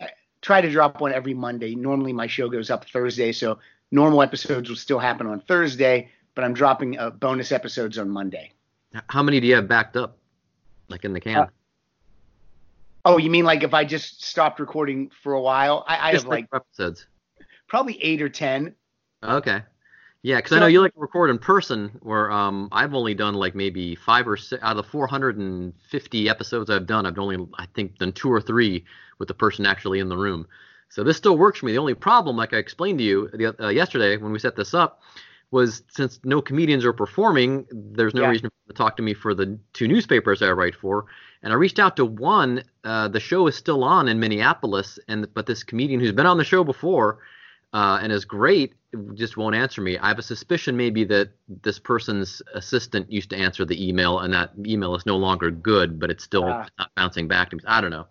uh, 0.00 0.06
Try 0.40 0.60
to 0.60 0.70
drop 0.70 1.00
one 1.00 1.12
every 1.12 1.34
Monday. 1.34 1.74
Normally, 1.74 2.12
my 2.12 2.26
show 2.26 2.48
goes 2.48 2.70
up 2.70 2.86
Thursday, 2.88 3.32
so 3.32 3.58
normal 3.90 4.22
episodes 4.22 4.68
will 4.68 4.76
still 4.76 4.98
happen 4.98 5.26
on 5.26 5.40
Thursday. 5.40 6.10
But 6.34 6.44
I'm 6.44 6.54
dropping 6.54 6.98
uh, 6.98 7.10
bonus 7.10 7.52
episodes 7.52 7.98
on 7.98 8.08
Monday. 8.08 8.52
How 9.08 9.22
many 9.22 9.38
do 9.40 9.46
you 9.46 9.56
have 9.56 9.68
backed 9.68 9.96
up, 9.96 10.16
like 10.88 11.04
in 11.04 11.12
the 11.12 11.20
can? 11.20 11.36
Uh, 11.36 11.46
Oh, 13.04 13.16
you 13.16 13.30
mean 13.30 13.44
like 13.46 13.62
if 13.62 13.72
I 13.72 13.84
just 13.84 14.22
stopped 14.22 14.60
recording 14.60 15.10
for 15.22 15.32
a 15.32 15.40
while? 15.40 15.84
I, 15.88 16.10
I 16.10 16.12
have 16.12 16.26
like 16.26 16.46
episodes. 16.52 17.06
probably 17.66 17.96
eight 18.02 18.20
or 18.20 18.28
ten. 18.28 18.74
Okay. 19.22 19.62
Yeah, 20.22 20.36
because 20.36 20.52
I 20.52 20.58
know 20.58 20.66
you 20.66 20.80
like 20.80 20.94
to 20.94 21.00
record 21.00 21.30
in 21.30 21.38
person, 21.38 21.90
where 22.02 22.30
um, 22.30 22.68
I've 22.72 22.92
only 22.94 23.14
done 23.14 23.34
like 23.34 23.54
maybe 23.54 23.94
five 23.94 24.26
or 24.26 24.36
six 24.36 24.62
out 24.62 24.72
of 24.72 24.76
the 24.78 24.82
450 24.82 26.28
episodes 26.28 26.70
I've 26.70 26.86
done. 26.86 27.06
I've 27.06 27.18
only, 27.18 27.46
I 27.56 27.66
think, 27.66 27.98
done 27.98 28.12
two 28.12 28.32
or 28.32 28.40
three 28.40 28.84
with 29.18 29.28
the 29.28 29.34
person 29.34 29.64
actually 29.64 30.00
in 30.00 30.08
the 30.08 30.16
room. 30.16 30.46
So 30.88 31.04
this 31.04 31.16
still 31.16 31.36
works 31.38 31.60
for 31.60 31.66
me. 31.66 31.72
The 31.72 31.78
only 31.78 31.94
problem, 31.94 32.36
like 32.36 32.52
I 32.52 32.56
explained 32.56 32.98
to 32.98 33.04
you 33.04 33.28
the, 33.32 33.64
uh, 33.64 33.68
yesterday 33.68 34.16
when 34.16 34.32
we 34.32 34.38
set 34.40 34.56
this 34.56 34.74
up, 34.74 35.02
was 35.50 35.82
since 35.88 36.20
no 36.24 36.42
comedians 36.42 36.84
are 36.84 36.92
performing, 36.92 37.66
there's 37.70 38.12
no 38.14 38.22
Yeah. 38.22 38.30
reason 38.30 38.50
to 38.68 38.74
talk 38.74 38.96
to 38.96 39.02
me 39.02 39.14
for 39.14 39.34
the 39.34 39.58
two 39.72 39.86
newspapers 39.88 40.42
I 40.42 40.50
write 40.50 40.74
for. 40.74 41.06
And 41.42 41.52
I 41.52 41.56
reached 41.56 41.78
out 41.78 41.96
to 41.96 42.04
one. 42.04 42.64
Uh, 42.84 43.08
the 43.08 43.20
show 43.20 43.46
is 43.46 43.54
still 43.54 43.84
on 43.84 44.08
in 44.08 44.18
Minneapolis, 44.18 44.98
and 45.08 45.32
but 45.32 45.46
this 45.46 45.62
comedian 45.62 46.00
who's 46.00 46.12
been 46.12 46.26
on 46.26 46.38
the 46.38 46.44
show 46.44 46.64
before 46.64 47.20
uh, 47.72 47.98
and 48.02 48.12
is 48.12 48.24
great 48.24 48.74
just 49.14 49.36
won't 49.36 49.54
answer 49.54 49.82
me. 49.82 49.98
I 49.98 50.08
have 50.08 50.18
a 50.18 50.22
suspicion 50.22 50.74
maybe 50.76 51.04
that 51.04 51.30
this 51.62 51.78
person's 51.78 52.40
assistant 52.54 53.12
used 53.12 53.28
to 53.30 53.36
answer 53.36 53.64
the 53.66 53.86
email, 53.86 54.20
and 54.20 54.32
that 54.32 54.52
email 54.66 54.94
is 54.94 55.04
no 55.04 55.16
longer 55.18 55.50
good, 55.50 56.00
but 56.00 56.10
it's 56.10 56.24
still 56.24 56.44
Ah. 56.44 56.66
not 56.78 56.90
bouncing 56.96 57.28
back 57.28 57.50
to 57.50 57.56
me. 57.56 57.62
I 57.66 57.80
don't 57.82 57.90
know. 57.90 58.06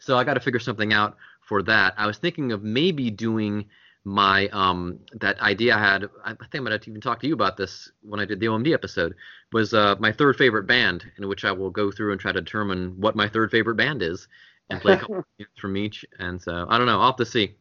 So 0.00 0.18
I 0.18 0.24
got 0.24 0.34
to 0.34 0.40
figure 0.40 0.58
something 0.58 0.92
out 0.92 1.16
for 1.42 1.62
that. 1.62 1.94
I 1.96 2.06
was 2.08 2.18
thinking 2.18 2.50
of 2.52 2.64
maybe 2.64 3.10
doing 3.10 3.66
my 4.04 4.48
um 4.48 4.98
that 5.20 5.40
idea 5.40 5.76
I 5.76 5.78
had. 5.78 6.08
I 6.24 6.30
think 6.34 6.56
I 6.56 6.60
might 6.60 6.72
have 6.72 6.86
even 6.88 7.00
talked 7.00 7.22
to 7.22 7.28
you 7.28 7.34
about 7.34 7.56
this 7.56 7.90
when 8.02 8.18
I 8.20 8.24
did 8.24 8.40
the 8.40 8.46
OMD 8.46 8.72
episode. 8.74 9.14
Was 9.52 9.74
uh, 9.74 9.94
my 10.00 10.10
third 10.12 10.36
favorite 10.36 10.64
band, 10.66 11.04
in 11.18 11.28
which 11.28 11.44
I 11.44 11.52
will 11.52 11.70
go 11.70 11.90
through 11.92 12.12
and 12.12 12.20
try 12.20 12.32
to 12.32 12.40
determine 12.40 13.00
what 13.00 13.14
my 13.16 13.28
third 13.28 13.50
favorite 13.52 13.76
band 13.76 14.02
is, 14.02 14.26
and 14.70 14.80
play 14.80 14.94
a 14.94 14.96
couple 14.98 15.24
from 15.56 15.76
each. 15.76 16.04
And 16.18 16.42
so 16.42 16.66
I 16.68 16.78
don't 16.78 16.86
know. 16.86 17.00
I'll 17.00 17.06
have 17.12 17.16
to 17.16 17.26
see. 17.26 17.54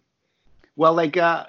Well, 0.75 0.93
like 0.93 1.17
uh, 1.17 1.45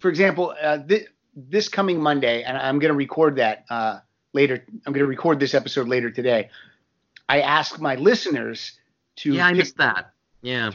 for 0.00 0.08
example, 0.08 0.54
uh, 0.60 0.78
th- 0.78 1.08
this 1.36 1.68
coming 1.68 2.00
Monday, 2.00 2.42
and 2.42 2.56
I'm 2.56 2.78
going 2.78 2.90
to 2.92 2.96
record 2.96 3.36
that 3.36 3.64
uh, 3.70 3.98
later. 4.32 4.64
I'm 4.86 4.92
going 4.92 5.04
to 5.04 5.06
record 5.06 5.40
this 5.40 5.54
episode 5.54 5.88
later 5.88 6.10
today. 6.10 6.50
I 7.28 7.40
asked 7.40 7.80
my 7.80 7.94
listeners 7.96 8.72
to 9.16 9.34
Yeah, 9.34 9.46
I 9.46 9.52
missed 9.52 9.76
that. 9.78 10.12
Yeah. 10.42 10.72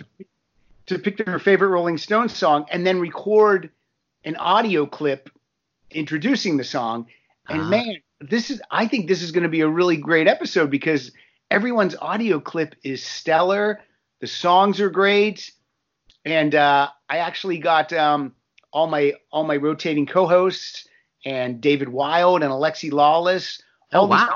to 0.87 0.97
pick 0.99 1.17
their 1.17 1.39
favorite 1.39 1.67
Rolling 1.69 1.97
Stones 1.97 2.33
song 2.35 2.65
and 2.71 2.87
then 2.87 2.99
record 2.99 3.69
an 4.23 4.35
audio 4.37 4.85
clip 4.85 5.29
introducing 5.91 6.57
the 6.57 6.63
song. 6.63 7.07
And 7.49 7.61
Ah. 7.61 7.69
man, 7.69 7.97
this 8.21 8.49
is 8.49 8.61
I 8.71 8.87
think 8.87 9.07
this 9.07 9.21
is 9.21 9.31
going 9.31 9.43
to 9.43 9.49
be 9.49 9.61
a 9.61 9.67
really 9.69 9.97
great 9.97 10.27
episode 10.27 10.71
because 10.71 11.11
everyone's 11.51 11.95
audio 12.01 12.39
clip 12.39 12.75
is 12.83 13.03
stellar. 13.03 13.81
The 14.21 14.27
songs 14.27 14.79
are 14.81 14.89
great, 14.89 15.51
and 16.27 16.53
uh, 16.55 16.89
I 17.09 17.19
actually 17.19 17.57
got 17.57 17.93
um, 17.93 18.33
all 18.71 18.87
my 18.87 19.13
all 19.31 19.43
my 19.45 19.55
rotating 19.55 20.05
co-hosts 20.05 20.87
and 21.25 21.61
David 21.61 21.89
Wild 21.89 22.43
and 22.43 22.51
Alexi 22.51 22.91
Lawless. 22.91 23.61
Oh, 23.93 24.01
All 24.01 24.07
these 24.07 24.27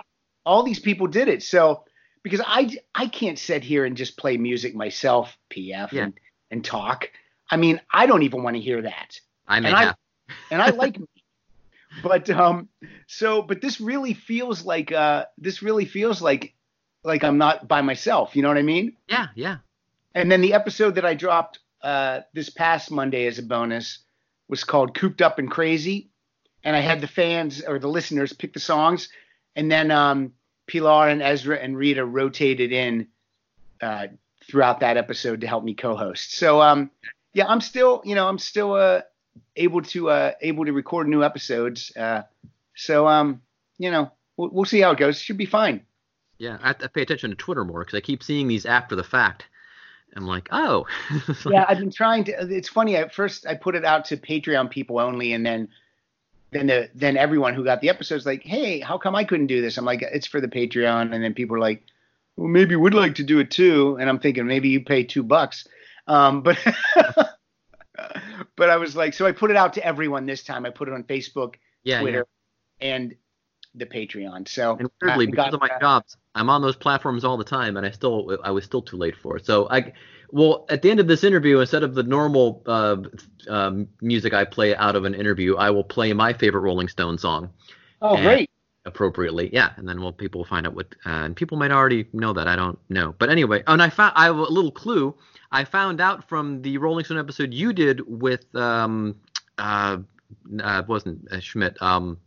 all 0.45 0.63
these 0.63 0.79
people 0.79 1.07
did 1.07 1.27
it. 1.27 1.43
So 1.43 1.83
because 2.23 2.41
I 2.45 2.77
I 2.95 3.07
can't 3.07 3.37
sit 3.37 3.63
here 3.63 3.85
and 3.85 3.97
just 3.97 4.17
play 4.17 4.37
music 4.37 4.73
myself, 4.75 5.37
PF, 5.49 5.91
Yeah. 5.91 6.03
and 6.03 6.13
and 6.49 6.63
talk. 6.65 7.09
I 7.49 7.57
mean, 7.57 7.81
I 7.91 8.05
don't 8.05 8.23
even 8.23 8.43
want 8.43 8.55
to 8.55 8.61
hear 8.61 8.81
that 8.81 9.19
I 9.47 9.59
may 9.59 9.67
and 9.69 9.77
I- 9.77 9.93
and 10.51 10.61
I 10.61 10.69
like 10.69 10.97
me. 10.99 11.07
But 12.01 12.29
um 12.29 12.69
so 13.07 13.41
but 13.41 13.59
this 13.59 13.81
really 13.81 14.13
feels 14.13 14.63
like 14.63 14.93
uh 14.93 15.25
this 15.37 15.61
really 15.61 15.83
feels 15.85 16.21
like 16.21 16.53
like 17.03 17.23
I'm 17.25 17.37
not 17.37 17.67
by 17.67 17.81
myself, 17.81 18.33
you 18.35 18.41
know 18.43 18.47
what 18.47 18.57
I 18.57 18.61
mean? 18.61 18.95
Yeah, 19.09 19.27
yeah. 19.35 19.57
And 20.15 20.31
then 20.31 20.39
the 20.41 20.53
episode 20.53 20.95
that 20.95 21.05
I 21.05 21.13
dropped 21.15 21.59
uh 21.83 22.21
this 22.33 22.49
past 22.49 22.91
Monday 22.91 23.27
as 23.27 23.39
a 23.39 23.43
bonus 23.43 23.99
was 24.47 24.63
called 24.63 24.93
Cooped 24.93 25.21
Up 25.21 25.39
and 25.39 25.49
Crazy. 25.49 26.09
And 26.63 26.75
I 26.75 26.79
had 26.79 27.01
the 27.01 27.07
fans 27.07 27.61
or 27.61 27.79
the 27.79 27.87
listeners 27.87 28.33
pick 28.33 28.53
the 28.53 28.59
songs 28.59 29.09
and 29.55 29.71
then 29.71 29.91
um 29.91 30.33
Pilar 30.67 31.09
and 31.09 31.21
Ezra 31.21 31.57
and 31.57 31.77
Rita 31.77 32.05
rotated 32.05 32.71
in 32.71 33.07
uh 33.81 34.07
throughout 34.47 34.79
that 34.81 34.97
episode 34.97 35.41
to 35.41 35.47
help 35.47 35.63
me 35.63 35.73
co-host. 35.73 36.35
So 36.35 36.61
um 36.61 36.91
yeah, 37.33 37.47
I'm 37.47 37.61
still, 37.61 38.01
you 38.03 38.15
know, 38.15 38.27
I'm 38.27 38.37
still 38.37 38.73
uh, 38.73 39.01
able 39.55 39.81
to 39.83 40.09
uh, 40.09 40.31
able 40.41 40.65
to 40.65 40.73
record 40.73 41.07
new 41.07 41.23
episodes. 41.23 41.95
Uh, 41.95 42.23
so 42.75 43.07
um, 43.07 43.41
you 43.77 43.91
know, 43.91 44.11
we'll, 44.37 44.49
we'll 44.49 44.65
see 44.65 44.81
how 44.81 44.91
it 44.91 44.97
goes. 44.97 45.19
Should 45.19 45.37
be 45.37 45.45
fine. 45.45 45.85
Yeah, 46.37 46.57
I 46.61 46.67
have 46.67 46.79
to 46.79 46.89
pay 46.89 47.03
attention 47.03 47.29
to 47.29 47.35
Twitter 47.35 47.63
more 47.63 47.81
because 47.81 47.97
I 47.97 48.01
keep 48.01 48.23
seeing 48.23 48.47
these 48.47 48.65
after 48.65 48.95
the 48.95 49.03
fact. 49.03 49.45
I'm 50.15 50.27
like, 50.27 50.49
oh. 50.51 50.85
yeah, 51.45 51.65
I've 51.67 51.79
been 51.79 51.91
trying 51.91 52.25
to. 52.25 52.31
It's 52.33 52.69
funny. 52.69 52.95
At 52.95 53.13
first, 53.13 53.47
I 53.47 53.55
put 53.55 53.75
it 53.75 53.85
out 53.85 54.05
to 54.05 54.17
Patreon 54.17 54.69
people 54.69 54.99
only, 54.99 55.33
and 55.33 55.45
then 55.45 55.69
then 56.51 56.67
the 56.67 56.89
then 56.93 57.17
everyone 57.17 57.53
who 57.53 57.63
got 57.63 57.81
the 57.81 57.89
episodes 57.89 58.25
like, 58.25 58.43
hey, 58.43 58.79
how 58.79 58.97
come 58.97 59.15
I 59.15 59.23
couldn't 59.23 59.47
do 59.47 59.61
this? 59.61 59.77
I'm 59.77 59.85
like, 59.85 60.01
it's 60.01 60.27
for 60.27 60.41
the 60.41 60.47
Patreon, 60.47 61.13
and 61.13 61.23
then 61.23 61.33
people 61.33 61.55
are 61.55 61.59
like, 61.59 61.83
well, 62.35 62.49
maybe 62.49 62.75
we'd 62.75 62.93
like 62.93 63.15
to 63.15 63.23
do 63.23 63.39
it 63.39 63.51
too, 63.51 63.97
and 63.99 64.09
I'm 64.09 64.19
thinking 64.19 64.45
maybe 64.47 64.69
you 64.69 64.81
pay 64.81 65.03
two 65.03 65.23
bucks, 65.23 65.67
um, 66.07 66.41
but 66.41 66.57
but 68.57 68.69
I 68.69 68.77
was 68.77 68.95
like, 68.95 69.13
so 69.13 69.25
I 69.25 69.31
put 69.31 69.49
it 69.49 69.57
out 69.57 69.73
to 69.73 69.85
everyone 69.85 70.25
this 70.25 70.43
time. 70.43 70.65
I 70.65 70.71
put 70.71 70.89
it 70.89 70.93
on 70.93 71.03
Facebook, 71.03 71.55
yeah, 71.83 72.01
Twitter, 72.01 72.27
yeah. 72.81 72.95
and 72.95 73.15
the 73.75 73.85
Patreon. 73.85 74.47
So 74.47 74.75
and 74.77 74.89
weirdly, 75.01 75.27
because 75.27 75.53
of 75.53 75.61
my 75.61 75.67
that. 75.67 75.81
jobs, 75.81 76.17
I'm 76.35 76.49
on 76.49 76.61
those 76.61 76.75
platforms 76.75 77.23
all 77.23 77.37
the 77.37 77.43
time, 77.43 77.77
and 77.77 77.85
I 77.85 77.91
still 77.91 78.37
I 78.43 78.51
was 78.51 78.65
still 78.65 78.81
too 78.81 78.97
late 78.97 79.15
for 79.15 79.37
it. 79.37 79.45
So 79.45 79.67
I 79.69 79.93
well 80.31 80.65
at 80.69 80.81
the 80.81 80.91
end 80.91 80.99
of 80.99 81.07
this 81.07 81.23
interview, 81.23 81.59
instead 81.59 81.83
of 81.83 81.95
the 81.95 82.03
normal 82.03 82.63
uh, 82.65 82.97
um, 83.47 83.87
music 84.01 84.33
I 84.33 84.45
play 84.45 84.75
out 84.75 84.95
of 84.95 85.05
an 85.05 85.13
interview, 85.13 85.55
I 85.55 85.69
will 85.69 85.83
play 85.83 86.13
my 86.13 86.33
favorite 86.33 86.61
Rolling 86.61 86.87
Stone 86.87 87.17
song. 87.17 87.49
Oh, 88.01 88.17
great! 88.17 88.49
Appropriately, 88.85 89.49
yeah, 89.53 89.71
and 89.77 89.87
then 89.87 90.01
well, 90.01 90.11
people 90.11 90.39
will 90.39 90.45
find 90.45 90.65
out 90.65 90.73
what, 90.73 90.87
uh, 91.05 91.09
and 91.09 91.35
people 91.35 91.57
might 91.57 91.71
already 91.71 92.07
know 92.13 92.33
that. 92.33 92.47
I 92.47 92.55
don't 92.55 92.79
know, 92.89 93.13
but 93.19 93.29
anyway, 93.29 93.63
oh, 93.67 93.73
and 93.73 93.81
I 93.81 93.89
found 93.89 94.13
I 94.15 94.25
have 94.25 94.37
a 94.37 94.41
little 94.41 94.71
clue. 94.71 95.15
I 95.51 95.65
found 95.65 96.01
out 96.01 96.27
from 96.27 96.61
the 96.61 96.77
Rolling 96.77 97.05
Stone 97.05 97.19
episode 97.19 97.53
you 97.53 97.73
did 97.73 98.01
with 98.07 98.53
um 98.55 99.15
uh, 99.57 99.97
uh 100.61 100.83
wasn't 100.87 101.31
uh, 101.31 101.39
Schmidt 101.39 101.79
um 101.81 102.17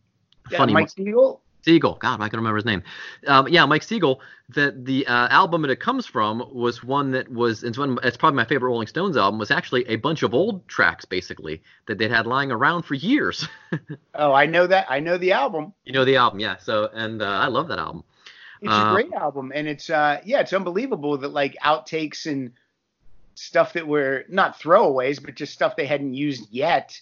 yeah, 0.50 0.58
funny 0.58 0.72
Mike 0.72 0.90
Siegel. 0.90 1.40
Siegel, 1.64 1.94
God, 1.94 2.20
I 2.20 2.28
can 2.28 2.38
remember 2.38 2.56
his 2.56 2.66
name. 2.66 2.82
Um, 3.26 3.48
yeah, 3.48 3.64
Mike 3.64 3.82
Siegel. 3.82 4.20
That 4.50 4.84
the 4.84 5.06
uh, 5.06 5.28
album 5.28 5.62
that 5.62 5.70
it 5.70 5.80
comes 5.80 6.04
from 6.04 6.46
was 6.52 6.84
one 6.84 7.12
that 7.12 7.30
was 7.32 7.64
it's 7.64 7.78
one 7.78 7.98
it's 8.02 8.18
probably 8.18 8.36
my 8.36 8.44
favorite 8.44 8.68
Rolling 8.68 8.86
Stones 8.86 9.16
album. 9.16 9.38
Was 9.38 9.50
actually 9.50 9.88
a 9.88 9.96
bunch 9.96 10.22
of 10.22 10.34
old 10.34 10.68
tracks 10.68 11.06
basically 11.06 11.62
that 11.86 11.96
they'd 11.96 12.10
had 12.10 12.26
lying 12.26 12.52
around 12.52 12.82
for 12.82 12.94
years. 12.94 13.48
oh, 14.14 14.34
I 14.34 14.44
know 14.44 14.66
that. 14.66 14.86
I 14.90 15.00
know 15.00 15.16
the 15.16 15.32
album. 15.32 15.72
You 15.84 15.94
know 15.94 16.04
the 16.04 16.16
album, 16.16 16.40
yeah. 16.40 16.58
So 16.58 16.90
and 16.92 17.22
uh, 17.22 17.24
I 17.24 17.46
love 17.46 17.68
that 17.68 17.78
album. 17.78 18.04
It's 18.60 18.70
uh, 18.70 18.88
a 18.88 18.92
great 18.92 19.12
album, 19.14 19.50
and 19.54 19.66
it's 19.66 19.88
uh 19.88 20.20
yeah, 20.26 20.40
it's 20.40 20.52
unbelievable 20.52 21.16
that 21.18 21.32
like 21.32 21.56
outtakes 21.64 22.26
and 22.26 22.52
stuff 23.34 23.72
that 23.72 23.86
were 23.86 24.24
not 24.28 24.60
throwaways, 24.60 25.24
but 25.24 25.34
just 25.34 25.54
stuff 25.54 25.74
they 25.74 25.86
hadn't 25.86 26.12
used 26.12 26.48
yet. 26.50 27.00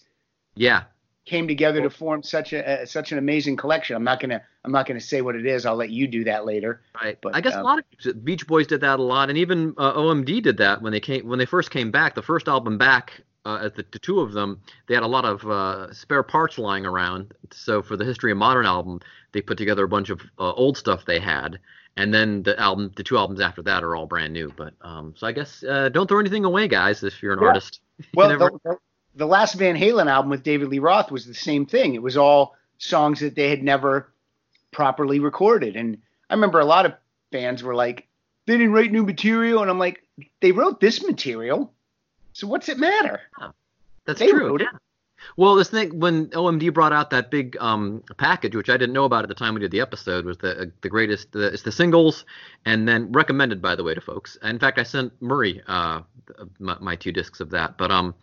Yeah, 0.54 0.84
came 1.24 1.46
together 1.46 1.80
to 1.82 1.90
form 1.90 2.22
such 2.22 2.52
a 2.52 2.82
uh, 2.82 2.86
such 2.86 3.12
an 3.12 3.18
amazing 3.18 3.56
collection. 3.56 3.96
I'm 3.96 4.04
not 4.04 4.20
gonna 4.20 4.42
I'm 4.64 4.72
not 4.72 4.86
gonna 4.86 5.00
say 5.00 5.22
what 5.22 5.36
it 5.36 5.46
is. 5.46 5.66
I'll 5.66 5.76
let 5.76 5.90
you 5.90 6.06
do 6.06 6.24
that 6.24 6.44
later. 6.44 6.82
Right. 7.00 7.18
But 7.20 7.34
I 7.34 7.40
guess 7.40 7.54
uh, 7.54 7.60
a 7.60 7.62
lot 7.62 7.78
of 7.78 8.24
Beach 8.24 8.46
Boys 8.46 8.66
did 8.66 8.80
that 8.80 8.98
a 8.98 9.02
lot, 9.02 9.28
and 9.28 9.38
even 9.38 9.74
uh, 9.78 9.94
OMD 9.94 10.42
did 10.42 10.56
that 10.58 10.82
when 10.82 10.92
they 10.92 11.00
came 11.00 11.26
when 11.26 11.38
they 11.38 11.46
first 11.46 11.70
came 11.70 11.90
back. 11.90 12.14
The 12.14 12.22
first 12.22 12.48
album 12.48 12.78
back, 12.78 13.22
uh, 13.44 13.68
the, 13.68 13.84
the 13.92 13.98
two 13.98 14.20
of 14.20 14.32
them, 14.32 14.60
they 14.88 14.94
had 14.94 15.02
a 15.02 15.08
lot 15.08 15.24
of 15.24 15.44
uh, 15.46 15.92
spare 15.92 16.22
parts 16.22 16.58
lying 16.58 16.86
around. 16.86 17.34
So 17.52 17.82
for 17.82 17.96
the 17.96 18.04
History 18.04 18.32
of 18.32 18.38
Modern 18.38 18.66
album, 18.66 19.00
they 19.32 19.42
put 19.42 19.58
together 19.58 19.84
a 19.84 19.88
bunch 19.88 20.10
of 20.10 20.20
uh, 20.38 20.52
old 20.52 20.76
stuff 20.76 21.04
they 21.04 21.20
had. 21.20 21.58
And 21.96 22.12
then 22.12 22.42
the 22.42 22.58
album, 22.58 22.90
the 22.96 23.02
two 23.02 23.18
albums 23.18 23.40
after 23.40 23.62
that 23.62 23.84
are 23.84 23.94
all 23.94 24.06
brand 24.06 24.32
new. 24.32 24.52
But 24.56 24.72
um, 24.80 25.14
so 25.16 25.26
I 25.26 25.32
guess 25.32 25.62
uh, 25.62 25.90
don't 25.90 26.08
throw 26.08 26.20
anything 26.20 26.44
away, 26.44 26.66
guys, 26.66 27.02
if 27.02 27.22
you're 27.22 27.34
an 27.34 27.40
yeah. 27.40 27.48
artist. 27.48 27.80
Well, 28.14 28.30
never... 28.30 28.50
the, 29.14 29.26
last 29.26 29.54
Van 29.54 29.76
Halen 29.76 30.10
album 30.10 30.30
with 30.30 30.42
David 30.42 30.68
Lee 30.68 30.78
Roth 30.78 31.10
was 31.10 31.26
the 31.26 31.34
same 31.34 31.66
thing. 31.66 31.94
It 31.94 32.02
was 32.02 32.16
all 32.16 32.56
songs 32.78 33.20
that 33.20 33.34
they 33.34 33.48
had 33.50 33.62
never 33.62 34.12
properly 34.70 35.18
recorded. 35.18 35.76
And 35.76 35.98
I 36.28 36.34
remember 36.34 36.60
a 36.60 36.64
lot 36.64 36.86
of 36.86 36.94
fans 37.30 37.62
were 37.62 37.74
like, 37.74 38.06
they 38.46 38.54
didn't 38.54 38.72
write 38.72 38.92
new 38.92 39.04
material. 39.04 39.62
And 39.62 39.70
I'm 39.70 39.78
like, 39.78 40.02
they 40.40 40.52
wrote 40.52 40.80
this 40.80 41.02
material. 41.02 41.72
So 42.32 42.46
what's 42.46 42.68
it 42.68 42.78
matter? 42.78 43.20
that's 44.06 44.18
they 44.18 44.28
true. 44.28 44.58
Yeah. 44.58 44.66
Well, 45.36 45.54
this 45.54 45.70
thing 45.70 45.98
when 45.98 46.28
OMD 46.28 46.72
brought 46.74 46.92
out 46.92 47.10
that 47.10 47.30
big 47.30 47.56
um, 47.60 48.02
package, 48.18 48.56
which 48.56 48.68
I 48.68 48.76
didn't 48.76 48.92
know 48.92 49.04
about 49.04 49.22
at 49.24 49.28
the 49.28 49.34
time 49.34 49.54
we 49.54 49.60
did 49.60 49.70
the 49.70 49.80
episode, 49.80 50.24
was 50.24 50.38
the 50.38 50.62
uh, 50.62 50.64
the 50.80 50.88
greatest. 50.88 51.32
The, 51.32 51.46
it's 51.52 51.62
the 51.62 51.72
singles, 51.72 52.24
and 52.64 52.88
then 52.88 53.12
recommended 53.12 53.62
by 53.62 53.76
the 53.76 53.84
way 53.84 53.94
to 53.94 54.00
folks. 54.00 54.36
In 54.42 54.58
fact, 54.58 54.78
I 54.78 54.82
sent 54.82 55.12
Murray 55.22 55.62
uh, 55.66 56.02
my, 56.58 56.76
my, 56.80 56.96
two 56.96 57.12
discs 57.12 57.40
of 57.40 57.50
that. 57.50 57.78
But 57.78 57.90
um, 57.90 58.14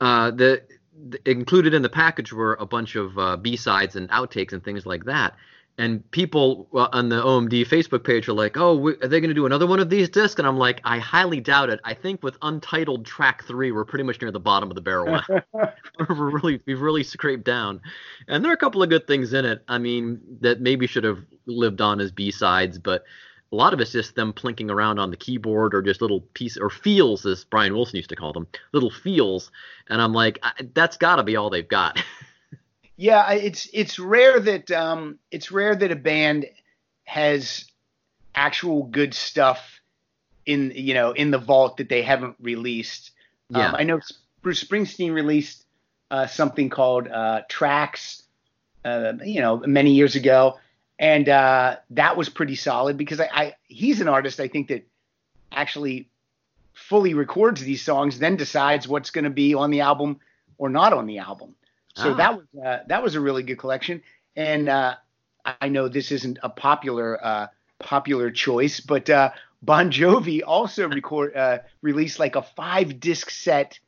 uh, 0.00 0.30
the, 0.30 0.62
the, 1.08 1.30
included 1.30 1.74
in 1.74 1.82
the 1.82 1.88
package 1.88 2.32
were 2.32 2.54
a 2.60 2.66
bunch 2.66 2.96
of 2.96 3.18
uh, 3.18 3.36
B-sides 3.36 3.96
and 3.96 4.08
outtakes 4.10 4.52
and 4.52 4.62
things 4.62 4.86
like 4.86 5.04
that. 5.04 5.34
And 5.78 6.10
people 6.10 6.68
uh, 6.72 6.88
on 6.92 7.10
the 7.10 7.22
OMD 7.22 7.66
Facebook 7.66 8.02
page 8.02 8.28
are 8.28 8.32
like, 8.32 8.56
"Oh, 8.56 8.88
are 8.88 9.08
they 9.08 9.20
going 9.20 9.28
to 9.28 9.34
do 9.34 9.44
another 9.44 9.66
one 9.66 9.78
of 9.78 9.90
these 9.90 10.08
discs?" 10.08 10.38
And 10.38 10.48
I'm 10.48 10.56
like, 10.56 10.80
"I 10.84 10.98
highly 10.98 11.38
doubt 11.38 11.68
it. 11.68 11.80
I 11.84 11.92
think 11.92 12.22
with 12.22 12.38
Untitled 12.40 13.04
Track 13.04 13.44
Three, 13.44 13.72
we're 13.72 13.84
pretty 13.84 14.04
much 14.04 14.22
near 14.22 14.30
the 14.30 14.40
bottom 14.40 14.70
of 14.70 14.74
the 14.74 14.80
barrel. 14.80 15.20
we're 15.52 16.30
really, 16.30 16.62
we've 16.64 16.80
really 16.80 17.02
scraped 17.02 17.44
down, 17.44 17.82
and 18.26 18.42
there 18.42 18.50
are 18.50 18.54
a 18.54 18.58
couple 18.58 18.82
of 18.82 18.88
good 18.88 19.06
things 19.06 19.34
in 19.34 19.44
it. 19.44 19.64
I 19.68 19.76
mean, 19.76 20.22
that 20.40 20.62
maybe 20.62 20.86
should 20.86 21.04
have 21.04 21.18
lived 21.44 21.82
on 21.82 22.00
as 22.00 22.10
B 22.10 22.30
sides, 22.30 22.78
but 22.78 23.04
a 23.52 23.56
lot 23.56 23.72
of 23.72 23.80
it's 23.80 23.92
just 23.92 24.14
them 24.14 24.32
plinking 24.32 24.70
around 24.70 24.98
on 24.98 25.10
the 25.10 25.16
keyboard 25.16 25.74
or 25.74 25.82
just 25.82 26.00
little 26.00 26.20
piece 26.34 26.56
or 26.56 26.68
feels 26.70 27.24
as 27.26 27.44
brian 27.44 27.72
wilson 27.72 27.96
used 27.96 28.08
to 28.08 28.16
call 28.16 28.32
them 28.32 28.46
little 28.72 28.90
feels. 28.90 29.50
And 29.88 30.00
i'm 30.00 30.12
like 30.12 30.42
that's 30.74 30.96
got 30.96 31.16
to 31.16 31.22
be 31.22 31.36
all 31.36 31.50
they've 31.50 31.66
got. 31.66 32.02
Yeah 32.98 33.30
it's 33.32 33.68
it's 33.74 33.98
rare 33.98 34.40
that 34.40 34.70
um 34.70 35.18
it's 35.30 35.52
rare 35.52 35.76
that 35.76 35.92
a 35.92 35.96
band 35.96 36.46
has 37.04 37.66
actual 38.34 38.84
good 38.84 39.12
stuff 39.12 39.80
in 40.46 40.72
you 40.74 40.94
know 40.94 41.12
in 41.12 41.30
the 41.30 41.36
vault 41.38 41.76
that 41.76 41.90
they 41.90 42.00
haven't 42.02 42.36
released. 42.40 43.10
Yeah. 43.50 43.68
Um, 43.68 43.74
i 43.74 43.82
know 43.82 44.00
bruce 44.40 44.64
springsteen 44.64 45.12
released 45.12 45.64
uh, 46.10 46.26
something 46.26 46.70
called 46.70 47.06
uh, 47.08 47.42
tracks 47.48 48.22
uh, 48.84 49.12
you 49.22 49.40
know 49.40 49.58
many 49.58 49.92
years 49.92 50.16
ago 50.16 50.58
and 50.98 51.28
uh, 51.28 51.76
that 51.90 52.16
was 52.16 52.28
pretty 52.28 52.54
solid 52.54 52.96
because 52.96 53.20
I, 53.20 53.28
I 53.32 53.54
he's 53.68 54.00
an 54.00 54.08
artist 54.08 54.40
I 54.40 54.48
think 54.48 54.68
that 54.68 54.86
actually 55.52 56.08
fully 56.76 57.14
records 57.14 57.62
these 57.62 57.82
songs, 57.82 58.18
then 58.18 58.36
decides 58.36 58.86
what's 58.86 59.10
going 59.10 59.24
to 59.24 59.30
be 59.30 59.54
on 59.54 59.70
the 59.70 59.80
album 59.80 60.20
or 60.58 60.68
not 60.68 60.92
on 60.92 61.06
the 61.06 61.18
album. 61.18 61.54
So 61.94 62.12
ah. 62.12 62.14
that 62.14 62.36
was 62.36 62.44
uh, 62.64 62.78
that 62.88 63.02
was 63.02 63.14
a 63.14 63.20
really 63.20 63.42
good 63.42 63.58
collection, 63.58 64.02
and 64.36 64.68
uh, 64.68 64.96
I 65.60 65.68
know 65.68 65.88
this 65.88 66.12
isn't 66.12 66.38
a 66.42 66.50
popular 66.50 67.24
uh, 67.24 67.46
popular 67.78 68.30
choice, 68.30 68.80
but 68.80 69.08
uh, 69.08 69.30
Bon 69.62 69.90
Jovi 69.90 70.42
also 70.46 70.88
record 70.88 71.34
uh, 71.34 71.58
released 71.80 72.18
like 72.18 72.36
a 72.36 72.42
five 72.42 73.00
disc 73.00 73.30
set 73.30 73.78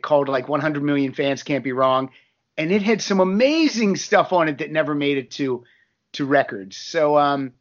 called 0.00 0.28
like 0.30 0.48
100 0.48 0.82
Million 0.82 1.12
Fans 1.12 1.42
Can't 1.42 1.62
Be 1.62 1.72
Wrong, 1.72 2.10
and 2.56 2.72
it 2.72 2.82
had 2.82 3.02
some 3.02 3.20
amazing 3.20 3.96
stuff 3.96 4.32
on 4.32 4.48
it 4.48 4.58
that 4.58 4.70
never 4.70 4.94
made 4.94 5.18
it 5.18 5.32
to 5.32 5.64
to 6.12 6.26
records. 6.26 6.76
So, 6.76 7.18
um, 7.18 7.52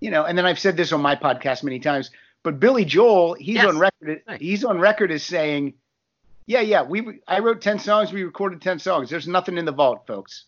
you 0.00 0.10
know, 0.10 0.24
and 0.24 0.36
then 0.36 0.46
I've 0.46 0.58
said 0.58 0.76
this 0.76 0.92
on 0.92 1.00
my 1.00 1.16
podcast 1.16 1.62
many 1.62 1.80
times, 1.80 2.10
but 2.42 2.60
Billy 2.60 2.84
Joel, 2.84 3.34
he's 3.34 3.56
yes. 3.56 3.66
on 3.66 3.78
record. 3.78 4.22
He's 4.38 4.64
on 4.64 4.78
record 4.78 5.10
as 5.10 5.22
saying, 5.22 5.74
"Yeah, 6.46 6.60
yeah, 6.60 6.82
we 6.82 7.20
I 7.26 7.40
wrote 7.40 7.60
ten 7.60 7.78
songs, 7.78 8.12
we 8.12 8.22
recorded 8.22 8.62
ten 8.62 8.78
songs. 8.78 9.10
There's 9.10 9.26
nothing 9.26 9.58
in 9.58 9.64
the 9.64 9.72
vault, 9.72 10.06
folks." 10.06 10.44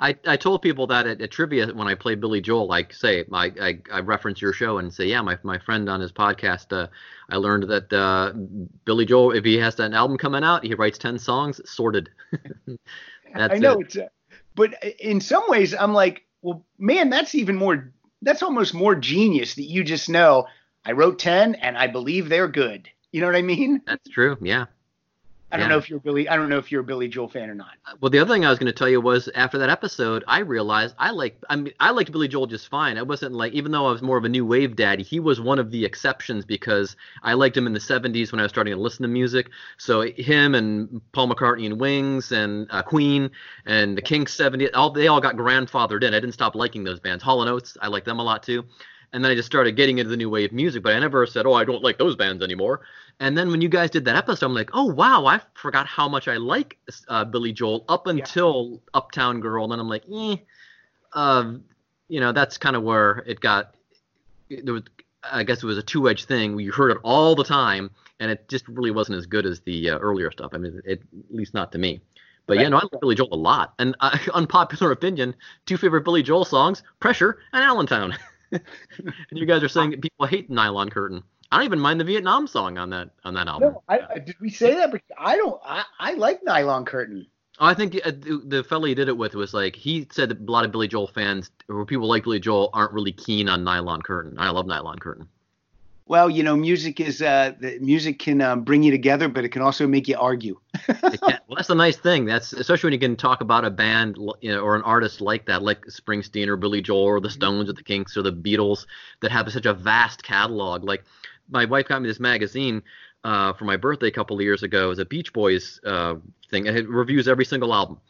I, 0.00 0.16
I 0.26 0.36
told 0.36 0.62
people 0.62 0.88
that 0.88 1.06
at, 1.06 1.20
at 1.20 1.30
trivia 1.30 1.72
when 1.72 1.86
I 1.86 1.94
played 1.94 2.20
Billy 2.20 2.40
Joel, 2.40 2.66
like 2.66 2.92
say 2.92 3.24
I, 3.32 3.52
I, 3.60 3.78
I 3.92 4.00
reference 4.00 4.42
your 4.42 4.52
show 4.52 4.78
and 4.78 4.92
say, 4.92 5.06
yeah, 5.06 5.22
my 5.22 5.38
my 5.42 5.58
friend 5.58 5.88
on 5.88 6.00
his 6.00 6.12
podcast, 6.12 6.72
uh, 6.72 6.88
I 7.30 7.36
learned 7.36 7.64
that 7.64 7.92
uh, 7.92 8.32
Billy 8.84 9.06
Joel, 9.06 9.32
if 9.32 9.44
he 9.44 9.56
has 9.58 9.78
an 9.78 9.94
album 9.94 10.18
coming 10.18 10.42
out, 10.42 10.64
he 10.64 10.74
writes 10.74 10.98
ten 10.98 11.18
songs, 11.18 11.60
sorted. 11.64 12.10
I 13.34 13.58
know 13.58 13.80
it. 13.80 13.86
it's, 13.86 13.96
uh, 13.96 14.08
but 14.54 14.74
in 14.98 15.20
some 15.20 15.44
ways, 15.48 15.74
I'm 15.74 15.92
like, 15.92 16.26
well, 16.42 16.64
man, 16.78 17.10
that's 17.10 17.34
even 17.34 17.56
more, 17.56 17.92
that's 18.22 18.42
almost 18.42 18.74
more 18.74 18.94
genius 18.94 19.54
that 19.54 19.68
you 19.68 19.84
just 19.84 20.08
know 20.08 20.46
I 20.84 20.92
wrote 20.92 21.18
10 21.18 21.56
and 21.56 21.76
I 21.76 21.86
believe 21.86 22.28
they're 22.28 22.48
good. 22.48 22.88
You 23.12 23.20
know 23.20 23.26
what 23.26 23.36
I 23.36 23.42
mean? 23.42 23.82
That's 23.86 24.08
true. 24.08 24.36
Yeah. 24.40 24.66
I 25.50 25.56
don't 25.56 25.64
yeah. 25.64 25.68
know 25.70 25.78
if 25.78 25.88
you're 25.88 25.98
Billy. 25.98 26.28
I 26.28 26.36
don't 26.36 26.50
know 26.50 26.58
if 26.58 26.70
you're 26.70 26.82
a 26.82 26.84
Billy 26.84 27.08
Joel 27.08 27.28
fan 27.28 27.48
or 27.48 27.54
not. 27.54 27.72
Well, 28.00 28.10
the 28.10 28.18
other 28.18 28.34
thing 28.34 28.44
I 28.44 28.50
was 28.50 28.58
going 28.58 28.66
to 28.66 28.72
tell 28.72 28.88
you 28.88 29.00
was 29.00 29.30
after 29.34 29.56
that 29.58 29.70
episode, 29.70 30.22
I 30.28 30.40
realized 30.40 30.94
I 30.98 31.10
like. 31.10 31.38
I 31.48 31.56
mean, 31.56 31.72
I 31.80 31.90
liked 31.90 32.12
Billy 32.12 32.28
Joel 32.28 32.46
just 32.46 32.68
fine. 32.68 32.98
I 32.98 33.02
wasn't 33.02 33.32
like, 33.32 33.54
even 33.54 33.72
though 33.72 33.86
I 33.86 33.92
was 33.92 34.02
more 34.02 34.18
of 34.18 34.24
a 34.24 34.28
new 34.28 34.44
wave 34.44 34.76
daddy, 34.76 35.02
he 35.02 35.20
was 35.20 35.40
one 35.40 35.58
of 35.58 35.70
the 35.70 35.86
exceptions 35.86 36.44
because 36.44 36.96
I 37.22 37.32
liked 37.32 37.56
him 37.56 37.66
in 37.66 37.72
the 37.72 37.80
'70s 37.80 38.30
when 38.30 38.40
I 38.40 38.42
was 38.42 38.50
starting 38.50 38.74
to 38.74 38.80
listen 38.80 39.02
to 39.04 39.08
music. 39.08 39.48
So 39.78 40.02
him 40.02 40.54
and 40.54 41.00
Paul 41.12 41.30
McCartney 41.30 41.64
and 41.64 41.80
Wings 41.80 42.30
and 42.30 42.66
uh, 42.70 42.82
Queen 42.82 43.30
and 43.64 43.96
the 43.96 44.02
Kinks 44.02 44.34
'70, 44.34 44.72
all 44.74 44.90
they 44.90 45.08
all 45.08 45.20
got 45.20 45.36
grandfathered 45.36 46.04
in. 46.04 46.12
I 46.12 46.20
didn't 46.20 46.34
stop 46.34 46.56
liking 46.56 46.84
those 46.84 47.00
bands. 47.00 47.24
Hall 47.24 47.40
and 47.40 47.50
Oates, 47.50 47.76
I 47.80 47.88
like 47.88 48.04
them 48.04 48.18
a 48.18 48.24
lot 48.24 48.42
too 48.42 48.66
and 49.12 49.24
then 49.24 49.32
I 49.32 49.34
just 49.34 49.46
started 49.46 49.76
getting 49.76 49.98
into 49.98 50.10
the 50.10 50.16
new 50.16 50.28
wave 50.28 50.52
music. 50.52 50.82
But 50.82 50.94
I 50.94 50.98
never 50.98 51.26
said, 51.26 51.46
"Oh, 51.46 51.54
I 51.54 51.64
don't 51.64 51.82
like 51.82 51.98
those 51.98 52.16
bands 52.16 52.42
anymore." 52.42 52.82
And 53.20 53.36
then 53.36 53.50
when 53.50 53.60
you 53.60 53.68
guys 53.68 53.90
did 53.90 54.04
that 54.04 54.14
episode, 54.14 54.46
I'm 54.46 54.54
like, 54.54 54.70
oh 54.74 54.84
wow, 54.84 55.26
I 55.26 55.40
forgot 55.54 55.86
how 55.86 56.08
much 56.08 56.28
I 56.28 56.36
like 56.36 56.78
uh, 57.08 57.24
Billy 57.24 57.52
Joel 57.52 57.84
up 57.88 58.06
until 58.06 58.80
Uptown 58.94 59.40
Girl. 59.40 59.64
And 59.64 59.72
then 59.72 59.80
I'm 59.80 59.88
like, 59.88 60.04
eh, 60.12 60.36
uh, 61.12 61.54
you 62.08 62.20
know, 62.20 62.32
that's 62.32 62.58
kind 62.58 62.76
of 62.76 62.82
where 62.82 63.24
it 63.26 63.40
got. 63.40 63.74
There 64.48 64.72
was, 64.72 64.84
I 65.22 65.42
guess, 65.42 65.62
it 65.62 65.66
was 65.66 65.78
a 65.78 65.82
two-edged 65.82 66.26
thing. 66.26 66.58
You 66.60 66.72
heard 66.72 66.92
it 66.92 66.98
all 67.02 67.34
the 67.34 67.44
time, 67.44 67.90
and 68.20 68.30
it 68.30 68.48
just 68.48 68.66
really 68.68 68.92
wasn't 68.92 69.18
as 69.18 69.26
good 69.26 69.46
as 69.46 69.60
the 69.60 69.90
uh, 69.90 69.98
earlier 69.98 70.30
stuff. 70.30 70.52
I 70.54 70.58
mean, 70.58 70.80
it, 70.84 71.02
at 71.02 71.34
least 71.34 71.54
not 71.54 71.72
to 71.72 71.78
me. 71.78 72.00
But 72.46 72.56
right. 72.56 72.62
yeah, 72.62 72.68
no, 72.70 72.78
I 72.78 72.82
like 72.90 73.00
Billy 73.00 73.14
Joel 73.14 73.28
a 73.32 73.36
lot. 73.36 73.74
And 73.78 73.94
uh, 74.00 74.16
unpopular 74.34 74.92
opinion, 74.92 75.34
two 75.66 75.76
favorite 75.76 76.04
Billy 76.04 76.22
Joel 76.22 76.44
songs: 76.44 76.82
"Pressure" 77.00 77.38
and 77.52 77.64
"Allentown." 77.64 78.16
and 78.52 78.62
you 79.32 79.44
guys 79.44 79.62
are 79.62 79.68
saying 79.68 79.90
people 80.00 80.26
hate 80.26 80.48
"Nylon 80.48 80.88
Curtain." 80.88 81.22
I 81.50 81.56
don't 81.56 81.64
even 81.64 81.80
mind 81.80 82.00
the 82.00 82.04
Vietnam 82.04 82.46
song 82.46 82.76
on 82.76 82.90
that 82.90 83.10
on 83.24 83.34
that 83.34 83.48
album. 83.48 83.72
No, 83.72 83.82
I, 83.88 84.18
did 84.18 84.38
we 84.40 84.50
say 84.50 84.74
that? 84.74 84.92
I 85.18 85.36
don't. 85.36 85.58
I, 85.64 85.84
I 85.98 86.12
like 86.14 86.42
Nylon 86.44 86.84
Curtain. 86.84 87.26
Oh, 87.60 87.66
I 87.66 87.74
think 87.74 87.98
uh, 88.04 88.10
the, 88.10 88.42
the 88.46 88.64
fellow 88.64 88.86
he 88.86 88.94
did 88.94 89.08
it 89.08 89.16
with 89.16 89.34
was 89.34 89.54
like 89.54 89.74
he 89.74 90.06
said 90.12 90.28
that 90.28 90.40
a 90.40 90.50
lot 90.50 90.64
of 90.64 90.72
Billy 90.72 90.88
Joel 90.88 91.08
fans 91.08 91.50
or 91.68 91.84
people 91.86 92.06
like 92.06 92.24
Billy 92.24 92.38
Joel 92.38 92.70
aren't 92.72 92.92
really 92.92 93.12
keen 93.12 93.48
on 93.48 93.64
Nylon 93.64 94.02
Curtain. 94.02 94.38
I 94.38 94.50
love 94.50 94.66
Nylon 94.66 94.98
Curtain. 94.98 95.28
Well, 96.08 96.30
you 96.30 96.42
know, 96.42 96.56
music 96.56 97.00
is 97.00 97.20
uh, 97.20 97.52
music 97.80 98.18
can 98.18 98.40
um, 98.40 98.62
bring 98.62 98.82
you 98.82 98.90
together, 98.90 99.28
but 99.28 99.44
it 99.44 99.50
can 99.50 99.60
also 99.60 99.86
make 99.86 100.08
you 100.08 100.16
argue. 100.18 100.58
well, 100.88 101.38
that's 101.54 101.68
the 101.68 101.74
nice 101.74 101.98
thing. 101.98 102.24
That's 102.24 102.54
especially 102.54 102.88
when 102.88 102.92
you 102.94 102.98
can 102.98 103.16
talk 103.16 103.42
about 103.42 103.66
a 103.66 103.70
band 103.70 104.16
you 104.40 104.52
know, 104.52 104.60
or 104.60 104.74
an 104.74 104.82
artist 104.82 105.20
like 105.20 105.44
that, 105.46 105.62
like 105.62 105.84
Springsteen 105.86 106.46
or 106.48 106.56
Billy 106.56 106.80
Joel 106.80 107.02
or 107.02 107.20
the 107.20 107.28
Stones 107.28 107.68
or 107.68 107.74
the 107.74 107.82
Kinks 107.82 108.16
or 108.16 108.22
the 108.22 108.32
Beatles, 108.32 108.86
that 109.20 109.30
have 109.32 109.52
such 109.52 109.66
a 109.66 109.74
vast 109.74 110.22
catalog. 110.22 110.82
Like 110.82 111.04
my 111.50 111.64
wife 111.64 111.88
got 111.88 112.02
me 112.02 112.08
this 112.08 112.20
magazine 112.20 112.82
uh, 113.24 113.52
for 113.52 113.64
my 113.64 113.76
birthday 113.76 114.08
a 114.08 114.12
couple 114.12 114.36
of 114.36 114.42
years 114.42 114.62
ago. 114.62 114.86
It 114.86 114.88
was 114.88 114.98
a 114.98 115.04
Beach 115.04 115.32
Boys 115.32 115.80
uh, 115.84 116.16
thing. 116.50 116.66
It 116.66 116.88
reviews 116.88 117.28
every 117.28 117.44
single 117.44 117.74
album. 117.74 118.00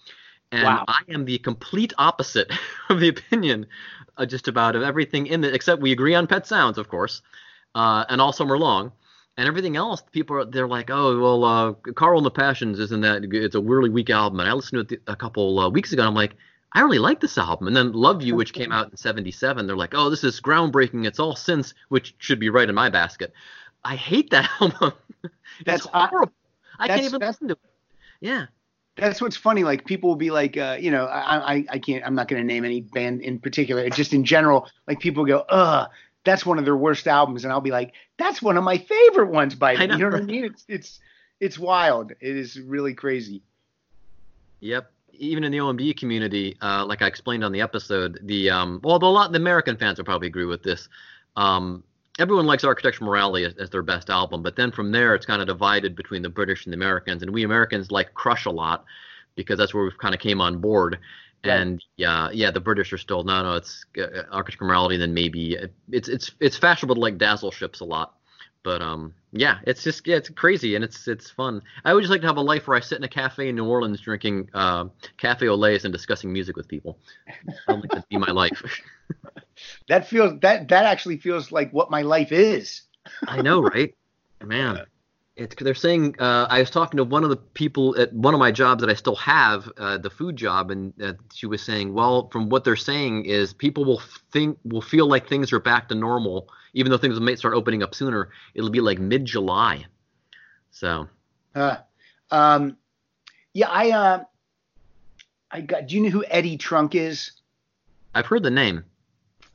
And 0.51 0.65
wow. 0.65 0.85
I 0.89 1.01
am 1.11 1.25
the 1.25 1.39
complete 1.39 1.93
opposite 1.99 2.51
of 2.89 3.01
the 3.01 3.09
opinion 3.09 3.67
uh, 4.17 4.27
just 4.27 4.49
about 4.49 4.77
of 4.77 4.83
everything 4.83 5.27
in 5.27 5.45
it, 5.45 5.55
except 5.55 5.83
we 5.83 5.93
agree 5.93 6.15
on 6.15 6.27
Pet 6.27 6.47
Sounds, 6.47 6.79
of 6.79 6.89
course, 6.89 7.23
uh, 7.75 8.05
and 8.09 8.21
All 8.21 8.33
Summer 8.33 8.59
Long. 8.59 8.93
And 9.37 9.47
everything 9.47 9.77
else, 9.77 10.03
people 10.11 10.37
are 10.37 10.45
they're 10.45 10.67
like, 10.67 10.91
oh 10.91 11.21
well, 11.21 11.45
uh, 11.45 11.73
Carl 11.95 12.19
and 12.19 12.27
the 12.27 12.31
Passions 12.31 12.81
isn't 12.81 13.03
that? 13.03 13.23
It's 13.33 13.55
a 13.55 13.61
really 13.61 13.89
weak 13.89 14.11
album. 14.11 14.41
And 14.41 14.49
I 14.49 14.53
listened 14.53 14.89
to 14.89 14.95
it 14.97 15.03
a 15.07 15.15
couple 15.15 15.61
uh, 15.61 15.69
weeks 15.69 15.93
ago, 15.93 16.03
and 16.03 16.09
I'm 16.09 16.15
like, 16.15 16.35
I 16.73 16.83
really 16.83 16.99
like 16.99 17.21
this 17.21 17.39
album. 17.39 17.67
And 17.67 17.77
then 17.77 17.93
Love 17.93 18.23
You, 18.23 18.35
which 18.35 18.53
came 18.53 18.73
out 18.73 18.91
in 18.91 18.97
'77, 18.97 19.67
they're 19.67 19.77
like, 19.77 19.95
oh, 19.95 20.11
this 20.11 20.25
is 20.25 20.41
groundbreaking. 20.41 21.07
It's 21.07 21.19
all 21.19 21.35
synths, 21.35 21.73
which 21.89 22.15
should 22.19 22.39
be 22.39 22.51
right 22.51 22.69
in 22.69 22.75
my 22.75 22.91
basket. 22.91 23.33
I 23.85 23.97
hate 23.97 24.31
that 24.31 24.51
album. 24.61 24.93
that's 25.65 25.87
horrible. 25.87 26.33
I 26.79 26.89
can't 26.89 27.03
even 27.03 27.21
listen 27.21 27.49
to 27.49 27.55
it. 27.55 27.61
Yeah. 28.21 28.47
That's 28.97 29.21
what's 29.21 29.37
funny. 29.37 29.63
Like 29.65 29.87
people 29.87 30.09
will 30.09 30.17
be 30.17 30.31
like, 30.31 30.57
uh, 30.57 30.77
you 30.79 30.91
know, 30.91 31.07
I, 31.07 31.55
I, 31.55 31.65
I 31.71 31.79
can't. 31.79 32.05
I'm 32.05 32.15
not 32.15 32.29
going 32.29 32.43
to 32.43 32.47
name 32.47 32.65
any 32.65 32.81
band 32.81 33.23
in 33.23 33.39
particular. 33.39 33.89
Just 33.91 34.13
in 34.13 34.25
general, 34.25 34.69
like 34.87 34.99
people 34.99 35.25
go, 35.25 35.45
ugh, 35.49 35.89
that's 36.25 36.45
one 36.45 36.59
of 36.59 36.65
their 36.65 36.77
worst 36.77 37.07
albums, 37.07 37.45
and 37.45 37.53
I'll 37.53 37.61
be 37.61 37.71
like, 37.71 37.93
that's 38.19 38.43
one 38.43 38.57
of 38.57 38.65
my 38.65 38.77
favorite 38.77 39.31
ones 39.31 39.55
by 39.55 39.77
them. 39.77 39.93
You 39.93 39.99
know 39.99 40.11
what 40.11 40.21
I 40.21 40.25
mean? 40.25 40.45
It's 40.45 40.65
it's 40.69 41.01
it's 41.39 41.59
wild. 41.59 42.11
It 42.11 42.37
is 42.37 42.61
really 42.61 42.93
crazy. 42.93 43.43
Yep 44.61 44.91
even 45.19 45.45
in 45.45 45.53
the 45.53 45.59
OMD 45.59 45.97
community, 45.97 46.57
uh, 46.63 46.85
like 46.87 47.03
I 47.03 47.07
explained 47.07 47.45
on 47.45 47.53
the 47.53 47.61
episode, 47.61 48.19
the 48.23 48.51
um, 48.51 48.81
well, 48.83 48.97
a 48.97 49.05
lot 49.05 49.27
of 49.27 49.33
the 49.33 49.39
American 49.39 49.77
fans 49.77 49.99
will 49.99 50.05
probably 50.05 50.29
agree 50.29 50.45
with 50.45 50.63
this. 50.63 50.89
Um, 51.37 51.85
everyone 52.19 52.47
likes 52.47 52.65
Architecture 52.65 53.05
Morality 53.05 53.45
as, 53.45 53.55
as, 53.55 53.71
their 53.71 53.83
best 53.83 54.11
album, 54.11 54.43
but 54.43 54.57
then 54.57 54.73
from 54.73 54.91
there, 54.91 55.15
it's 55.15 55.27
kind 55.27 55.41
of 55.41 55.47
divided 55.47 55.95
between 55.95 56.23
the 56.23 56.29
British 56.29 56.67
and 56.67 56.73
the 56.73 56.77
Americans, 56.77 57.23
and 57.23 57.33
we 57.33 57.45
Americans 57.45 57.91
like 57.91 58.15
Crush 58.15 58.47
a 58.47 58.51
lot 58.51 58.85
because 59.35 59.59
that's 59.59 59.73
where 59.73 59.85
we 59.85 59.91
kind 59.99 60.15
of 60.15 60.21
came 60.21 60.41
on 60.41 60.59
board. 60.59 60.99
Right. 61.45 61.53
And 61.53 61.85
yeah, 61.97 62.31
yeah, 62.33 62.51
the 62.51 62.61
British 62.61 62.93
are 62.93 62.99
still 62.99 63.23
no, 63.23 63.43
no, 63.43 63.55
it's 63.55 63.87
uh, 63.97 64.25
Architectural 64.33 64.69
Morality. 64.69 64.97
And 64.97 65.03
then 65.03 65.15
maybe 65.15 65.57
it's 65.91 66.09
it's 66.09 66.33
it's 66.41 66.57
fashionable 66.57 66.97
to 66.97 67.01
like 67.01 67.19
Dazzle 67.19 67.53
ships 67.53 67.81
a 67.81 67.85
lot. 67.85 68.18
But 68.65 68.83
um, 68.83 69.15
yeah, 69.33 69.59
it's 69.65 69.83
just 69.83 70.07
yeah, 70.07 70.17
it's 70.17 70.29
crazy 70.31 70.75
and 70.75 70.85
it's 70.85 71.07
it's 71.09 71.31
fun. 71.31 71.63
I 71.85 71.95
would 71.95 72.01
just 72.01 72.11
like 72.11 72.21
to 72.23 72.27
have 72.27 72.37
a 72.37 72.43
life 72.43 72.67
where 72.67 72.77
I 72.77 72.81
sit 72.81 72.99
in 72.99 73.05
a 73.05 73.09
cafe 73.09 73.49
in 73.49 73.57
New 73.57 73.67
Orleans 73.67 74.01
drinking 74.01 74.51
uh, 74.53 74.87
cafe 75.17 75.49
au 75.49 75.55
laits 75.55 75.85
and 75.85 75.93
discussing 75.93 76.33
music 76.33 76.57
with 76.57 76.69
people. 76.69 76.99
I 77.67 77.73
would 77.73 77.83
like 77.83 77.93
to 77.93 78.05
be 78.09 78.17
my 78.17 78.31
life. 78.31 78.63
that 79.89 80.09
feels 80.09 80.41
that 80.41 80.69
that 80.69 80.85
actually 80.85 81.19
feels 81.19 81.53
like 81.53 81.73
what 81.73 81.91
my 81.91 82.03
life 82.03 82.33
is. 82.33 82.83
I 83.27 83.43
know, 83.43 83.61
right? 83.61 83.95
Man, 84.45 84.81
it's 85.39 85.55
they're 85.55 85.75
saying. 85.75 86.17
Uh, 86.19 86.47
I 86.51 86.61
was 86.61 86.71
talking 86.71 86.99
to 86.99 87.05
one 87.05 87.25
of 87.25 87.31
the 87.31 87.37
people 87.37 87.99
at 87.99 88.13
one 88.13 88.35
of 88.35 88.41
my 88.41 88.51
jobs 88.51 88.83
that 88.83 88.91
I 88.91 88.95
still 88.95 89.17
have, 89.17 89.71
uh, 89.79 89.97
the 89.99 90.11
food 90.11 90.37
job, 90.37 90.71
and 90.71 90.93
uh, 91.03 91.15
she 91.33 91.47
was 91.47 91.63
saying, 91.63 91.95
well, 91.95 92.29
from 92.29 92.51
what 92.51 92.65
they're 92.65 92.77
saying 92.77 93.25
is 93.25 93.55
people 93.55 93.85
will 93.85 94.03
think 94.33 94.59
will 94.65 94.83
feel 94.83 95.07
like 95.07 95.29
things 95.29 95.53
are 95.53 95.61
back 95.61 95.89
to 95.89 95.95
normal 95.95 96.49
even 96.75 96.91
though 96.91 96.99
things 96.99 97.19
might 97.21 97.39
start 97.39 97.55
opening 97.55 97.83
up 97.83 97.95
sooner, 97.95 98.31
it'll 98.55 98.71
be 98.71 98.81
like 98.81 98.99
mid 98.99 99.25
July. 99.25 99.87
So. 100.71 101.09
Uh, 101.55 101.77
um, 102.31 102.77
yeah, 103.53 103.69
I 103.69 103.91
uh, 103.91 104.25
I 105.51 105.61
got. 105.63 105.87
Do 105.87 105.97
you 105.97 106.03
know 106.03 106.11
who 106.11 106.25
Eddie 106.29 106.57
Trunk 106.57 106.95
is? 106.95 107.33
I've 108.15 108.27
heard 108.27 108.43
the 108.43 108.51
name. 108.51 108.85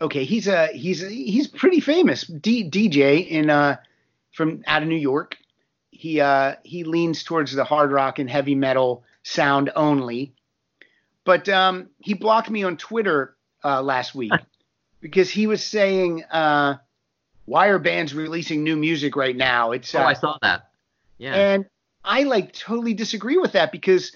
Okay, 0.02 0.26
he's 0.26 0.48
a 0.48 0.68
he's 0.68 1.04
a, 1.04 1.10
he's 1.10 1.48
pretty 1.48 1.80
famous 1.80 2.24
D, 2.24 2.70
DJ 2.70 3.26
in 3.26 3.50
uh 3.50 3.78
from 4.34 4.64
out 4.68 4.82
of 4.82 4.90
New 4.90 4.96
York. 4.96 5.38
He 5.94 6.20
uh 6.20 6.56
he 6.64 6.84
leans 6.84 7.24
towards 7.24 7.54
the 7.54 7.64
hard 7.64 7.92
rock 7.92 8.20
and 8.20 8.30
heavy 8.30 8.56
metal 8.56 9.04
sound 9.24 9.72
only. 9.76 10.34
But 11.24 11.48
um, 11.48 11.90
he 12.00 12.14
blocked 12.14 12.50
me 12.50 12.64
on 12.64 12.76
Twitter 12.76 13.38
uh, 13.64 13.82
last 13.82 14.14
week 14.14 14.34
because 15.00 15.30
he 15.30 15.48
was 15.48 15.64
saying 15.64 16.24
uh, 16.26 16.78
why 17.46 17.68
are 17.68 17.80
bands 17.80 18.14
releasing 18.14 18.64
new 18.64 18.76
music 18.76 19.16
right 19.16 19.36
now? 19.36 19.72
It's 19.72 19.94
oh, 19.96 20.00
uh, 20.00 20.06
I 20.06 20.14
saw 20.14 20.38
that. 20.42 20.70
Yeah. 21.18 21.34
And 21.34 21.66
I 22.04 22.24
like 22.24 22.54
totally 22.54 22.94
disagree 22.94 23.38
with 23.38 23.54
that 23.54 23.72
because 23.72 24.12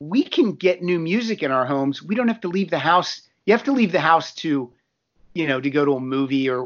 we 0.00 0.22
can 0.22 0.54
get 0.54 0.82
new 0.82 0.98
music 0.98 1.42
in 1.42 1.50
our 1.50 1.66
homes. 1.66 2.02
We 2.02 2.14
don't 2.14 2.28
have 2.28 2.40
to 2.40 2.48
leave 2.48 2.70
the 2.70 2.78
house. 2.78 3.22
You 3.46 3.52
have 3.52 3.64
to 3.64 3.72
leave 3.72 3.92
the 3.92 4.00
house 4.00 4.34
to, 4.36 4.72
you 5.34 5.46
know, 5.46 5.60
to 5.60 5.70
go 5.70 5.84
to 5.84 5.92
a 5.92 6.00
movie 6.00 6.48
or 6.48 6.64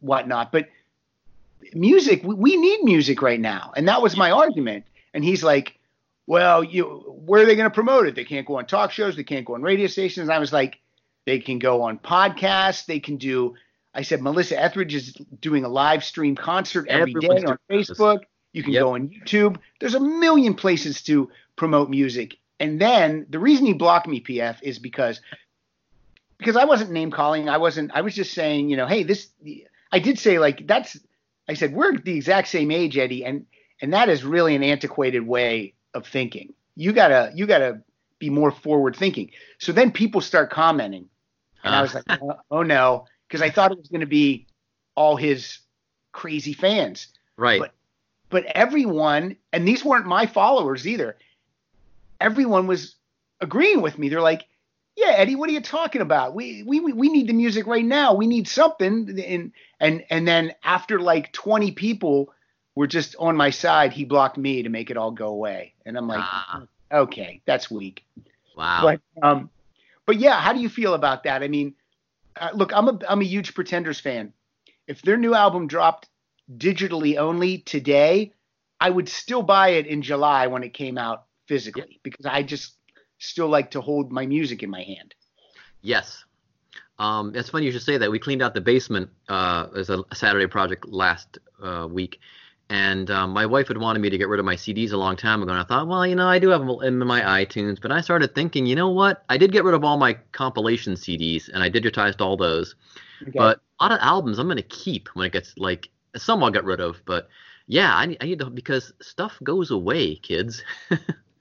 whatnot. 0.00 0.52
But 0.52 0.68
music, 1.74 2.22
we 2.24 2.56
need 2.56 2.84
music 2.84 3.22
right 3.22 3.40
now, 3.40 3.72
and 3.76 3.88
that 3.88 4.02
was 4.02 4.16
my 4.16 4.30
argument. 4.30 4.84
And 5.14 5.24
he's 5.24 5.42
like, 5.42 5.78
"Well, 6.26 6.64
you, 6.64 6.84
where 7.26 7.42
are 7.42 7.46
they 7.46 7.56
going 7.56 7.70
to 7.70 7.74
promote 7.74 8.06
it? 8.06 8.14
They 8.14 8.24
can't 8.24 8.46
go 8.46 8.58
on 8.58 8.66
talk 8.66 8.92
shows. 8.92 9.16
They 9.16 9.24
can't 9.24 9.44
go 9.44 9.54
on 9.54 9.62
radio 9.62 9.86
stations." 9.86 10.28
And 10.28 10.32
I 10.32 10.38
was 10.38 10.52
like, 10.52 10.78
"They 11.26 11.38
can 11.38 11.58
go 11.58 11.82
on 11.82 11.98
podcasts. 11.98 12.86
They 12.86 13.00
can 13.00 13.16
do 13.16 13.54
I 13.94 14.02
said 14.02 14.22
Melissa 14.22 14.60
Etheridge 14.60 14.94
is 14.94 15.12
doing 15.40 15.64
a 15.64 15.68
live 15.68 16.04
stream 16.04 16.34
concert 16.34 16.88
every 16.88 17.14
Everyone's 17.14 17.42
day 17.42 17.46
on 17.46 17.58
Facebook. 17.70 18.20
This. 18.20 18.28
You 18.52 18.62
can 18.62 18.72
yep. 18.72 18.82
go 18.82 18.94
on 18.94 19.08
YouTube. 19.08 19.58
There's 19.80 19.94
a 19.94 20.00
million 20.00 20.54
places 20.54 21.02
to 21.04 21.30
promote 21.56 21.90
music. 21.90 22.36
And 22.60 22.80
then 22.80 23.26
the 23.28 23.38
reason 23.38 23.66
he 23.66 23.72
blocked 23.72 24.06
me, 24.06 24.20
PF, 24.20 24.62
is 24.62 24.78
because 24.78 25.20
because 26.38 26.56
I 26.56 26.64
wasn't 26.64 26.90
name 26.90 27.10
calling. 27.10 27.48
I 27.48 27.58
wasn't. 27.58 27.92
I 27.94 28.00
was 28.00 28.14
just 28.14 28.32
saying, 28.32 28.68
you 28.68 28.76
know, 28.76 28.86
hey, 28.86 29.02
this. 29.02 29.28
I 29.90 29.98
did 29.98 30.18
say 30.18 30.38
like 30.38 30.66
that's. 30.66 30.98
I 31.52 31.54
said 31.54 31.72
we're 31.72 31.96
the 31.96 32.16
exact 32.16 32.48
same 32.48 32.70
age, 32.70 32.98
Eddie, 32.98 33.24
and 33.24 33.46
and 33.80 33.92
that 33.92 34.08
is 34.08 34.24
really 34.24 34.54
an 34.54 34.62
antiquated 34.62 35.26
way 35.26 35.74
of 35.94 36.06
thinking. 36.06 36.52
You 36.76 36.92
gotta 36.92 37.32
you 37.34 37.46
gotta 37.46 37.82
be 38.18 38.30
more 38.30 38.50
forward 38.50 38.96
thinking. 38.96 39.30
So 39.58 39.72
then 39.72 39.90
people 39.90 40.20
start 40.20 40.50
commenting, 40.50 41.08
and 41.62 41.74
uh. 41.74 41.78
I 41.78 41.82
was 41.82 41.94
like, 41.94 42.04
oh, 42.08 42.34
oh 42.50 42.62
no 42.62 43.06
because 43.32 43.40
I 43.40 43.48
thought 43.48 43.72
it 43.72 43.78
was 43.78 43.88
going 43.88 44.02
to 44.02 44.06
be 44.06 44.46
all 44.94 45.16
his 45.16 45.60
crazy 46.12 46.52
fans. 46.52 47.08
Right. 47.38 47.60
But 47.60 47.72
but 48.28 48.44
everyone, 48.44 49.36
and 49.54 49.66
these 49.66 49.82
weren't 49.82 50.04
my 50.04 50.26
followers 50.26 50.86
either. 50.86 51.16
Everyone 52.20 52.66
was 52.66 52.96
agreeing 53.40 53.80
with 53.80 53.98
me. 53.98 54.10
They're 54.10 54.20
like, 54.20 54.44
"Yeah, 54.96 55.12
Eddie, 55.16 55.36
what 55.36 55.48
are 55.48 55.52
you 55.52 55.60
talking 55.60 56.02
about? 56.02 56.34
We 56.34 56.62
we 56.62 56.80
we 56.80 57.08
need 57.08 57.28
the 57.28 57.32
music 57.32 57.66
right 57.66 57.84
now. 57.84 58.14
We 58.14 58.26
need 58.26 58.48
something." 58.48 59.18
And 59.20 59.52
and 59.80 60.04
and 60.10 60.28
then 60.28 60.54
after 60.62 61.00
like 61.00 61.32
20 61.32 61.72
people 61.72 62.32
were 62.74 62.86
just 62.86 63.16
on 63.18 63.36
my 63.36 63.50
side, 63.50 63.92
he 63.92 64.04
blocked 64.04 64.36
me 64.36 64.62
to 64.62 64.68
make 64.68 64.90
it 64.90 64.96
all 64.96 65.10
go 65.10 65.28
away. 65.28 65.74
And 65.84 65.96
I'm 65.96 66.08
like, 66.08 66.22
ah. 66.22 66.62
"Okay, 66.90 67.40
that's 67.46 67.70
weak." 67.70 68.04
Wow. 68.56 68.80
But 68.82 69.00
um 69.26 69.50
but 70.06 70.18
yeah, 70.18 70.40
how 70.40 70.52
do 70.52 70.60
you 70.60 70.68
feel 70.68 70.94
about 70.94 71.24
that? 71.24 71.42
I 71.42 71.48
mean, 71.48 71.74
uh, 72.36 72.50
look, 72.54 72.72
I'm 72.74 72.88
a 72.88 72.98
I'm 73.08 73.20
a 73.20 73.24
huge 73.24 73.54
Pretenders 73.54 74.00
fan. 74.00 74.32
If 74.86 75.02
their 75.02 75.16
new 75.16 75.34
album 75.34 75.68
dropped 75.68 76.08
digitally 76.56 77.16
only 77.16 77.58
today, 77.58 78.32
I 78.80 78.90
would 78.90 79.08
still 79.08 79.42
buy 79.42 79.70
it 79.70 79.86
in 79.86 80.02
July 80.02 80.48
when 80.48 80.62
it 80.64 80.74
came 80.74 80.98
out 80.98 81.24
physically 81.46 82.00
because 82.02 82.26
I 82.26 82.42
just 82.42 82.74
still 83.22 83.48
like 83.48 83.70
to 83.70 83.80
hold 83.80 84.12
my 84.12 84.26
music 84.26 84.62
in 84.62 84.70
my 84.70 84.82
hand. 84.82 85.14
Yes. 85.80 86.24
Um, 86.98 87.32
it's 87.34 87.50
funny 87.50 87.66
you 87.66 87.72
should 87.72 87.82
say 87.82 87.98
that. 87.98 88.10
We 88.10 88.18
cleaned 88.18 88.42
out 88.42 88.54
the 88.54 88.60
basement 88.60 89.10
uh, 89.28 89.68
as 89.76 89.90
a 89.90 90.04
Saturday 90.12 90.46
project 90.46 90.86
last 90.88 91.38
uh, 91.62 91.88
week, 91.90 92.20
and 92.68 93.10
um, 93.10 93.30
my 93.30 93.46
wife 93.46 93.68
had 93.68 93.78
wanted 93.78 94.00
me 94.00 94.10
to 94.10 94.18
get 94.18 94.28
rid 94.28 94.38
of 94.38 94.46
my 94.46 94.54
CDs 94.54 94.92
a 94.92 94.96
long 94.96 95.16
time 95.16 95.42
ago. 95.42 95.52
And 95.52 95.60
I 95.60 95.64
thought, 95.64 95.88
well, 95.88 96.06
you 96.06 96.14
know, 96.14 96.28
I 96.28 96.38
do 96.38 96.48
have 96.50 96.60
them 96.60 96.70
in 96.82 96.98
my 96.98 97.44
iTunes, 97.44 97.80
but 97.80 97.90
I 97.90 98.00
started 98.00 98.34
thinking, 98.34 98.66
you 98.66 98.76
know 98.76 98.90
what? 98.90 99.24
I 99.28 99.36
did 99.36 99.52
get 99.52 99.64
rid 99.64 99.74
of 99.74 99.84
all 99.84 99.96
my 99.96 100.14
compilation 100.32 100.94
CDs, 100.94 101.48
and 101.48 101.62
I 101.62 101.70
digitized 101.70 102.20
all 102.20 102.36
those. 102.36 102.74
Okay. 103.22 103.32
But 103.34 103.60
a 103.80 103.84
lot 103.84 103.92
of 103.92 103.98
albums 104.00 104.38
I'm 104.38 104.46
going 104.46 104.56
to 104.56 104.62
keep 104.62 105.08
when 105.14 105.26
it 105.26 105.32
gets 105.32 105.54
like 105.56 105.88
some 106.16 106.42
I'll 106.44 106.50
get 106.50 106.64
rid 106.64 106.80
of, 106.80 107.02
but 107.04 107.28
yeah, 107.66 107.96
I 107.96 108.06
need, 108.06 108.18
I 108.20 108.26
need 108.26 108.38
to 108.40 108.50
because 108.50 108.92
stuff 109.00 109.38
goes 109.42 109.70
away, 109.70 110.16
kids. 110.16 110.62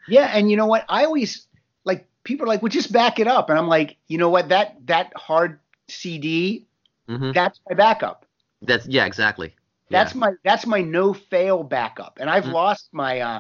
Yeah, 0.08 0.32
and 0.34 0.50
you 0.50 0.58
know 0.58 0.66
what? 0.66 0.86
I 0.90 1.06
always 1.06 1.48
like 1.86 2.08
people 2.24 2.46
are 2.46 2.50
like, 2.50 2.62
"Well, 2.62 2.70
just 2.70 2.92
back 2.92 3.20
it 3.20 3.28
up," 3.28 3.50
and 3.50 3.58
I'm 3.58 3.68
like, 3.68 3.98
you 4.08 4.18
know 4.18 4.30
what? 4.30 4.50
That 4.50 4.78
that 4.88 5.14
hard 5.16 5.60
CD, 5.88 6.68
hmm 7.08 7.32
that's 7.34 7.60
my 7.70 7.76
backup. 7.76 8.26
That's 8.62 8.88
yeah, 8.88 9.06
exactly. 9.06 9.56
That's 9.90 10.14
yeah. 10.14 10.20
my 10.20 10.32
that's 10.44 10.66
my 10.66 10.82
no 10.82 11.14
fail 11.14 11.64
backup. 11.64 12.18
And 12.20 12.30
I've 12.30 12.46
Mhm. 12.46 12.54
lost 12.54 12.90
my 12.94 13.20
uh 13.20 13.40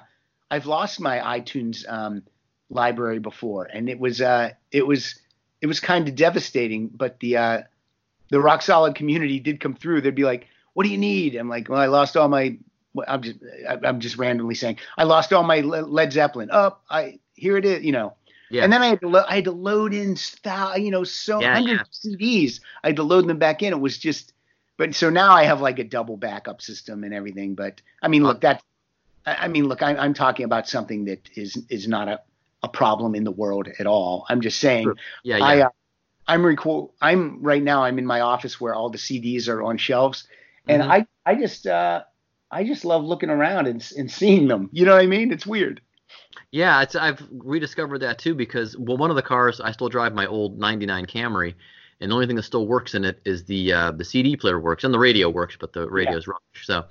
I've 0.50 0.66
lost 0.66 1.00
my 1.00 1.20
iTunes 1.40 1.88
um 1.90 2.24
library 2.70 3.20
before 3.20 3.66
and 3.66 3.90
it 3.90 4.00
was 4.00 4.22
uh 4.22 4.52
it 4.72 4.86
was 4.86 5.20
it 5.62 5.68
was 5.68 5.80
kind 5.80 6.08
of 6.08 6.16
devastating, 6.16 6.88
but 6.90 7.20
the 7.20 7.38
uh 7.38 7.62
the 8.30 8.40
rock 8.42 8.62
solid 8.62 8.96
community 8.96 9.40
did 9.40 9.60
come 9.60 9.74
through. 9.76 10.02
They'd 10.02 10.16
be 10.16 10.24
like, 10.24 10.48
"What 10.74 10.84
do 10.84 10.90
you 10.90 10.98
need?" 10.98 11.36
I'm 11.36 11.50
like, 11.50 11.70
"Well, 11.70 11.80
I 11.80 11.88
lost 11.88 12.18
all 12.18 12.28
my 12.30 12.58
I'm 13.08 13.22
just 13.22 13.38
I'm 13.86 14.00
just 14.00 14.18
randomly 14.18 14.56
saying, 14.56 14.78
"I 14.98 15.04
lost 15.04 15.34
all 15.34 15.44
my 15.44 15.60
Led 15.62 16.12
Zeppelin." 16.14 16.50
Oh, 16.52 16.78
I 16.90 17.20
here 17.36 17.58
it 17.58 17.66
is, 17.66 17.84
you 17.84 17.92
know. 17.92 18.16
Yeah. 18.52 18.64
And 18.64 18.74
then 18.74 18.82
I 18.82 18.88
had 18.88 19.02
to 19.02 19.08
lo- 19.08 19.26
I 19.28 19.36
had 19.36 19.46
to 19.46 19.52
load 19.52 19.94
in 19.94 20.16
style, 20.16 20.78
you 20.78 20.92
know, 20.92 21.04
so 21.04 21.42
Yeah, 21.42 21.54
hundreds 21.54 21.82
of 21.82 21.88
CDs. 21.92 22.60
I 22.84 22.88
had 22.90 22.98
to 22.98 23.04
load 23.04 23.28
them 23.28 23.38
back 23.40 23.64
in. 23.64 23.74
It 23.74 23.80
was 23.80 23.98
just, 23.98 24.34
but 24.78 24.94
so 24.96 25.10
now 25.10 25.32
I 25.34 25.44
have 25.46 25.62
like 25.62 25.80
a 25.80 25.84
double 25.84 26.18
backup 26.18 26.62
system 26.62 27.04
and 27.04 27.14
everything. 27.14 27.56
But 27.56 27.82
I 28.02 28.08
mean, 28.08 28.24
look, 28.24 28.42
that, 28.42 28.62
I 29.26 29.48
mean, 29.48 29.68
look, 29.68 29.82
I'm, 29.82 29.98
I'm 29.98 30.14
talking 30.14 30.46
about 30.46 30.68
something 30.68 31.06
that 31.06 31.30
is 31.36 31.58
is 31.70 31.88
not 31.88 32.08
a, 32.08 32.20
a 32.64 32.68
problem 32.68 33.16
in 33.16 33.24
the 33.24 33.32
world 33.32 33.68
at 33.80 33.88
all. 33.88 34.26
I'm 34.30 34.42
just 34.42 34.60
saying, 34.60 34.86
Sure. 34.86 34.96
yeah, 35.24 35.38
yeah. 35.38 35.46
I, 35.46 35.62
uh, 35.62 35.70
I'm 36.28 36.46
record, 36.46 36.92
I'm 37.02 37.42
right 37.42 37.62
now. 37.64 37.84
I'm 37.84 38.00
in 38.00 38.06
my 38.06 38.22
office 38.22 38.60
where 38.62 38.74
all 38.76 38.90
the 38.90 38.98
CDs 38.98 39.48
are 39.50 39.62
on 39.64 39.78
shelves, 39.78 40.28
and 40.68 40.84
Mhm. 40.84 40.90
I, 40.92 41.08
I 41.26 41.36
just, 41.36 41.68
uh, 41.68 42.04
I 42.50 42.64
just 42.64 42.86
love 42.86 43.04
looking 43.04 43.30
around 43.30 43.68
and 43.68 43.86
and 43.98 44.10
seeing 44.12 44.48
them. 44.48 44.70
You 44.72 44.86
know 44.86 44.94
what 44.94 45.04
I 45.04 45.08
mean? 45.08 45.32
It's 45.32 45.46
weird. 45.48 45.82
Yeah, 46.52 46.82
it's 46.82 46.96
I've 46.96 47.26
rediscovered 47.32 48.02
that 48.02 48.20
too 48.20 48.36
because 48.36 48.78
well, 48.78 48.98
one 48.98 49.10
of 49.10 49.16
the 49.16 49.22
cars 49.22 49.62
I 49.62 49.72
still 49.72 49.88
drive 49.90 50.14
my 50.14 50.26
old 50.26 50.60
'99 50.60 51.06
Camry, 51.06 51.56
and 52.02 52.12
the 52.12 52.14
only 52.14 52.28
thing 52.28 52.36
that 52.36 52.44
still 52.44 52.68
works 52.68 52.94
in 52.94 53.06
it 53.06 53.22
is 53.24 53.46
the 53.46 53.72
uh, 53.72 53.92
the 53.92 54.04
CD 54.04 54.36
player 54.36 54.60
works 54.60 54.84
and 54.84 54.94
the 54.94 55.00
radio 55.00 55.30
works, 55.30 55.56
but 55.58 55.72
the 55.72 55.90
radio's 55.90 56.28
rubbish. 56.28 56.66
So, 56.66 56.84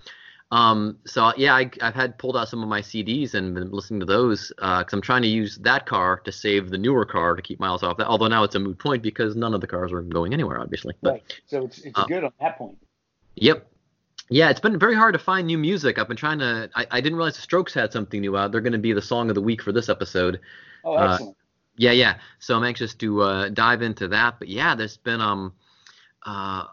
um, 0.50 0.98
so 1.04 1.34
yeah, 1.36 1.54
I, 1.54 1.70
I've 1.82 1.94
had 1.94 2.16
pulled 2.18 2.38
out 2.38 2.48
some 2.48 2.62
of 2.62 2.70
my 2.70 2.80
CDs 2.80 3.34
and 3.34 3.54
been 3.54 3.70
listening 3.70 4.00
to 4.00 4.06
those 4.06 4.50
because 4.56 4.92
I'm 4.92 5.02
trying 5.02 5.22
to 5.22 5.28
use 5.28 5.58
that 5.58 5.84
car 5.84 6.20
to 6.20 6.32
save 6.32 6.70
the 6.70 6.78
newer 6.78 7.04
car 7.04 7.36
to 7.36 7.42
keep 7.42 7.60
miles 7.60 7.82
off 7.82 7.98
that. 7.98 8.06
Although 8.06 8.28
now 8.28 8.44
it's 8.44 8.54
a 8.54 8.58
moot 8.60 8.78
point 8.78 9.02
because 9.02 9.36
none 9.36 9.52
of 9.52 9.60
the 9.60 9.66
cars 9.66 9.92
are 9.92 10.00
going 10.00 10.32
anywhere, 10.32 10.58
obviously. 10.58 10.94
But 11.02 11.12
Right. 11.12 11.40
So 11.46 11.64
it's 11.64 11.80
it's 11.80 11.98
Uh, 11.98 12.06
good 12.06 12.24
on 12.24 12.32
that 12.40 12.56
point. 12.56 12.78
Yep. 13.34 13.70
Yeah, 14.30 14.48
it's 14.48 14.60
been 14.60 14.78
very 14.78 14.94
hard 14.94 15.12
to 15.14 15.18
find 15.18 15.46
new 15.48 15.58
music. 15.58 15.98
I've 15.98 16.08
been 16.08 16.16
trying 16.16 16.38
to. 16.38 16.70
I, 16.74 16.86
I 16.90 17.00
didn't 17.00 17.16
realize 17.16 17.34
the 17.34 17.42
Strokes 17.42 17.74
had 17.74 17.92
something 17.92 18.20
new 18.20 18.36
out. 18.36 18.52
They're 18.52 18.60
going 18.60 18.72
to 18.72 18.78
be 18.78 18.92
the 18.92 19.02
song 19.02 19.28
of 19.28 19.34
the 19.34 19.42
week 19.42 19.60
for 19.60 19.72
this 19.72 19.88
episode. 19.88 20.40
Oh, 20.84 20.94
uh, 20.94 21.12
excellent. 21.12 21.36
Yeah, 21.76 21.92
yeah. 21.92 22.18
So 22.38 22.56
I'm 22.56 22.64
anxious 22.64 22.94
to 22.94 23.22
uh, 23.22 23.48
dive 23.48 23.82
into 23.82 24.08
that. 24.08 24.38
But 24.38 24.48
yeah, 24.48 24.76
there's 24.76 24.96
been 24.96 25.20
um, 25.20 25.52
uh, 26.24 26.64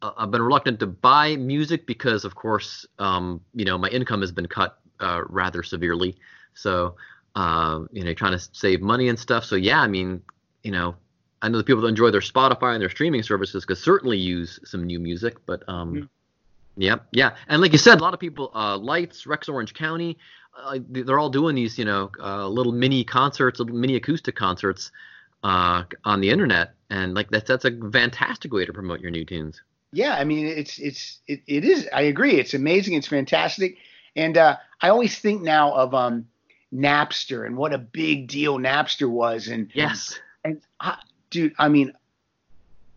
I've 0.00 0.30
been 0.30 0.42
reluctant 0.42 0.80
to 0.80 0.86
buy 0.86 1.36
music 1.36 1.86
because, 1.86 2.24
of 2.24 2.34
course, 2.34 2.86
um, 2.98 3.40
you 3.54 3.64
know, 3.64 3.76
my 3.78 3.88
income 3.88 4.20
has 4.22 4.32
been 4.32 4.46
cut 4.46 4.78
uh, 5.00 5.22
rather 5.28 5.62
severely. 5.62 6.16
So, 6.54 6.96
uh, 7.34 7.80
you 7.92 8.04
know, 8.04 8.14
trying 8.14 8.38
to 8.38 8.48
save 8.52 8.80
money 8.80 9.08
and 9.08 9.18
stuff. 9.18 9.44
So 9.44 9.56
yeah, 9.56 9.80
I 9.80 9.86
mean, 9.86 10.22
you 10.62 10.70
know, 10.70 10.96
I 11.40 11.48
know 11.48 11.58
the 11.58 11.64
people 11.64 11.82
that 11.82 11.88
enjoy 11.88 12.10
their 12.10 12.20
Spotify 12.20 12.72
and 12.72 12.82
their 12.82 12.90
streaming 12.90 13.22
services 13.22 13.64
could 13.64 13.78
certainly 13.78 14.18
use 14.18 14.60
some 14.64 14.84
new 14.84 14.98
music. 14.98 15.44
But 15.46 15.62
um, 15.68 15.94
Mhm. 15.94 16.08
Yep, 16.76 17.06
yeah, 17.12 17.36
and 17.48 17.60
like 17.60 17.72
you 17.72 17.78
said, 17.78 17.98
a 17.98 18.02
lot 18.02 18.14
of 18.14 18.20
people, 18.20 18.50
uh, 18.54 18.78
Lights, 18.78 19.26
Rex 19.26 19.48
Orange 19.48 19.74
County, 19.74 20.16
uh, 20.56 20.78
they're 20.88 21.18
all 21.18 21.30
doing 21.30 21.54
these, 21.54 21.78
you 21.78 21.84
know, 21.84 22.10
uh, 22.20 22.46
little 22.48 22.72
mini 22.72 23.04
concerts, 23.04 23.58
little 23.58 23.76
mini 23.76 23.96
acoustic 23.96 24.36
concerts 24.36 24.90
uh, 25.42 25.84
on 26.04 26.20
the 26.20 26.30
internet, 26.30 26.74
and 26.90 27.14
like 27.14 27.30
that's 27.30 27.48
that's 27.48 27.64
a 27.64 27.90
fantastic 27.90 28.52
way 28.52 28.64
to 28.64 28.72
promote 28.72 29.00
your 29.00 29.10
new 29.10 29.24
tunes. 29.24 29.62
Yeah, 29.92 30.14
I 30.14 30.24
mean, 30.24 30.46
it's 30.46 30.78
it's 30.78 31.20
it, 31.26 31.42
it 31.46 31.64
is. 31.64 31.88
I 31.92 32.02
agree. 32.02 32.34
It's 32.34 32.54
amazing. 32.54 32.94
It's 32.94 33.08
fantastic. 33.08 33.76
And 34.14 34.36
uh, 34.36 34.56
I 34.80 34.88
always 34.88 35.18
think 35.18 35.42
now 35.42 35.72
of 35.72 35.94
um, 35.94 36.26
Napster 36.72 37.46
and 37.46 37.56
what 37.56 37.72
a 37.72 37.78
big 37.78 38.28
deal 38.28 38.58
Napster 38.58 39.08
was. 39.08 39.48
And 39.48 39.70
Yes, 39.74 40.18
and 40.44 40.60
I, 40.80 40.98
dude, 41.30 41.54
I 41.58 41.68
mean, 41.68 41.92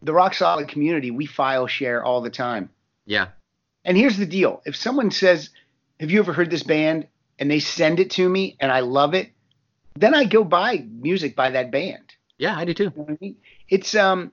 the 0.02 0.14
Rock 0.14 0.34
Solid 0.34 0.68
community, 0.68 1.12
we 1.12 1.26
file 1.26 1.68
share 1.68 2.04
all 2.04 2.22
the 2.22 2.30
time. 2.30 2.70
yeah, 3.06 3.28
And 3.86 3.96
here's 3.96 4.18
the 4.18 4.26
deal: 4.26 4.62
if 4.66 4.76
someone 4.76 5.12
says, 5.12 5.52
"Have 6.00 6.12
you 6.12 6.20
ever 6.20 6.34
heard 6.34 6.50
this 6.50 6.64
band?" 6.64 7.08
and 7.40 7.52
they 7.52 7.60
send 7.60 8.00
it 8.00 8.12
to 8.12 8.28
me, 8.28 8.56
and 8.60 8.72
I 8.72 8.80
love 8.80 9.14
it, 9.14 9.32
then 9.96 10.14
I 10.14 10.24
go 10.26 10.44
buy 10.44 10.86
music 10.90 11.36
by 11.36 11.52
that 11.52 11.72
band. 11.72 12.16
yeah, 12.38 12.58
I 12.58 12.66
do 12.66 12.74
too. 12.74 12.84
You 12.84 12.90
know 12.90 13.04
what 13.04 13.12
I 13.12 13.18
mean? 13.22 13.36
It's 13.70 13.96
um, 13.96 14.32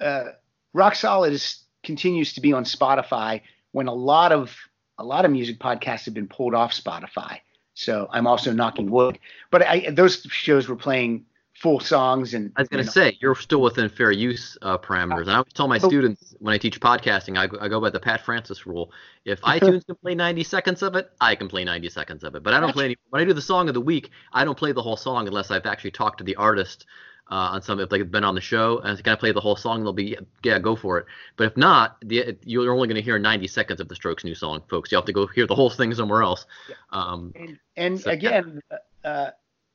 uh, 0.00 0.24
Rock 0.72 0.94
Solid 0.94 1.32
is 1.32 1.62
continues 1.82 2.34
to 2.34 2.40
be 2.40 2.52
on 2.52 2.64
Spotify 2.64 3.40
when 3.72 3.86
a 3.86 3.94
lot 3.94 4.32
of 4.32 4.54
a 4.98 5.04
lot 5.04 5.24
of 5.24 5.30
music 5.30 5.58
podcasts 5.58 6.04
have 6.04 6.14
been 6.14 6.28
pulled 6.28 6.54
off 6.54 6.72
Spotify. 6.72 7.38
So 7.74 8.08
I'm 8.12 8.26
also 8.26 8.52
knocking 8.52 8.90
wood. 8.90 9.18
But 9.50 9.62
I 9.62 9.90
those 9.90 10.22
shows 10.30 10.68
were 10.68 10.76
playing 10.76 11.24
full 11.60 11.78
songs 11.78 12.32
and 12.32 12.50
I 12.56 12.62
was 12.62 12.68
gonna 12.68 12.82
you 12.82 12.86
know, 12.86 12.92
say 12.92 13.18
you're 13.20 13.34
still 13.34 13.60
within 13.60 13.88
fair 13.90 14.10
use 14.10 14.56
uh, 14.62 14.78
parameters, 14.78 15.22
and 15.22 15.32
I 15.32 15.34
always 15.36 15.52
tell 15.52 15.68
my 15.68 15.76
So- 15.78 15.88
students 15.88 16.34
when 16.38 16.54
I 16.54 16.58
teach 16.58 16.80
podcasting, 16.80 17.36
I, 17.38 17.46
go- 17.46 17.58
I 17.60 17.68
go 17.68 17.80
by 17.80 17.90
the 17.90 18.00
Pat 18.00 18.22
Francis 18.24 18.66
rule. 18.66 18.92
If 19.26 19.40
iTunes 19.56 19.84
can 19.86 19.94
play 19.96 20.14
90 20.14 20.42
seconds 20.44 20.82
of 20.82 20.96
it, 20.96 21.10
I 21.20 21.34
can 21.34 21.48
play 21.48 21.64
90 21.64 21.90
seconds 21.90 22.24
of 22.24 22.34
it. 22.34 22.42
But 22.42 22.54
I 22.54 22.60
don't 22.60 22.72
play 22.72 22.86
any. 22.86 22.96
When 23.10 23.20
I 23.20 23.26
do 23.26 23.34
the 23.34 23.42
song 23.42 23.68
of 23.68 23.74
the 23.74 23.80
week, 23.80 24.10
I 24.32 24.44
don't 24.44 24.56
play 24.56 24.72
the 24.72 24.82
whole 24.82 24.96
song 24.96 25.28
unless 25.28 25.50
I've 25.50 25.66
actually 25.66 25.90
talked 25.90 26.18
to 26.18 26.24
the 26.24 26.36
artist 26.36 26.86
uh, 27.30 27.34
on 27.52 27.60
some. 27.62 27.78
If 27.78 27.90
they've 27.90 28.10
been 28.10 28.24
on 28.24 28.34
the 28.34 28.40
show 28.40 28.78
and 28.78 28.96
can 29.04 29.12
I 29.12 29.16
play 29.16 29.32
the 29.32 29.40
whole 29.42 29.56
song, 29.56 29.84
they'll 29.84 29.92
be 29.92 30.16
yeah, 30.42 30.58
go 30.58 30.74
for 30.76 30.96
it. 30.98 31.04
But 31.36 31.48
if 31.48 31.56
not, 31.58 31.98
the, 32.00 32.38
you're 32.44 32.72
only 32.72 32.88
going 32.88 32.96
to 32.96 33.02
hear 33.02 33.18
90 33.18 33.46
seconds 33.48 33.80
of 33.80 33.88
the 33.88 33.94
Strokes' 33.94 34.24
new 34.24 34.34
song, 34.34 34.62
folks. 34.70 34.90
You 34.90 34.96
have 34.96 35.04
to 35.04 35.12
go 35.12 35.26
hear 35.26 35.46
the 35.46 35.54
whole 35.54 35.68
thing 35.70 35.92
somewhere 35.92 36.22
else. 36.22 36.46
Um, 36.90 37.32
And, 37.36 37.58
and 37.76 38.00
So- 38.00 38.10
again, 38.10 38.60
uh, 39.04 39.30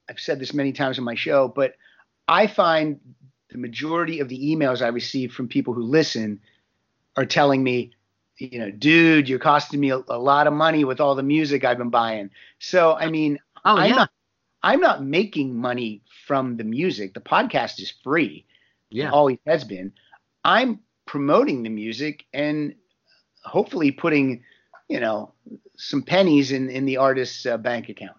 I've 0.10 0.20
said 0.20 0.39
this 0.39 0.54
many 0.54 0.72
times 0.72 0.98
on 0.98 1.04
my 1.06 1.15
show, 1.15 1.48
but 1.48 1.76
I 2.28 2.48
find 2.48 3.00
the 3.50 3.58
majority 3.58 4.20
of 4.20 4.30
the 4.30 4.56
emails 4.56 4.82
I 4.82 4.88
receive 4.88 5.34
from 5.34 5.48
people 5.48 5.74
who 5.74 5.84
listen 5.84 6.39
are 7.15 7.26
telling 7.26 7.63
me, 7.63 7.91
you 8.38 8.60
know, 8.60 8.70
dude, 8.72 9.30
you're 9.30 9.39
costing 9.39 9.80
me 9.80 9.91
a, 9.91 10.02
a 10.10 10.20
lot 10.20 10.48
of 10.48 10.54
money 10.54 10.84
with 10.84 11.00
all 11.00 11.15
the 11.15 11.24
music 11.24 11.63
I've 11.63 11.78
been 11.78 11.89
buying. 11.89 12.30
So, 12.60 12.96
I 12.96 13.10
mean, 13.10 13.39
oh 13.63 13.78
I'm 13.78 13.89
yeah, 13.89 13.96
not, 13.96 14.10
I'm 14.63 14.80
not 14.82 15.04
making 15.04 15.56
money 15.56 16.02
from 16.28 16.58
the 16.58 16.63
music. 16.63 17.13
The 17.13 17.22
podcast 17.22 17.80
is 17.80 17.94
free. 18.04 18.46
yeah. 18.89 19.12
Always 19.12 19.38
has 19.46 19.63
been. 19.63 19.94
I'm 20.44 20.80
promoting 21.06 21.63
the 21.63 21.70
music 21.70 22.26
and 22.34 22.76
hopefully 23.44 23.91
putting, 23.91 24.44
you 24.89 25.00
know, 25.00 25.34
some 25.78 26.02
pennies 26.02 26.52
in, 26.52 26.70
in 26.70 26.86
the 26.86 26.98
artist's 26.98 27.46
uh, 27.46 27.58
bank 27.58 27.89
account. 27.89 28.18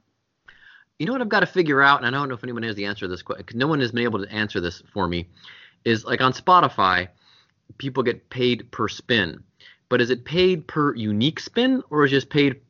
You 0.99 1.05
know 1.05 1.13
what 1.13 1.21
I've 1.21 1.29
got 1.29 1.41
to 1.41 1.47
figure 1.47 1.83
out, 1.83 1.99
and 2.03 2.07
I 2.07 2.19
don't 2.19 2.29
know 2.29 2.35
if 2.35 2.43
anyone 2.43 2.63
has 2.63 2.75
the 2.75 2.87
answer 2.87 3.05
to 3.05 3.09
this 3.09 3.21
question. 3.21 3.59
No 3.59 3.67
one 3.67 3.81
has 3.81 3.93
been 3.93 4.05
able 4.05 4.25
to 4.25 4.33
answer 4.33 4.61
this 4.61 4.83
for 4.95 5.07
me. 5.07 5.29
Is 5.85 6.07
like 6.07 6.23
on 6.23 6.33
Spotify, 6.33 7.09
people 7.77 8.03
get 8.03 8.31
paid 8.31 8.71
per 8.71 8.89
spin, 8.89 9.43
but 9.91 10.01
is 10.01 10.09
it 10.09 10.25
paid 10.25 10.67
per 10.67 10.95
unique 10.95 11.39
spin 11.39 11.83
or 11.91 12.05
is 12.05 12.13
it 12.13 12.17
just 12.17 12.31
paid 12.31 12.61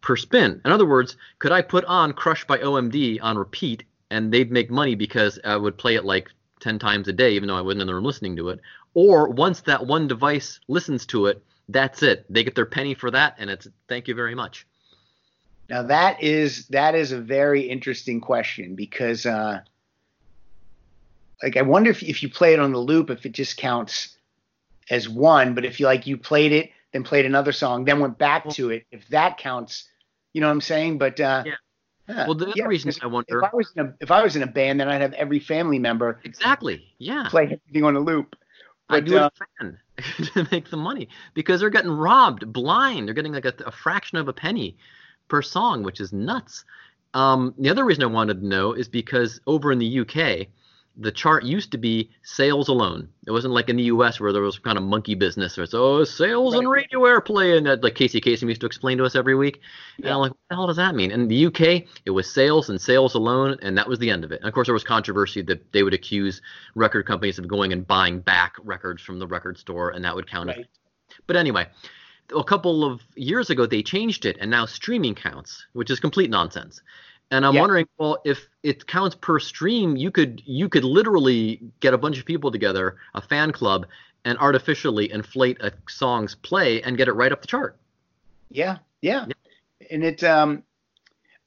per 0.00 0.16
spin? 0.16 0.60
In 0.64 0.72
other 0.72 0.84
words, 0.84 1.16
could 1.38 1.52
I 1.52 1.62
put 1.62 1.84
on 1.84 2.12
"Crush" 2.12 2.44
by 2.44 2.58
OMD 2.58 3.20
on 3.22 3.38
repeat 3.38 3.84
and 4.10 4.32
they'd 4.32 4.50
make 4.50 4.70
money 4.70 4.96
because 4.96 5.38
I 5.44 5.56
would 5.56 5.78
play 5.78 5.94
it 5.94 6.04
like 6.04 6.28
ten 6.58 6.80
times 6.80 7.06
a 7.06 7.12
day, 7.12 7.34
even 7.34 7.46
though 7.46 7.56
I 7.56 7.60
wasn't 7.60 7.82
in 7.82 7.86
the 7.86 7.94
room 7.94 8.04
listening 8.04 8.34
to 8.36 8.48
it? 8.48 8.60
Or 8.94 9.28
once 9.28 9.60
that 9.60 9.86
one 9.86 10.08
device 10.08 10.58
listens 10.66 11.06
to 11.06 11.26
it, 11.26 11.40
that's 11.68 12.02
it. 12.02 12.26
They 12.28 12.42
get 12.42 12.56
their 12.56 12.66
penny 12.66 12.94
for 12.94 13.12
that, 13.12 13.36
and 13.38 13.48
it's 13.48 13.68
thank 13.86 14.08
you 14.08 14.16
very 14.16 14.34
much. 14.34 14.66
Now 15.70 15.84
that 15.84 16.22
is 16.22 16.66
that 16.68 16.94
is 16.96 17.12
a 17.12 17.20
very 17.20 17.62
interesting 17.62 18.20
question 18.20 18.74
because 18.74 19.24
uh 19.24 19.60
like 21.42 21.56
I 21.56 21.62
wonder 21.62 21.90
if 21.90 22.02
if 22.02 22.22
you 22.22 22.28
play 22.28 22.52
it 22.52 22.58
on 22.60 22.72
the 22.72 22.78
loop 22.78 23.08
if 23.08 23.24
it 23.24 23.32
just 23.32 23.56
counts 23.56 24.16
as 24.90 25.08
one, 25.08 25.54
but 25.54 25.64
if 25.64 25.78
you 25.78 25.86
like 25.86 26.06
you 26.06 26.16
played 26.18 26.50
it, 26.52 26.70
then 26.92 27.04
played 27.04 27.24
another 27.24 27.52
song, 27.52 27.84
then 27.84 28.00
went 28.00 28.18
back 28.18 28.48
to 28.50 28.70
it, 28.70 28.84
if 28.90 29.06
that 29.08 29.38
counts, 29.38 29.84
you 30.32 30.40
know 30.40 30.48
what 30.48 30.54
I'm 30.54 30.60
saying? 30.60 30.98
But 30.98 31.20
uh 31.20 31.44
Yeah. 31.46 31.54
huh, 32.08 32.24
Well, 32.26 32.34
the 32.34 32.46
other 32.48 32.54
yeah, 32.56 32.66
reason 32.66 32.92
I 33.00 33.06
wonder- 33.06 33.38
if 33.38 33.44
I 33.52 33.54
was 33.56 33.70
in 33.76 33.86
a 33.86 33.94
if 34.00 34.10
I 34.10 34.22
was 34.22 34.34
in 34.36 34.42
a 34.42 34.46
band, 34.48 34.80
then 34.80 34.88
I'd 34.88 35.00
have 35.00 35.12
every 35.14 35.38
family 35.38 35.78
member 35.78 36.20
Exactly. 36.24 36.92
Yeah. 36.98 37.28
play 37.28 37.44
everything 37.44 37.84
on 37.84 37.94
a 37.96 38.00
loop. 38.00 38.34
I 38.88 38.98
do 38.98 39.14
it 39.14 39.22
uh, 39.22 39.30
fan. 39.60 39.78
to 40.34 40.48
make 40.50 40.68
the 40.68 40.76
money 40.76 41.08
because 41.34 41.60
they're 41.60 41.70
getting 41.70 41.92
robbed 41.92 42.52
blind. 42.52 43.06
They're 43.06 43.14
getting 43.14 43.32
like 43.32 43.44
a, 43.44 43.54
a 43.64 43.70
fraction 43.70 44.18
of 44.18 44.26
a 44.26 44.32
penny 44.32 44.76
per 45.30 45.40
song, 45.40 45.82
which 45.82 46.00
is 46.00 46.12
nuts. 46.12 46.64
Um, 47.14 47.54
the 47.58 47.70
other 47.70 47.84
reason 47.84 48.04
I 48.04 48.08
wanted 48.08 48.40
to 48.40 48.46
know 48.46 48.72
is 48.72 48.88
because 48.88 49.40
over 49.46 49.72
in 49.72 49.78
the 49.78 50.00
UK, 50.00 50.48
the 50.96 51.10
chart 51.10 51.44
used 51.44 51.70
to 51.72 51.78
be 51.78 52.10
sales 52.22 52.68
alone. 52.68 53.08
It 53.26 53.30
wasn't 53.30 53.54
like 53.54 53.68
in 53.68 53.76
the 53.76 53.84
U.S. 53.84 54.20
where 54.20 54.32
there 54.32 54.42
was 54.42 54.58
kind 54.58 54.76
of 54.76 54.84
monkey 54.84 55.14
business 55.14 55.56
or 55.58 55.64
so 55.64 55.82
oh, 55.82 56.04
sales 56.04 56.54
right. 56.54 56.60
and 56.60 56.70
radio 56.70 57.00
airplay, 57.00 57.56
and 57.56 57.66
that 57.66 57.82
like 57.82 57.94
Casey 57.94 58.20
Kasem 58.20 58.48
used 58.48 58.60
to 58.60 58.66
explain 58.66 58.98
to 58.98 59.04
us 59.04 59.14
every 59.14 59.34
week. 59.34 59.60
And. 59.98 60.08
I'm 60.08 60.18
like, 60.18 60.32
what 60.32 60.40
the 60.50 60.56
hell 60.56 60.66
does 60.66 60.76
that 60.76 60.94
mean? 60.94 61.10
In 61.10 61.28
the 61.28 61.46
UK, 61.46 61.84
it 62.04 62.10
was 62.10 62.30
sales 62.30 62.68
and 62.68 62.80
sales 62.80 63.14
alone, 63.14 63.56
and 63.62 63.78
that 63.78 63.88
was 63.88 63.98
the 63.98 64.10
end 64.10 64.24
of 64.24 64.32
it. 64.32 64.40
And 64.40 64.48
of 64.48 64.54
course, 64.54 64.66
there 64.66 64.74
was 64.74 64.84
controversy 64.84 65.42
that 65.42 65.72
they 65.72 65.82
would 65.82 65.94
accuse 65.94 66.42
record 66.74 67.06
companies 67.06 67.38
of 67.38 67.48
going 67.48 67.72
and 67.72 67.86
buying 67.86 68.20
back 68.20 68.56
records 68.62 69.02
from 69.02 69.18
the 69.18 69.26
record 69.26 69.58
store, 69.58 69.90
and 69.90 70.04
that 70.04 70.14
would 70.14 70.28
count. 70.28 70.48
Right. 70.48 70.66
But 71.26 71.36
anyway, 71.36 71.66
a 72.34 72.44
couple 72.44 72.84
of 72.84 73.00
years 73.14 73.50
ago, 73.50 73.66
they 73.66 73.82
changed 73.82 74.24
it, 74.24 74.36
and 74.40 74.50
now 74.50 74.66
streaming 74.66 75.14
counts, 75.14 75.66
which 75.72 75.90
is 75.90 76.00
complete 76.00 76.30
nonsense. 76.30 76.80
And 77.30 77.46
I'm 77.46 77.54
yeah. 77.54 77.60
wondering, 77.60 77.86
well, 77.98 78.20
if 78.24 78.48
it 78.62 78.86
counts 78.86 79.14
per 79.14 79.38
stream, 79.38 79.96
you 79.96 80.10
could 80.10 80.42
you 80.44 80.68
could 80.68 80.84
literally 80.84 81.60
get 81.80 81.94
a 81.94 81.98
bunch 81.98 82.18
of 82.18 82.26
people 82.26 82.50
together, 82.50 82.96
a 83.14 83.20
fan 83.20 83.52
club, 83.52 83.86
and 84.24 84.36
artificially 84.38 85.10
inflate 85.12 85.60
a 85.60 85.72
song's 85.88 86.34
play 86.34 86.82
and 86.82 86.96
get 86.96 87.08
it 87.08 87.12
right 87.12 87.30
up 87.30 87.40
the 87.40 87.46
chart. 87.46 87.76
Yeah, 88.50 88.78
yeah, 89.00 89.26
yeah. 89.28 89.86
and 89.90 90.04
it. 90.04 90.24
Um, 90.24 90.64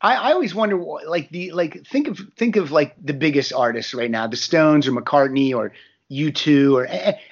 I, 0.02 0.16
I 0.16 0.32
always 0.34 0.56
wonder, 0.56 0.78
like 0.78 1.30
the 1.30 1.52
like 1.52 1.86
think 1.86 2.08
of 2.08 2.20
think 2.38 2.56
of 2.56 2.72
like 2.72 2.96
the 3.04 3.14
biggest 3.14 3.52
artists 3.52 3.94
right 3.94 4.12
now, 4.12 4.28
the 4.28 4.38
Stones 4.38 4.88
or 4.88 4.92
McCartney 4.92 5.54
or 5.54 5.74
U2 6.12 6.74
or 6.74 6.88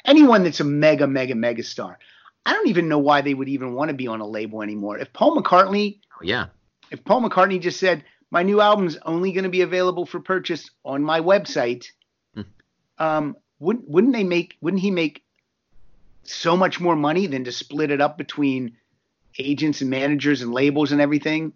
anyone 0.05 0.43
that's 0.43 0.59
a 0.59 0.65
mega 0.65 1.07
mega 1.07 1.35
mega 1.35 1.63
star. 1.63 1.99
I 2.45 2.53
don't 2.53 2.67
even 2.67 2.87
know 2.87 2.99
why 2.99 3.21
they 3.21 3.33
would 3.33 3.49
even 3.49 3.73
want 3.73 3.89
to 3.89 3.95
be 3.95 4.07
on 4.07 4.21
a 4.21 4.27
label 4.27 4.61
anymore. 4.61 4.97
If 4.97 5.13
Paul 5.13 5.37
McCartney, 5.37 5.99
oh, 6.19 6.23
yeah, 6.23 6.47
if 6.89 7.03
Paul 7.03 7.21
McCartney 7.21 7.61
just 7.61 7.79
said, 7.79 8.03
my 8.31 8.43
new 8.43 8.61
album's 8.61 8.97
only 9.05 9.31
going 9.31 9.43
to 9.43 9.49
be 9.49 9.61
available 9.61 10.05
for 10.05 10.19
purchase 10.19 10.69
on 10.83 11.03
my 11.03 11.19
website. 11.19 11.87
Hmm. 12.33 12.41
Um, 12.97 13.37
wouldn't 13.59 13.87
wouldn't 13.87 14.13
they 14.13 14.23
make 14.23 14.57
wouldn't 14.61 14.81
he 14.81 14.91
make 14.91 15.23
so 16.23 16.55
much 16.57 16.79
more 16.79 16.95
money 16.95 17.27
than 17.27 17.43
to 17.43 17.51
split 17.51 17.91
it 17.91 18.01
up 18.01 18.17
between 18.17 18.77
agents 19.37 19.81
and 19.81 19.89
managers 19.89 20.41
and 20.41 20.51
labels 20.51 20.91
and 20.91 21.01
everything? 21.01 21.53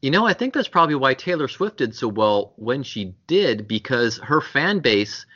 You 0.00 0.10
know, 0.10 0.26
I 0.26 0.32
think 0.32 0.54
that's 0.54 0.68
probably 0.68 0.94
why 0.94 1.12
Taylor 1.12 1.46
Swift 1.46 1.76
did 1.76 1.94
so 1.94 2.08
well 2.08 2.54
when 2.56 2.82
she 2.82 3.14
did 3.26 3.68
because 3.68 4.16
her 4.18 4.40
fan 4.40 4.78
base 4.78 5.26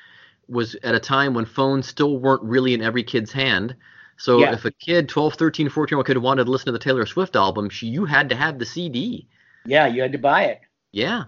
was 0.48 0.74
at 0.82 0.94
a 0.94 1.00
time 1.00 1.34
when 1.34 1.44
phones 1.44 1.88
still 1.88 2.18
weren't 2.18 2.42
really 2.42 2.74
in 2.74 2.82
every 2.82 3.02
kid's 3.02 3.32
hand. 3.32 3.76
So 4.16 4.38
yeah. 4.38 4.52
if 4.52 4.64
a 4.64 4.70
kid, 4.70 5.08
12, 5.08 5.34
13, 5.34 5.68
14 5.68 5.94
year 5.94 5.98
old 5.98 6.06
kid 6.06 6.18
wanted 6.18 6.44
to 6.44 6.50
listen 6.50 6.66
to 6.66 6.72
the 6.72 6.78
Taylor 6.78 7.06
Swift 7.06 7.36
album, 7.36 7.68
she, 7.68 7.86
you 7.86 8.04
had 8.04 8.28
to 8.28 8.36
have 8.36 8.58
the 8.58 8.66
CD. 8.66 9.26
Yeah, 9.66 9.86
you 9.86 10.02
had 10.02 10.12
to 10.12 10.18
buy 10.18 10.44
it. 10.44 10.60
Yeah. 10.92 11.24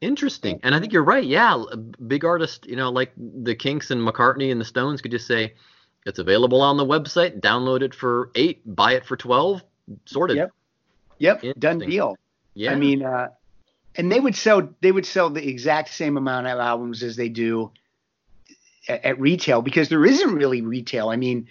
Interesting. 0.00 0.60
And 0.62 0.74
I 0.74 0.80
think 0.80 0.92
you're 0.92 1.04
right. 1.04 1.24
Yeah, 1.24 1.62
big 2.06 2.24
artists, 2.24 2.66
you 2.66 2.76
know, 2.76 2.90
like 2.90 3.12
the 3.16 3.54
Kinks 3.54 3.90
and 3.90 4.06
McCartney 4.06 4.50
and 4.50 4.60
the 4.60 4.64
Stones 4.64 5.00
could 5.00 5.12
just 5.12 5.26
say 5.26 5.54
it's 6.04 6.18
available 6.18 6.60
on 6.60 6.76
the 6.76 6.84
website, 6.84 7.40
download 7.40 7.82
it 7.82 7.94
for 7.94 8.30
8, 8.34 8.62
buy 8.74 8.94
it 8.94 9.06
for 9.06 9.16
12, 9.16 9.62
sorted. 10.04 10.36
Yep. 10.36 10.50
Yep, 11.18 11.58
done 11.58 11.78
deal. 11.78 12.16
Yeah. 12.54 12.72
I 12.72 12.74
mean, 12.74 13.02
uh, 13.02 13.28
and 13.96 14.10
they 14.10 14.20
would 14.20 14.34
sell 14.34 14.68
they 14.80 14.92
would 14.92 15.06
sell 15.06 15.30
the 15.30 15.46
exact 15.46 15.90
same 15.90 16.16
amount 16.16 16.46
of 16.46 16.58
albums 16.58 17.02
as 17.02 17.16
they 17.16 17.28
do 17.28 17.70
at, 18.88 19.04
at 19.04 19.20
retail 19.20 19.62
because 19.62 19.88
there 19.88 20.04
isn't 20.04 20.34
really 20.34 20.62
retail. 20.62 21.08
I 21.08 21.16
mean, 21.16 21.48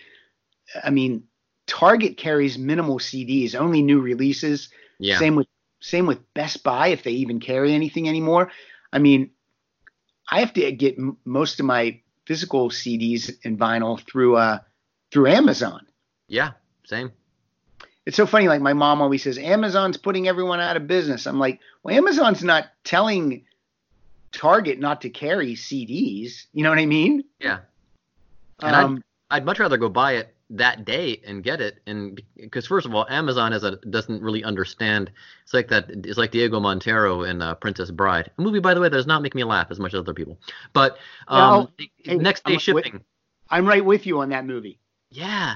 I 0.84 0.90
mean, 0.90 1.24
Target 1.68 2.18
carries 2.18 2.58
minimal 2.58 3.00
CDs, 3.00 3.56
only 3.56 3.82
new 3.82 4.02
releases. 4.02 4.70
Yeah. 5.00 5.20
Same 5.20 5.36
with 5.36 5.48
same 5.80 6.06
with 6.06 6.34
Best 6.34 6.64
Buy 6.64 6.88
if 6.88 7.04
they 7.04 7.12
even 7.12 7.40
carry 7.40 7.74
anything 7.74 8.08
anymore. 8.08 8.52
I 8.92 9.00
mean, 9.00 9.32
I 10.30 10.40
have 10.40 10.54
to 10.54 10.72
get 10.72 10.98
m- 10.98 11.18
most 11.26 11.60
of 11.60 11.66
my 11.66 12.00
physical 12.26 12.70
CDs 12.70 13.34
and 13.44 13.60
vinyl 13.60 14.00
through 14.00 14.38
uh 14.38 14.60
through 15.12 15.28
Amazon. 15.28 15.86
Yeah, 16.28 16.52
same. 16.86 17.12
It's 18.06 18.18
so 18.18 18.26
funny. 18.26 18.48
Like 18.48 18.62
my 18.62 18.74
mom 18.74 19.02
always 19.02 19.24
says, 19.24 19.38
Amazon's 19.38 19.98
putting 19.98 20.28
everyone 20.28 20.60
out 20.60 20.76
of 20.76 20.88
business. 20.88 21.26
I'm 21.26 21.40
like, 21.40 21.60
well, 21.84 21.96
Amazon's 21.96 22.44
not 22.44 22.66
telling 22.84 23.46
Target 24.34 24.80
not 24.80 25.02
to 25.02 25.10
carry 25.10 25.56
CDs. 25.56 26.48
You 26.54 26.64
know 26.64 26.70
what 26.70 26.80
I 26.80 26.86
mean? 26.86 27.24
Yeah. 27.40 27.60
And 28.62 28.76
um, 28.76 29.04
I'd, 29.30 29.38
I'd 29.38 29.46
much 29.46 29.60
rather 29.60 29.78
go 29.78 29.90
buy 29.90 30.14
it 30.14 30.36
that 30.50 30.86
day 30.86 31.22
and 31.26 31.44
get 31.44 31.62
it. 31.62 31.80
And 31.88 32.22
because 32.36 32.68
first 32.68 32.86
of 32.86 32.94
all 32.94 33.08
amazon 33.10 33.54
as 33.54 33.64
a 33.64 33.78
doesn't 33.78 34.22
really 34.22 34.44
understand. 34.44 35.12
It's 35.44 35.54
like 35.54 35.70
that 35.70 35.90
it's 35.90 36.18
like 36.18 36.36
Inigo 36.36 36.60
Montoya 36.60 37.24
in 37.30 37.42
uh, 37.42 37.56
princess 37.56 37.92
bride. 37.92 38.32
A 38.38 38.42
movie 38.42 38.60
by 38.60 38.74
the 38.74 38.82
way 38.82 38.90
that 38.90 38.96
does 38.96 39.08
not 39.08 39.22
make 39.22 39.36
me 39.36 39.44
laugh 39.44 39.68
as 39.70 39.80
much 39.80 39.94
as 39.94 40.00
other 40.00 40.14
people. 40.14 40.38
But 40.74 40.98
um, 41.28 41.70
hey, 41.78 42.16
next 42.18 42.44
day 42.44 42.54
I'm 42.54 42.60
shipping. 42.60 42.94
With, 42.94 43.02
i'm 43.50 43.66
right 43.68 43.84
with 43.84 44.06
you 44.06 44.20
on 44.22 44.30
that 44.30 44.46
movie. 44.46 44.80
Yeah 45.10 45.56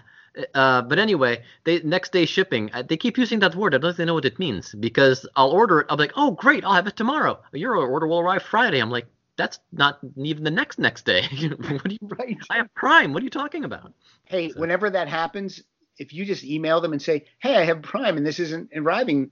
uh, 0.54 0.82
but 0.82 1.00
anyway, 1.00 1.44
they 1.64 1.82
next 1.82 2.12
day 2.12 2.26
shipping. 2.26 2.70
Uh, 2.74 2.84
they 2.84 2.98
keep 2.98 3.18
using 3.18 3.40
that 3.40 3.56
word. 3.56 3.74
I 3.74 3.78
don't 3.78 3.98
really 3.98 4.06
know 4.06 4.14
what 4.14 4.26
it 4.26 4.40
means 4.40 4.74
because 4.76 5.28
I'll 5.36 5.52
order 5.52 5.82
it. 5.82 5.88
I'll 5.90 5.98
be 5.98 6.04
like, 6.04 6.14
oh 6.16 6.32
great, 6.32 6.64
I'll 6.64 6.74
have 6.74 6.88
it 6.88 6.96
tomorrow. 6.96 7.40
Your 7.54 7.76
order 7.76 8.08
will 8.08 8.20
arrive 8.20 8.44
Friday. 8.44 8.80
I'm 8.80 8.92
like, 8.92 9.08
that's 9.38 9.60
not 9.72 10.00
even 10.18 10.44
the 10.44 10.52
next 10.52 10.80
next 10.80 11.06
day. 11.06 11.22
what 11.58 11.84
do 11.84 11.98
you, 12.00 12.00
right. 12.20 12.38
I 12.50 12.58
have 12.58 12.74
Prime. 12.74 13.14
What 13.14 13.22
are 13.22 13.26
you 13.26 13.30
talking 13.30 13.64
about? 13.64 13.94
Hey, 14.26 14.50
so. 14.50 14.60
whenever 14.60 14.90
that 14.90 15.08
happens, 15.08 15.64
if 15.98 16.14
you 16.14 16.26
just 16.26 16.44
email 16.44 16.82
them 16.82 16.92
and 16.92 17.02
say, 17.02 17.26
"Hey, 17.40 17.56
I 17.56 17.64
have 17.64 17.82
Prime 17.82 18.18
and 18.18 18.26
this 18.26 18.40
isn't 18.40 18.72
arriving 18.76 19.32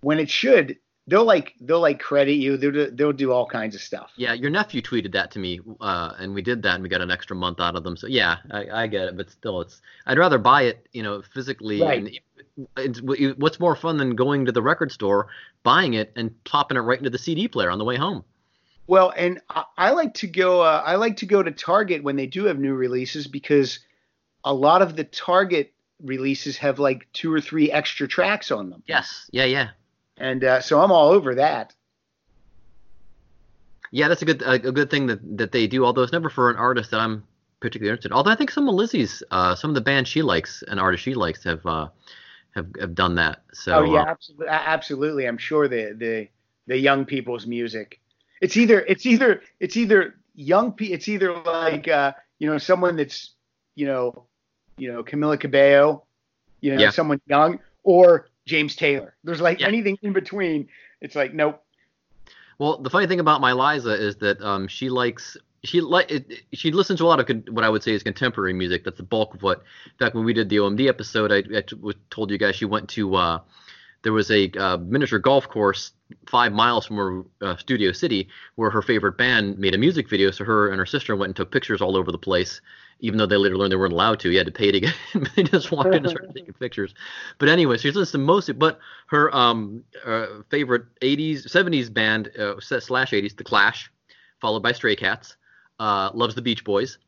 when 0.00 0.18
it 0.18 0.28
should," 0.28 0.78
they'll 1.06 1.24
like 1.24 1.54
they'll 1.60 1.80
like 1.80 2.00
credit 2.00 2.34
you. 2.34 2.56
They'll 2.56 2.90
they'll 2.90 3.12
do 3.12 3.32
all 3.32 3.46
kinds 3.46 3.74
of 3.74 3.80
stuff. 3.80 4.10
Yeah, 4.16 4.32
your 4.32 4.50
nephew 4.50 4.82
tweeted 4.82 5.12
that 5.12 5.30
to 5.32 5.38
me, 5.38 5.60
uh, 5.80 6.12
and 6.18 6.34
we 6.34 6.42
did 6.42 6.62
that, 6.62 6.74
and 6.74 6.82
we 6.82 6.88
got 6.88 7.00
an 7.00 7.10
extra 7.10 7.36
month 7.36 7.60
out 7.60 7.76
of 7.76 7.84
them. 7.84 7.96
So 7.96 8.06
yeah, 8.06 8.38
I, 8.50 8.82
I 8.82 8.86
get 8.86 9.08
it, 9.08 9.16
but 9.16 9.30
still, 9.30 9.60
it's 9.60 9.80
I'd 10.06 10.18
rather 10.18 10.38
buy 10.38 10.62
it, 10.62 10.86
you 10.92 11.02
know, 11.02 11.22
physically. 11.22 11.80
Right. 11.80 12.20
And 12.76 13.36
what's 13.38 13.60
more 13.60 13.76
fun 13.76 13.98
than 13.98 14.16
going 14.16 14.46
to 14.46 14.52
the 14.52 14.62
record 14.62 14.90
store, 14.90 15.28
buying 15.62 15.94
it, 15.94 16.12
and 16.16 16.42
popping 16.44 16.78
it 16.78 16.80
right 16.80 16.98
into 16.98 17.10
the 17.10 17.18
CD 17.18 17.48
player 17.48 17.70
on 17.70 17.78
the 17.78 17.84
way 17.84 17.96
home? 17.96 18.24
Well, 18.86 19.12
and 19.16 19.40
I, 19.50 19.64
I 19.76 19.90
like 19.90 20.14
to 20.14 20.26
go. 20.26 20.62
Uh, 20.62 20.82
I 20.84 20.96
like 20.96 21.18
to 21.18 21.26
go 21.26 21.42
to 21.42 21.50
Target 21.50 22.02
when 22.02 22.16
they 22.16 22.26
do 22.26 22.44
have 22.44 22.58
new 22.58 22.74
releases 22.74 23.26
because 23.26 23.80
a 24.44 24.54
lot 24.54 24.80
of 24.80 24.96
the 24.96 25.04
Target 25.04 25.72
releases 26.02 26.58
have 26.58 26.78
like 26.78 27.06
two 27.12 27.32
or 27.32 27.40
three 27.40 27.70
extra 27.70 28.06
tracks 28.06 28.50
on 28.50 28.70
them. 28.70 28.82
Yes. 28.86 29.28
Yeah. 29.32 29.44
Yeah. 29.44 29.70
And 30.18 30.44
uh, 30.44 30.60
so 30.60 30.80
I'm 30.80 30.92
all 30.92 31.10
over 31.10 31.34
that. 31.34 31.74
Yeah, 33.90 34.08
that's 34.08 34.22
a 34.22 34.24
good 34.24 34.42
a, 34.44 34.58
good 34.58 34.90
thing 34.90 35.06
that 35.06 35.38
that 35.38 35.52
they 35.52 35.66
do. 35.66 35.84
Although 35.84 36.02
it's 36.02 36.12
never 36.12 36.28
for 36.28 36.50
an 36.50 36.56
artist 36.56 36.90
that 36.90 37.00
I'm 37.00 37.22
particularly 37.60 37.90
interested. 37.90 38.10
In. 38.10 38.16
Although 38.16 38.32
I 38.32 38.34
think 38.34 38.50
some 38.50 38.68
of 38.68 38.74
Lizzie's, 38.74 39.22
uh, 39.30 39.54
some 39.54 39.70
of 39.70 39.74
the 39.74 39.80
bands 39.80 40.10
she 40.10 40.22
likes 40.22 40.62
and 40.66 40.80
artists 40.80 41.04
she 41.04 41.14
likes 41.14 41.44
have 41.44 41.64
uh, 41.64 41.88
have 42.54 42.66
have 42.80 42.94
done 42.94 43.14
that. 43.14 43.42
So. 43.52 43.74
Oh 43.74 43.84
yeah, 43.84 44.02
uh, 44.02 44.06
absolutely. 44.06 44.48
absolutely. 44.48 45.28
I'm 45.28 45.38
sure 45.38 45.68
the 45.68 45.94
the 45.96 46.28
the 46.66 46.76
young 46.76 47.04
people's 47.04 47.46
music 47.46 48.00
it's 48.40 48.56
either 48.56 48.80
it's 48.80 49.06
either 49.06 49.42
it's 49.60 49.76
either 49.76 50.14
young 50.34 50.72
pe 50.72 50.86
it's 50.86 51.08
either 51.08 51.32
like 51.34 51.88
uh, 51.88 52.12
you 52.38 52.48
know 52.48 52.58
someone 52.58 52.96
that's 52.96 53.34
you 53.74 53.86
know 53.86 54.26
you 54.76 54.92
know 54.92 55.02
Camila 55.02 55.38
Cabello, 55.38 56.04
you 56.60 56.74
know 56.74 56.80
yeah. 56.80 56.90
someone 56.90 57.20
young 57.26 57.58
or 57.82 58.28
James 58.46 58.76
Taylor. 58.76 59.14
There's 59.24 59.40
like 59.40 59.60
yeah. 59.60 59.68
anything 59.68 59.98
in 60.02 60.12
between. 60.12 60.68
It's 61.00 61.14
like 61.14 61.34
nope. 61.34 61.62
Well, 62.58 62.78
the 62.78 62.88
funny 62.88 63.06
thing 63.06 63.20
about 63.20 63.40
my 63.40 63.52
Liza 63.52 63.92
is 63.92 64.16
that 64.16 64.40
um, 64.40 64.66
she 64.66 64.88
likes 64.88 65.36
she 65.64 65.80
like 65.80 66.10
she 66.52 66.70
listens 66.70 67.00
to 67.00 67.04
a 67.04 67.08
lot 67.08 67.20
of 67.20 67.44
what 67.50 67.64
I 67.64 67.68
would 67.68 67.82
say 67.82 67.92
is 67.92 68.02
contemporary 68.02 68.52
music. 68.52 68.84
That's 68.84 68.96
the 68.96 69.02
bulk 69.02 69.34
of 69.34 69.42
what. 69.42 69.58
In 69.86 69.98
fact, 69.98 70.14
when 70.14 70.24
we 70.24 70.32
did 70.32 70.48
the 70.48 70.56
OMD 70.56 70.88
episode, 70.88 71.32
I, 71.32 71.42
I 71.56 71.62
told 72.10 72.30
you 72.30 72.38
guys 72.38 72.56
she 72.56 72.64
went 72.64 72.88
to 72.90 73.14
uh, 73.16 73.40
there 74.02 74.12
was 74.12 74.30
a 74.30 74.50
uh, 74.52 74.76
miniature 74.78 75.18
golf 75.18 75.48
course 75.48 75.92
five 76.26 76.52
miles 76.52 76.86
from 76.86 76.96
her 76.96 77.22
uh, 77.42 77.56
Studio 77.56 77.90
City 77.92 78.28
where 78.54 78.70
her 78.70 78.82
favorite 78.82 79.18
band 79.18 79.58
made 79.58 79.74
a 79.74 79.78
music 79.78 80.08
video. 80.08 80.30
So 80.30 80.44
her 80.44 80.70
and 80.70 80.78
her 80.78 80.86
sister 80.86 81.16
went 81.16 81.30
and 81.30 81.36
took 81.36 81.50
pictures 81.50 81.82
all 81.82 81.96
over 81.96 82.12
the 82.12 82.18
place, 82.18 82.60
even 83.00 83.18
though 83.18 83.26
they 83.26 83.36
later 83.36 83.56
learned 83.56 83.72
they 83.72 83.76
weren't 83.76 83.92
allowed 83.92 84.20
to. 84.20 84.30
You 84.30 84.38
had 84.38 84.46
to 84.46 84.52
pay 84.52 84.72
to 84.72 84.80
get. 84.80 84.94
they 85.36 85.42
just 85.42 85.70
walked 85.70 85.88
in 85.88 85.94
and 86.04 86.08
started 86.08 86.34
taking 86.34 86.54
pictures. 86.54 86.94
But 87.38 87.48
anyway, 87.48 87.78
she's 87.78 87.94
listening 87.94 88.22
to 88.22 88.26
most. 88.26 88.58
But 88.58 88.78
her 89.08 89.34
um, 89.34 89.84
uh, 90.04 90.26
favorite 90.50 90.84
'80s, 91.00 91.46
'70s 91.46 91.92
band 91.92 92.30
uh, 92.38 92.60
slash 92.60 93.10
'80s, 93.10 93.36
The 93.36 93.44
Clash, 93.44 93.90
followed 94.40 94.62
by 94.62 94.72
Stray 94.72 94.96
Cats. 94.96 95.36
Uh, 95.78 96.10
loves 96.14 96.34
the 96.34 96.42
Beach 96.42 96.64
Boys. 96.64 96.98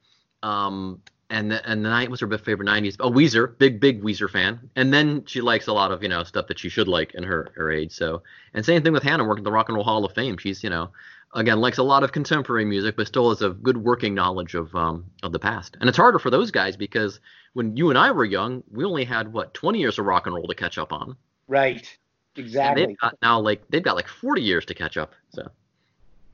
Um, 0.42 1.00
and 1.30 1.50
the, 1.50 1.70
and 1.70 1.84
the 1.84 1.90
night 1.90 2.10
was 2.10 2.20
her 2.20 2.38
favorite 2.38 2.68
'90s. 2.68 2.96
Oh, 3.00 3.10
Weezer, 3.10 3.56
big 3.58 3.80
big 3.80 4.02
Weezer 4.02 4.30
fan. 4.30 4.70
And 4.76 4.92
then 4.92 5.24
she 5.26 5.40
likes 5.40 5.66
a 5.66 5.72
lot 5.72 5.92
of 5.92 6.02
you 6.02 6.08
know 6.08 6.22
stuff 6.24 6.46
that 6.48 6.58
she 6.58 6.68
should 6.68 6.88
like 6.88 7.14
in 7.14 7.22
her 7.22 7.50
her 7.54 7.70
age. 7.70 7.92
So 7.92 8.22
and 8.54 8.64
same 8.64 8.82
thing 8.82 8.92
with 8.92 9.02
Hannah 9.02 9.24
working 9.24 9.42
at 9.42 9.44
the 9.44 9.52
Rock 9.52 9.68
and 9.68 9.76
Roll 9.76 9.84
Hall 9.84 10.04
of 10.04 10.12
Fame. 10.12 10.38
She's 10.38 10.62
you 10.64 10.70
know 10.70 10.90
again 11.34 11.60
likes 11.60 11.78
a 11.78 11.82
lot 11.82 12.02
of 12.04 12.12
contemporary 12.12 12.64
music, 12.64 12.96
but 12.96 13.06
still 13.06 13.28
has 13.30 13.42
a 13.42 13.50
good 13.50 13.76
working 13.76 14.14
knowledge 14.14 14.54
of 14.54 14.74
um, 14.74 15.06
of 15.22 15.32
the 15.32 15.38
past. 15.38 15.76
And 15.80 15.88
it's 15.88 15.98
harder 15.98 16.18
for 16.18 16.30
those 16.30 16.50
guys 16.50 16.76
because 16.76 17.20
when 17.54 17.76
you 17.76 17.90
and 17.90 17.98
I 17.98 18.10
were 18.12 18.24
young, 18.24 18.62
we 18.70 18.84
only 18.84 19.04
had 19.04 19.32
what 19.32 19.54
20 19.54 19.78
years 19.78 19.98
of 19.98 20.06
rock 20.06 20.26
and 20.26 20.34
roll 20.34 20.46
to 20.48 20.54
catch 20.54 20.78
up 20.78 20.92
on. 20.92 21.16
Right. 21.46 21.86
And 22.36 22.44
Exactly. 22.46 22.86
they've 22.86 22.98
got 22.98 23.16
now 23.22 23.40
like 23.40 23.62
they've 23.68 23.82
got 23.82 23.96
like 23.96 24.08
40 24.08 24.42
years 24.42 24.64
to 24.66 24.74
catch 24.74 24.96
up. 24.96 25.12
So 25.30 25.50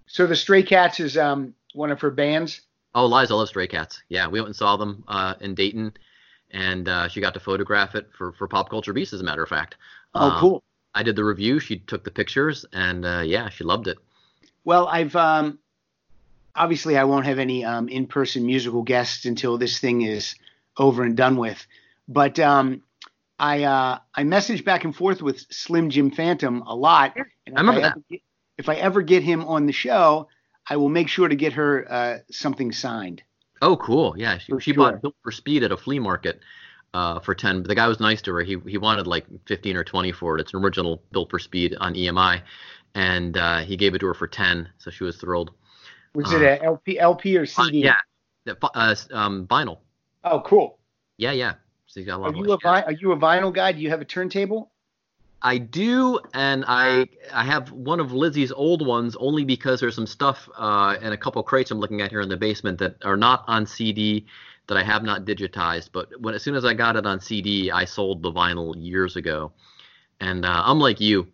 So 0.06 0.26
the 0.26 0.36
Stray 0.36 0.62
Cats 0.62 1.00
is 1.00 1.16
um 1.16 1.54
one 1.72 1.90
of 1.90 2.00
her 2.00 2.10
bands. 2.10 2.60
oh, 2.94 3.06
Liza 3.06 3.34
loves 3.34 3.50
Stray 3.50 3.66
Cats. 3.66 4.02
Yeah, 4.08 4.26
we 4.28 4.40
went 4.40 4.48
and 4.48 4.56
saw 4.56 4.76
them 4.76 5.02
uh, 5.08 5.34
in 5.40 5.54
Dayton, 5.54 5.92
and 6.50 6.88
uh, 6.88 7.08
she 7.08 7.20
got 7.20 7.34
to 7.34 7.40
photograph 7.40 7.94
it 7.94 8.08
for 8.16 8.32
for 8.32 8.46
Pop 8.48 8.68
Culture 8.70 8.92
Beast, 8.92 9.12
as 9.12 9.20
a 9.20 9.24
matter 9.24 9.42
of 9.42 9.48
fact. 9.48 9.76
Oh, 10.14 10.30
Um, 10.30 10.40
cool. 10.40 10.62
I 10.94 11.02
did 11.02 11.16
the 11.16 11.24
review. 11.24 11.58
She 11.58 11.78
took 11.78 12.04
the 12.04 12.10
pictures, 12.12 12.64
and 12.72 13.04
uh, 13.04 13.22
yeah, 13.26 13.48
she 13.48 13.64
loved 13.64 13.88
it. 13.88 13.98
Well, 14.64 14.86
I've 14.86 15.14
um, 15.16 15.58
obviously 16.54 16.96
I 16.96 17.04
won't 17.04 17.26
have 17.26 17.38
any 17.38 17.64
um, 17.64 17.88
in-person 17.88 18.44
musical 18.46 18.82
guests 18.82 19.24
until 19.24 19.58
this 19.58 19.78
thing 19.78 20.02
is 20.02 20.34
over 20.76 21.02
and 21.02 21.16
done 21.16 21.36
with. 21.36 21.66
But 22.08 22.38
um, 22.38 22.82
I 23.38 23.64
uh, 23.64 23.98
I 24.14 24.24
message 24.24 24.64
back 24.64 24.84
and 24.84 24.94
forth 24.94 25.22
with 25.22 25.44
Slim 25.50 25.90
Jim 25.90 26.10
Phantom 26.10 26.62
a 26.62 26.74
lot. 26.74 27.16
And 27.46 27.56
I 27.56 27.60
remember 27.60 27.80
if 27.80 27.94
that. 27.94 28.08
get- 28.08 28.22
if 28.56 28.68
I 28.68 28.76
ever 28.76 29.02
get 29.02 29.22
him 29.22 29.44
on 29.46 29.66
the 29.66 29.72
show, 29.72 30.28
I 30.68 30.76
will 30.76 30.88
make 30.88 31.08
sure 31.08 31.28
to 31.28 31.34
get 31.34 31.54
her 31.54 31.90
uh, 31.92 32.18
something 32.30 32.72
signed. 32.72 33.22
Oh, 33.60 33.76
cool. 33.76 34.14
Yeah, 34.16 34.38
she, 34.38 34.52
she 34.60 34.72
sure. 34.72 34.92
bought 34.92 35.02
Built 35.02 35.16
for 35.22 35.32
Speed 35.32 35.64
at 35.64 35.72
a 35.72 35.76
flea 35.76 35.98
market 35.98 36.40
uh, 36.92 37.18
for 37.20 37.34
10. 37.34 37.62
But 37.62 37.68
the 37.68 37.74
guy 37.74 37.88
was 37.88 38.00
nice 38.00 38.22
to 38.22 38.32
her. 38.34 38.42
He 38.42 38.58
he 38.66 38.78
wanted 38.78 39.06
like 39.06 39.26
15 39.46 39.76
or 39.76 39.84
20 39.84 40.12
for 40.12 40.36
it. 40.36 40.42
It's 40.42 40.54
an 40.54 40.62
original 40.62 41.02
Built 41.12 41.30
for 41.30 41.38
Speed 41.38 41.76
on 41.80 41.94
EMI, 41.94 42.42
and 42.94 43.36
uh, 43.36 43.58
he 43.58 43.76
gave 43.76 43.94
it 43.94 43.98
to 44.00 44.06
her 44.06 44.14
for 44.14 44.26
10. 44.26 44.68
So 44.78 44.90
she 44.90 45.04
was 45.04 45.16
thrilled. 45.16 45.52
Was 46.14 46.32
Uh, 46.32 46.36
it 46.36 46.42
a 46.42 46.62
LP, 46.62 46.98
LP 46.98 47.36
or 47.36 47.46
CD? 47.46 47.82
yeah, 47.82 47.96
the 48.44 48.56
uh, 48.62 48.94
um, 49.12 49.46
vinyl. 49.46 49.78
Oh, 50.22 50.40
cool. 50.40 50.78
Yeah, 51.18 51.32
yeah. 51.32 51.54
So 51.86 52.04
got 52.04 52.16
a 52.16 52.18
lot 52.18 52.34
Are 52.34 52.44
you 52.44 52.52
a 52.52 52.58
vi- 52.58 52.82
are 52.82 52.92
you 52.92 53.12
a 53.12 53.16
vinyl 53.16 53.52
guy? 53.52 53.72
Do 53.72 53.80
you 53.80 53.90
have 53.90 54.00
a 54.00 54.04
turntable? 54.04 54.72
I 55.42 55.58
do, 55.58 56.18
and 56.32 56.64
I 56.66 57.06
I 57.32 57.44
have 57.44 57.70
one 57.70 58.00
of 58.00 58.12
Lizzie's 58.12 58.50
old 58.50 58.86
ones 58.86 59.14
only 59.16 59.44
because 59.44 59.78
there's 59.78 59.94
some 59.94 60.06
stuff 60.06 60.48
uh, 60.56 60.96
and 61.02 61.12
a 61.12 61.16
couple 61.18 61.42
crates 61.42 61.70
I'm 61.70 61.78
looking 61.78 62.00
at 62.00 62.10
here 62.10 62.22
in 62.22 62.30
the 62.30 62.36
basement 62.36 62.78
that 62.78 62.96
are 63.04 63.16
not 63.16 63.44
on 63.46 63.66
CD 63.66 64.26
that 64.68 64.78
I 64.78 64.82
have 64.82 65.02
not 65.02 65.26
digitized. 65.26 65.90
But 65.92 66.18
when 66.20 66.34
as 66.34 66.42
soon 66.42 66.54
as 66.54 66.64
I 66.64 66.72
got 66.72 66.96
it 66.96 67.04
on 67.04 67.20
CD, 67.20 67.70
I 67.70 67.84
sold 67.84 68.22
the 68.22 68.32
vinyl 68.32 68.74
years 68.76 69.16
ago. 69.16 69.52
And 70.20 70.46
uh, 70.46 70.62
I'm 70.64 70.78
like 70.80 71.00
you, 71.00 71.28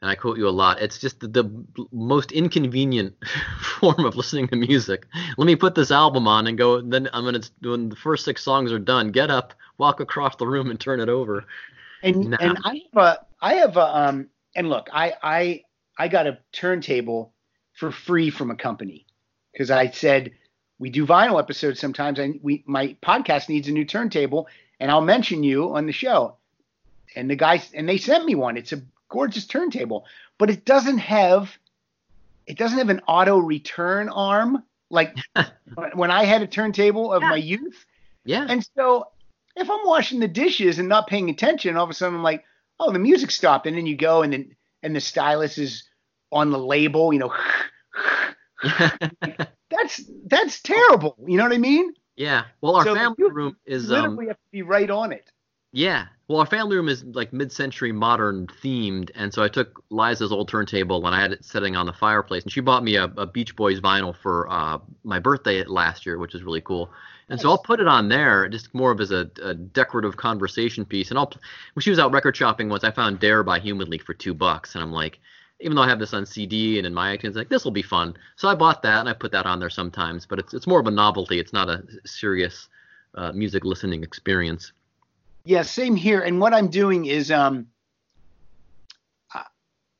and 0.00 0.10
I 0.10 0.14
quote 0.14 0.38
you 0.38 0.48
a 0.48 0.50
lot. 0.50 0.80
It's 0.80 0.98
just 0.98 1.20
the, 1.20 1.28
the 1.28 1.86
most 1.92 2.32
inconvenient 2.32 3.14
form 3.60 4.04
of 4.04 4.16
listening 4.16 4.48
to 4.48 4.56
music. 4.56 5.06
Let 5.36 5.46
me 5.46 5.56
put 5.56 5.74
this 5.74 5.90
album 5.90 6.26
on 6.26 6.46
and 6.46 6.56
go. 6.56 6.80
Then 6.80 7.08
I'm 7.12 7.24
gonna 7.24 7.40
when 7.60 7.88
the 7.90 7.96
first 7.96 8.24
six 8.24 8.42
songs 8.42 8.72
are 8.72 8.78
done, 8.78 9.10
get 9.10 9.30
up, 9.30 9.54
walk 9.78 10.00
across 10.00 10.36
the 10.36 10.46
room, 10.46 10.70
and 10.70 10.80
turn 10.80 11.00
it 11.00 11.08
over. 11.08 11.44
And 12.02 12.30
No. 12.30 12.36
and 12.40 12.58
I 12.64 12.82
have 12.92 13.02
a 13.02 13.18
I 13.42 13.54
have 13.54 13.76
a 13.76 13.96
um 13.96 14.28
and 14.56 14.68
look 14.68 14.88
I 14.92 15.14
I 15.22 15.64
I 15.98 16.08
got 16.08 16.26
a 16.26 16.38
turntable 16.52 17.32
for 17.74 17.90
free 17.92 18.30
from 18.30 18.50
a 18.50 18.56
company 18.56 19.06
because 19.52 19.70
I 19.70 19.90
said 19.90 20.32
we 20.78 20.88
do 20.88 21.06
vinyl 21.06 21.38
episodes 21.38 21.78
sometimes 21.78 22.18
and 22.18 22.40
we 22.42 22.64
my 22.66 22.96
podcast 23.02 23.48
needs 23.50 23.68
a 23.68 23.72
new 23.72 23.84
turntable 23.84 24.48
and 24.78 24.90
I'll 24.90 25.02
mention 25.02 25.42
you 25.42 25.74
on 25.74 25.84
the 25.86 25.92
show 25.92 26.36
and 27.14 27.28
the 27.28 27.36
guys 27.36 27.70
and 27.74 27.86
they 27.86 27.98
sent 27.98 28.24
me 28.24 28.34
one 28.34 28.56
it's 28.56 28.72
a 28.72 28.82
gorgeous 29.10 29.46
turntable 29.46 30.06
but 30.38 30.50
it 30.50 30.64
doesn't 30.64 30.98
have 30.98 31.50
it 32.46 32.56
doesn't 32.56 32.78
have 32.78 32.88
an 32.90 33.00
auto 33.06 33.38
return 33.38 34.08
arm 34.08 34.62
like 34.90 35.16
when 35.94 36.10
I 36.10 36.24
had 36.24 36.42
a 36.42 36.46
turntable 36.46 37.12
of 37.12 37.22
Yeah. 37.22 37.28
my 37.30 37.36
youth 37.36 37.86
Yeah. 38.24 38.46
and 38.48 38.66
so 38.76 39.06
if 39.56 39.68
I'm 39.70 39.84
washing 39.84 40.20
the 40.20 40.28
dishes 40.28 40.78
and 40.78 40.88
not 40.88 41.08
paying 41.08 41.28
attention, 41.28 41.76
all 41.76 41.84
of 41.84 41.90
a 41.90 41.94
sudden 41.94 42.14
I'm 42.14 42.22
like, 42.22 42.44
oh, 42.78 42.92
the 42.92 42.98
music 42.98 43.30
stopped, 43.30 43.66
and 43.66 43.76
then 43.76 43.84
you 43.84 43.96
go 43.96 44.22
and 44.22 44.32
then 44.32 44.56
and 44.82 44.94
the 44.94 45.00
stylus 45.00 45.58
is 45.58 45.84
on 46.32 46.50
the 46.50 46.58
label, 46.58 47.12
you 47.12 47.18
know. 47.18 47.32
that's 49.70 50.00
that's 50.26 50.62
terrible. 50.62 51.16
You 51.26 51.36
know 51.36 51.44
what 51.44 51.52
I 51.52 51.58
mean? 51.58 51.92
Yeah. 52.16 52.44
Well, 52.60 52.76
our 52.76 52.84
So 52.84 52.94
family 52.94 53.16
room 53.30 53.56
is 53.66 53.90
Literally 53.90 54.24
um 54.24 54.28
have 54.28 54.36
to 54.36 54.50
be 54.52 54.62
right 54.62 54.90
on 54.90 55.12
it. 55.12 55.30
Yeah. 55.72 56.06
Well, 56.28 56.38
our 56.38 56.46
family 56.46 56.76
room 56.76 56.88
is 56.88 57.02
like 57.04 57.32
mid-century 57.32 57.90
modern 57.90 58.46
themed, 58.46 59.10
and 59.16 59.34
so 59.34 59.42
I 59.42 59.48
took 59.48 59.82
Liza's 59.90 60.30
old 60.30 60.48
turntable 60.48 61.04
and 61.04 61.14
I 61.14 61.20
had 61.20 61.32
it 61.32 61.44
sitting 61.44 61.74
on 61.74 61.86
the 61.86 61.92
fireplace, 61.92 62.44
and 62.44 62.52
she 62.52 62.60
bought 62.60 62.84
me 62.84 62.96
a, 62.96 63.04
a 63.04 63.26
Beach 63.26 63.56
Boys 63.56 63.80
vinyl 63.80 64.14
for 64.14 64.48
uh, 64.48 64.78
my 65.02 65.18
birthday 65.18 65.64
last 65.64 66.06
year, 66.06 66.18
which 66.18 66.34
is 66.34 66.44
really 66.44 66.60
cool. 66.60 66.90
And 67.28 67.40
so 67.40 67.48
I'll 67.48 67.58
put 67.58 67.80
it 67.80 67.86
on 67.88 68.08
there, 68.08 68.48
just 68.48 68.74
more 68.74 68.90
of 68.90 69.00
as 69.00 69.12
a, 69.12 69.30
a 69.42 69.54
decorative 69.54 70.16
conversation 70.16 70.84
piece. 70.84 71.10
And 71.10 71.18
I'll 71.18 71.32
when 71.74 71.82
she 71.82 71.90
was 71.90 71.98
out 71.98 72.12
record 72.12 72.36
shopping 72.36 72.68
once, 72.68 72.84
I 72.84 72.90
found 72.90 73.20
Dare 73.20 73.42
by 73.42 73.58
Human 73.58 73.90
League 73.90 74.04
for 74.04 74.14
two 74.14 74.34
bucks, 74.34 74.74
and 74.74 74.82
I'm 74.82 74.92
like, 74.92 75.18
even 75.60 75.76
though 75.76 75.82
I 75.82 75.88
have 75.88 75.98
this 75.98 76.14
on 76.14 76.26
CD 76.26 76.78
and 76.78 76.86
in 76.86 76.94
my 76.94 77.16
iTunes, 77.16 77.34
like 77.34 77.48
this 77.48 77.64
will 77.64 77.70
be 77.70 77.82
fun. 77.82 78.16
So 78.36 78.48
I 78.48 78.54
bought 78.54 78.82
that 78.82 79.00
and 79.00 79.08
I 79.08 79.12
put 79.12 79.32
that 79.32 79.46
on 79.46 79.60
there 79.60 79.70
sometimes, 79.70 80.26
but 80.26 80.38
it's 80.38 80.54
it's 80.54 80.66
more 80.66 80.80
of 80.80 80.86
a 80.86 80.90
novelty. 80.92 81.38
It's 81.38 81.52
not 81.52 81.68
a 81.68 81.84
serious 82.04 82.68
uh, 83.14 83.32
music 83.32 83.64
listening 83.64 84.02
experience. 84.02 84.72
Yeah, 85.44 85.62
same 85.62 85.96
here. 85.96 86.20
And 86.20 86.40
what 86.40 86.52
I'm 86.52 86.68
doing 86.68 87.06
is 87.06 87.30
um, 87.30 87.68
I- 89.32 89.46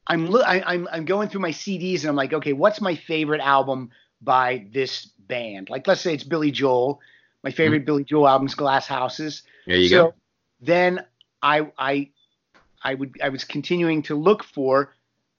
I'm 0.07 0.35
I, 0.37 0.63
I'm 0.67 0.89
I'm 0.93 1.05
going 1.05 1.29
through 1.29 1.41
my 1.41 1.51
CDs 1.53 2.01
and 2.01 2.11
I'm 2.11 2.17
like, 2.17 2.33
okay, 2.33 2.53
what's 2.53 2.81
my 2.81 2.95
favorite 2.95 3.41
album 3.41 3.91
by 4.21 4.67
this 4.73 5.07
band? 5.19 5.71
Like, 5.71 5.87
let's 5.87 6.01
say 6.01 6.15
it's 6.15 6.25
Billy 6.25 6.51
Joel. 6.51 7.01
My 7.43 7.51
favorite 7.51 7.87
Billy 7.87 8.05
Joel 8.05 8.29
album's 8.29 8.55
Glass 8.55 8.87
Houses. 8.87 9.43
There 9.67 9.77
you 9.77 9.89
so 9.89 9.97
go. 10.09 10.15
then 10.61 11.05
I 11.43 11.71
I 11.79 12.11
I 12.83 12.95
would 12.95 13.17
I 13.23 13.31
was 13.31 13.45
continuing 13.45 14.03
to 14.05 14.15
look 14.15 14.45
for 14.45 14.95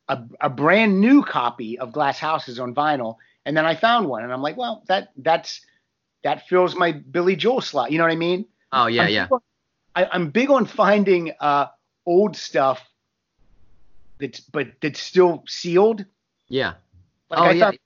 a, 0.08 0.24
a 0.42 0.50
brand 0.50 1.00
new 1.00 1.24
copy 1.24 1.78
of 1.78 1.92
Glass 1.92 2.18
Houses 2.18 2.60
on 2.60 2.74
vinyl, 2.74 3.18
and 3.46 3.56
then 3.56 3.66
I 3.66 3.76
found 3.76 4.08
one, 4.08 4.24
and 4.24 4.34
I'm 4.34 4.42
like, 4.42 4.58
well, 4.58 4.84
that 4.88 5.12
that's 5.18 5.62
that 6.24 6.48
fills 6.48 6.76
my 6.76 6.92
Billy 6.92 7.36
Joel 7.36 7.62
slot. 7.62 7.92
You 7.92 7.98
know 8.00 8.04
what 8.04 8.14
I 8.14 8.16
mean? 8.18 8.46
Oh 8.72 8.88
yeah, 8.88 9.04
I'm 9.04 9.10
yeah. 9.14 9.28
on- 9.32 9.42
I, 9.96 10.08
I'm 10.12 10.30
big 10.30 10.50
on 10.50 10.66
finding 10.66 11.34
uh, 11.40 11.68
old 12.06 12.36
stuff 12.36 12.82
that's 14.20 14.40
but 14.40 14.68
that's 14.82 15.00
still 15.00 15.44
sealed. 15.48 16.06
Yeah. 16.48 16.74
Like 17.30 17.40
oh 17.40 17.44
I 17.44 17.52
yeah. 17.52 17.64
found 17.66 17.80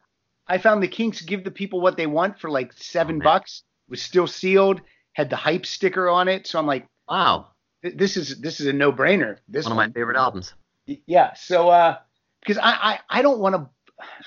I 0.48 0.58
found 0.58 0.84
the 0.84 0.88
Kinks 0.88 1.22
give 1.22 1.44
the 1.44 1.52
people 1.52 1.82
what 1.82 1.98
they 1.98 2.08
want 2.08 2.40
for 2.40 2.50
like 2.50 2.74
seven 2.74 3.18
Oh, 3.22 3.24
bucks. 3.24 3.64
Was 3.88 4.02
still 4.02 4.26
sealed, 4.28 4.82
had 5.14 5.30
the 5.30 5.36
hype 5.36 5.66
sticker 5.66 6.10
on 6.10 6.28
it. 6.28 6.48
So 6.48 6.58
I'm 6.58 6.66
like, 6.66 6.88
Wow. 7.08 7.48
th- 7.84 7.96
this 7.96 8.18
is 8.18 8.40
this 8.42 8.60
is 8.60 8.66
a 8.68 8.74
no 8.74 8.92
brainer. 8.92 9.38
This 9.48 9.66
One 9.66 9.74
of 9.74 9.78
my 9.78 9.90
favorite 9.90 10.18
albums. 10.18 10.54
Yeah. 10.88 11.34
So 11.36 11.70
uh, 11.70 11.98
because 12.42 12.58
I 12.58 12.72
I, 12.72 13.00
I 13.10 13.22
don't 13.22 13.40
want 13.40 13.56
to. 13.56 13.70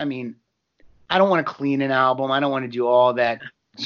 I 0.01 0.05
mean, 0.05 0.37
I 1.11 1.19
don't 1.19 1.29
want 1.29 1.47
to 1.47 1.53
clean 1.53 1.83
an 1.83 1.91
album. 1.91 2.31
I 2.31 2.41
don't 2.41 2.51
want 2.53 2.65
to 2.65 2.71
do 2.71 2.87
all 2.87 3.15
that 3.15 3.41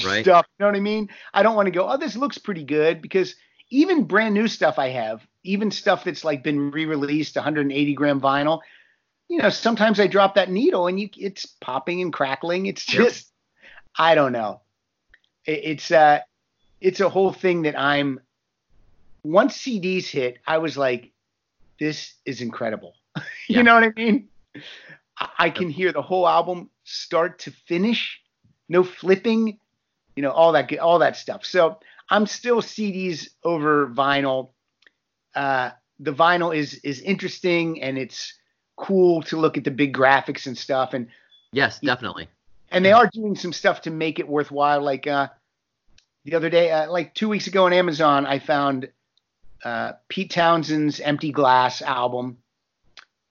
Right. 0.06 0.24
stuff. 0.24 0.46
You 0.58 0.64
know 0.64 0.68
what 0.70 0.76
I 0.76 0.80
mean? 0.80 1.08
I 1.34 1.42
don't 1.42 1.54
want 1.56 1.66
to 1.66 1.70
go. 1.70 1.86
Oh, 1.88 1.96
this 1.98 2.16
looks 2.16 2.38
pretty 2.38 2.64
good 2.64 3.02
because 3.02 3.34
even 3.72 4.04
brand 4.04 4.34
new 4.34 4.48
stuff 4.48 4.78
I 4.78 4.90
have, 4.90 5.26
even 5.44 5.70
stuff 5.70 6.04
that's 6.04 6.24
like 6.24 6.42
been 6.44 6.70
re-released, 6.70 7.36
180 7.36 7.94
gram 7.94 8.20
vinyl. 8.20 8.60
You 9.28 9.38
know, 9.38 9.48
sometimes 9.48 9.98
I 9.98 10.06
drop 10.06 10.34
that 10.34 10.50
needle 10.50 10.86
and 10.88 11.00
you, 11.00 11.08
it's 11.16 11.46
popping 11.46 12.02
and 12.02 12.12
crackling. 12.12 12.66
It's 12.66 12.84
Yep. 12.88 13.08
just, 13.08 13.32
I 13.98 14.14
don't 14.14 14.32
know. 14.32 14.60
It, 15.46 15.60
it's 15.64 15.90
uh, 15.90 16.20
it's 16.80 17.00
a 17.00 17.08
whole 17.08 17.32
thing 17.32 17.62
that 17.62 17.78
I'm. 17.78 18.20
Once 19.24 19.56
CDs 19.56 20.06
hit, 20.06 20.38
I 20.46 20.58
was 20.58 20.76
like, 20.76 21.12
this 21.78 22.14
is 22.26 22.40
incredible. 22.40 22.94
you 23.48 23.62
Yeah. 23.62 23.62
know 23.62 23.74
what 23.74 23.84
I 23.84 23.92
mean? 23.96 24.28
I, 25.18 25.28
I 25.38 25.50
can 25.50 25.70
hear 25.70 25.92
the 25.92 26.02
whole 26.02 26.28
album 26.28 26.70
start 26.84 27.38
to 27.40 27.52
finish, 27.66 28.20
no 28.68 28.84
flipping, 28.84 29.58
you 30.16 30.22
know, 30.22 30.30
all 30.32 30.52
that 30.52 30.76
all 30.78 30.98
that 30.98 31.16
stuff. 31.16 31.44
So 31.44 31.78
I'm 32.10 32.26
still 32.26 32.60
CDs 32.62 33.28
over 33.44 33.88
vinyl. 33.88 34.50
Uh, 35.34 35.70
the 35.98 36.12
vinyl 36.12 36.54
is 36.54 36.74
is 36.84 37.00
interesting 37.00 37.82
and 37.82 37.96
it's 37.98 38.34
cool 38.76 39.22
to 39.22 39.36
look 39.36 39.56
at 39.56 39.64
the 39.64 39.70
big 39.70 39.94
graphics 39.94 40.46
and 40.46 40.56
stuff 40.56 40.94
and 40.94 41.08
Yes, 41.52 41.78
definitely. 41.80 42.28
and 42.70 42.84
they 42.84 42.92
are 42.92 43.08
doing 43.12 43.36
some 43.36 43.52
stuff 43.52 43.82
to 43.82 43.90
make 43.90 44.18
it 44.18 44.26
worthwhile. 44.28 44.80
Like 44.82 45.06
uh, 45.06 45.28
the 46.24 46.34
other 46.34 46.48
day, 46.50 46.70
uh, 46.70 46.90
like 46.90 47.14
two 47.14 47.28
weeks 47.28 47.46
ago 47.46 47.66
on 47.66 47.72
Amazon, 47.72 48.24
I 48.26 48.38
found 48.38 48.88
uh, 49.64 49.92
Pete 50.08 50.30
Townshend's 50.30 50.98
Empty 51.00 51.30
Glass 51.32 51.82
album. 51.82 52.38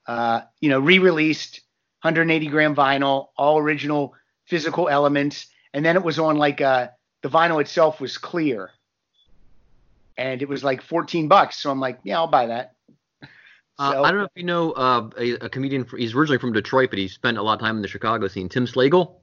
Uh, 0.06 0.42
you 0.60 0.68
know, 0.68 0.80
re-released, 0.80 1.60
180 2.02 2.46
gram 2.48 2.74
vinyl, 2.74 3.28
all 3.36 3.58
original 3.58 4.14
physical 4.46 4.88
elements, 4.88 5.46
and 5.74 5.84
then 5.84 5.96
it 5.96 6.02
was 6.02 6.18
on 6.18 6.36
like 6.36 6.60
uh, 6.60 6.88
the 7.22 7.28
vinyl 7.28 7.60
itself 7.60 8.00
was 8.00 8.18
clear, 8.18 8.70
and 10.18 10.42
it 10.42 10.48
was 10.48 10.62
like 10.64 10.82
14 10.82 11.28
bucks. 11.28 11.58
So 11.58 11.70
I'm 11.70 11.80
like, 11.80 11.98
yeah, 12.04 12.16
I'll 12.18 12.26
buy 12.28 12.46
that. 12.46 12.74
Uh, 13.78 13.92
So- 13.92 14.04
I 14.04 14.10
don't 14.10 14.18
know 14.18 14.24
if 14.24 14.30
you 14.36 14.42
know 14.44 14.72
uh, 14.72 15.08
a, 15.18 15.32
a 15.46 15.48
comedian. 15.48 15.84
fr- 15.86 15.96
He's 15.96 16.14
originally 16.14 16.38
from 16.38 16.52
Detroit, 16.52 16.90
but 16.90 16.98
he 16.98 17.08
spent 17.08 17.38
a 17.38 17.42
lot 17.42 17.54
of 17.54 17.60
time 17.60 17.74
in 17.76 17.82
the 17.82 17.88
Chicago 17.88 18.28
scene. 18.28 18.46
Tim 18.50 18.66
Slagle. 18.66 19.14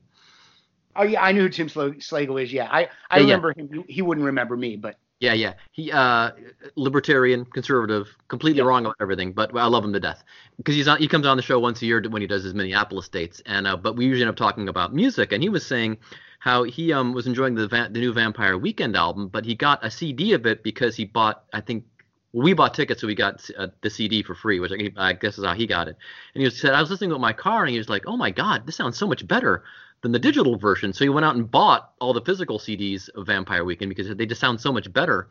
Oh 0.96 1.04
yeah, 1.04 1.22
I 1.24 1.32
knew 1.34 1.44
who 1.44 1.50
Tim 1.50 1.68
Slagle 1.70 2.42
is. 2.44 2.52
Yeah, 2.52 2.68
I 2.70 2.90
I 3.12 3.18
Yeah, 3.20 3.20
yeah. 3.20 3.20
remember 3.36 3.54
him. 3.56 3.70
He- 3.88 3.94
He 3.94 4.02
wouldn't 4.02 4.26
remember 4.26 4.58
me, 4.58 4.76
but 4.76 4.98
Yeah, 5.20 5.34
yeah. 5.34 5.54
He 5.72 5.92
uh, 5.92 6.32
libertarian, 6.76 7.46
conservative, 7.46 8.08
completely 8.28 8.58
Yeah. 8.64 8.66
wrong 8.66 8.86
about 8.86 8.96
everything, 9.00 9.34
but 9.34 9.56
I 9.56 9.66
love 9.68 9.86
him 9.86 9.94
to 9.94 10.00
death 10.00 10.24
because 10.58 10.74
he's 10.76 10.88
on. 10.88 10.98
He 10.98 11.08
comes 11.08 11.28
on 11.28 11.38
the 11.38 11.44
show 11.44 11.60
once 11.60 11.84
a 11.84 11.86
year 11.86 12.02
when 12.10 12.22
he 12.24 12.28
does 12.28 12.44
his 12.44 12.56
Minneapolis 12.56 13.08
dates, 13.08 13.42
and 13.46 13.68
uh, 13.68 13.78
but 13.78 13.96
we 13.98 14.06
usually 14.06 14.24
end 14.24 14.30
up 14.32 14.36
talking 14.36 14.68
about 14.68 14.96
music, 14.96 15.32
and 15.32 15.44
he 15.44 15.50
was 15.50 15.64
saying 15.64 16.00
how 16.40 16.64
he 16.64 16.92
um 16.92 17.14
was 17.14 17.28
enjoying 17.28 17.56
the 17.56 17.68
va- 17.68 17.90
the 17.92 18.00
new 18.00 18.14
Vampire 18.14 18.58
Weekend 18.58 18.96
album, 18.96 19.28
but 19.28 19.46
he 19.46 19.56
got 19.56 19.86
a 19.86 19.92
CD 19.92 20.34
of 20.34 20.46
it 20.46 20.64
because 20.64 20.96
he 20.96 21.06
bought 21.06 21.44
I 21.54 21.62
think. 21.62 21.86
We 22.32 22.54
bought 22.54 22.76
tickets, 22.76 23.02
so 23.02 23.08
we 23.08 23.16
got 23.16 23.44
uh, 23.58 23.70
the 23.82 23.90
CD 23.90 24.22
for 24.22 24.36
free, 24.36 24.60
which 24.60 24.72
I, 24.72 24.92
I 24.98 25.14
guess 25.14 25.40
is 25.40 25.46
how 25.46 25.56
he 25.56 25.66
got 25.66 25.88
it. 25.88 25.98
And 26.36 26.44
he 26.44 26.50
said, 26.52 26.76
I 26.76 26.80
was 26.80 26.92
listening 26.92 27.10
with 27.10 27.20
my 27.20 27.34
car, 27.34 27.64
and 27.64 27.72
he 27.72 27.80
was 27.80 27.90
like, 27.90 28.04
"Oh 28.06 28.18
my 28.18 28.30
God, 28.30 28.68
this 28.68 28.76
sounds 28.76 29.00
so 29.00 29.08
much 29.08 29.28
better 29.28 29.64
than 30.04 30.12
the 30.12 30.20
digital 30.20 30.56
version." 30.56 30.94
So 30.94 31.04
he 31.04 31.10
went 31.10 31.26
out 31.26 31.36
and 31.36 31.50
bought 31.50 31.92
all 32.00 32.14
the 32.14 32.22
physical 32.22 32.60
CDs 32.60 33.10
of 33.16 33.26
Vampire 33.26 33.66
Weekend 33.66 33.90
because 33.90 34.16
they 34.16 34.28
just 34.28 34.40
sound 34.40 34.62
so 34.62 34.72
much 34.72 34.94
better 34.94 35.28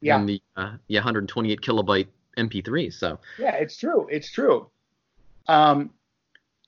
yeah, 0.00 0.16
than 0.16 0.24
the 0.24 0.42
uh, 0.56 0.76
yeah 0.86 1.00
128 1.00 1.60
kilobyte 1.60 2.08
MP3. 2.38 2.94
So 2.94 3.18
yeah, 3.38 3.56
it's 3.56 3.76
true. 3.76 4.08
It's 4.10 4.30
true. 4.30 4.70
Um, 5.48 5.90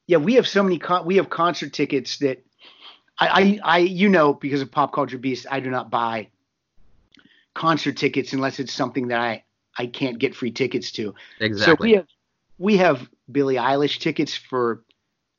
yeah, 0.07 0.18
we 0.18 0.34
have 0.34 0.47
so 0.47 0.62
many. 0.62 0.78
Con- 0.78 1.07
we 1.07 1.16
have 1.16 1.30
concert 1.30 1.72
tickets 1.72 2.18
that 2.18 2.45
I, 3.21 3.27
I, 3.27 3.61
I, 3.62 3.79
you 3.79 4.09
know, 4.09 4.33
because 4.35 4.62
of 4.62 4.71
Pop 4.71 4.93
Culture 4.93 5.18
Beast, 5.18 5.47
I 5.51 5.61
do 5.61 5.71
not 5.71 5.91
buy 5.91 6.29
concert 7.55 7.97
tickets 7.97 8.33
unless 8.33 8.59
it's 8.59 8.73
something 8.73 9.09
that 9.09 9.21
I 9.21 9.45
I 9.77 9.87
can't 9.87 10.18
get 10.18 10.35
free 10.35 10.51
tickets 10.51 10.91
to. 10.93 11.14
Exactly. 11.41 11.75
So 11.75 11.77
we 11.83 11.93
have 11.97 12.07
we 12.59 12.77
have 12.79 13.09
Billie 13.31 13.57
Eilish 13.57 13.99
tickets 14.01 14.35
for 14.35 14.83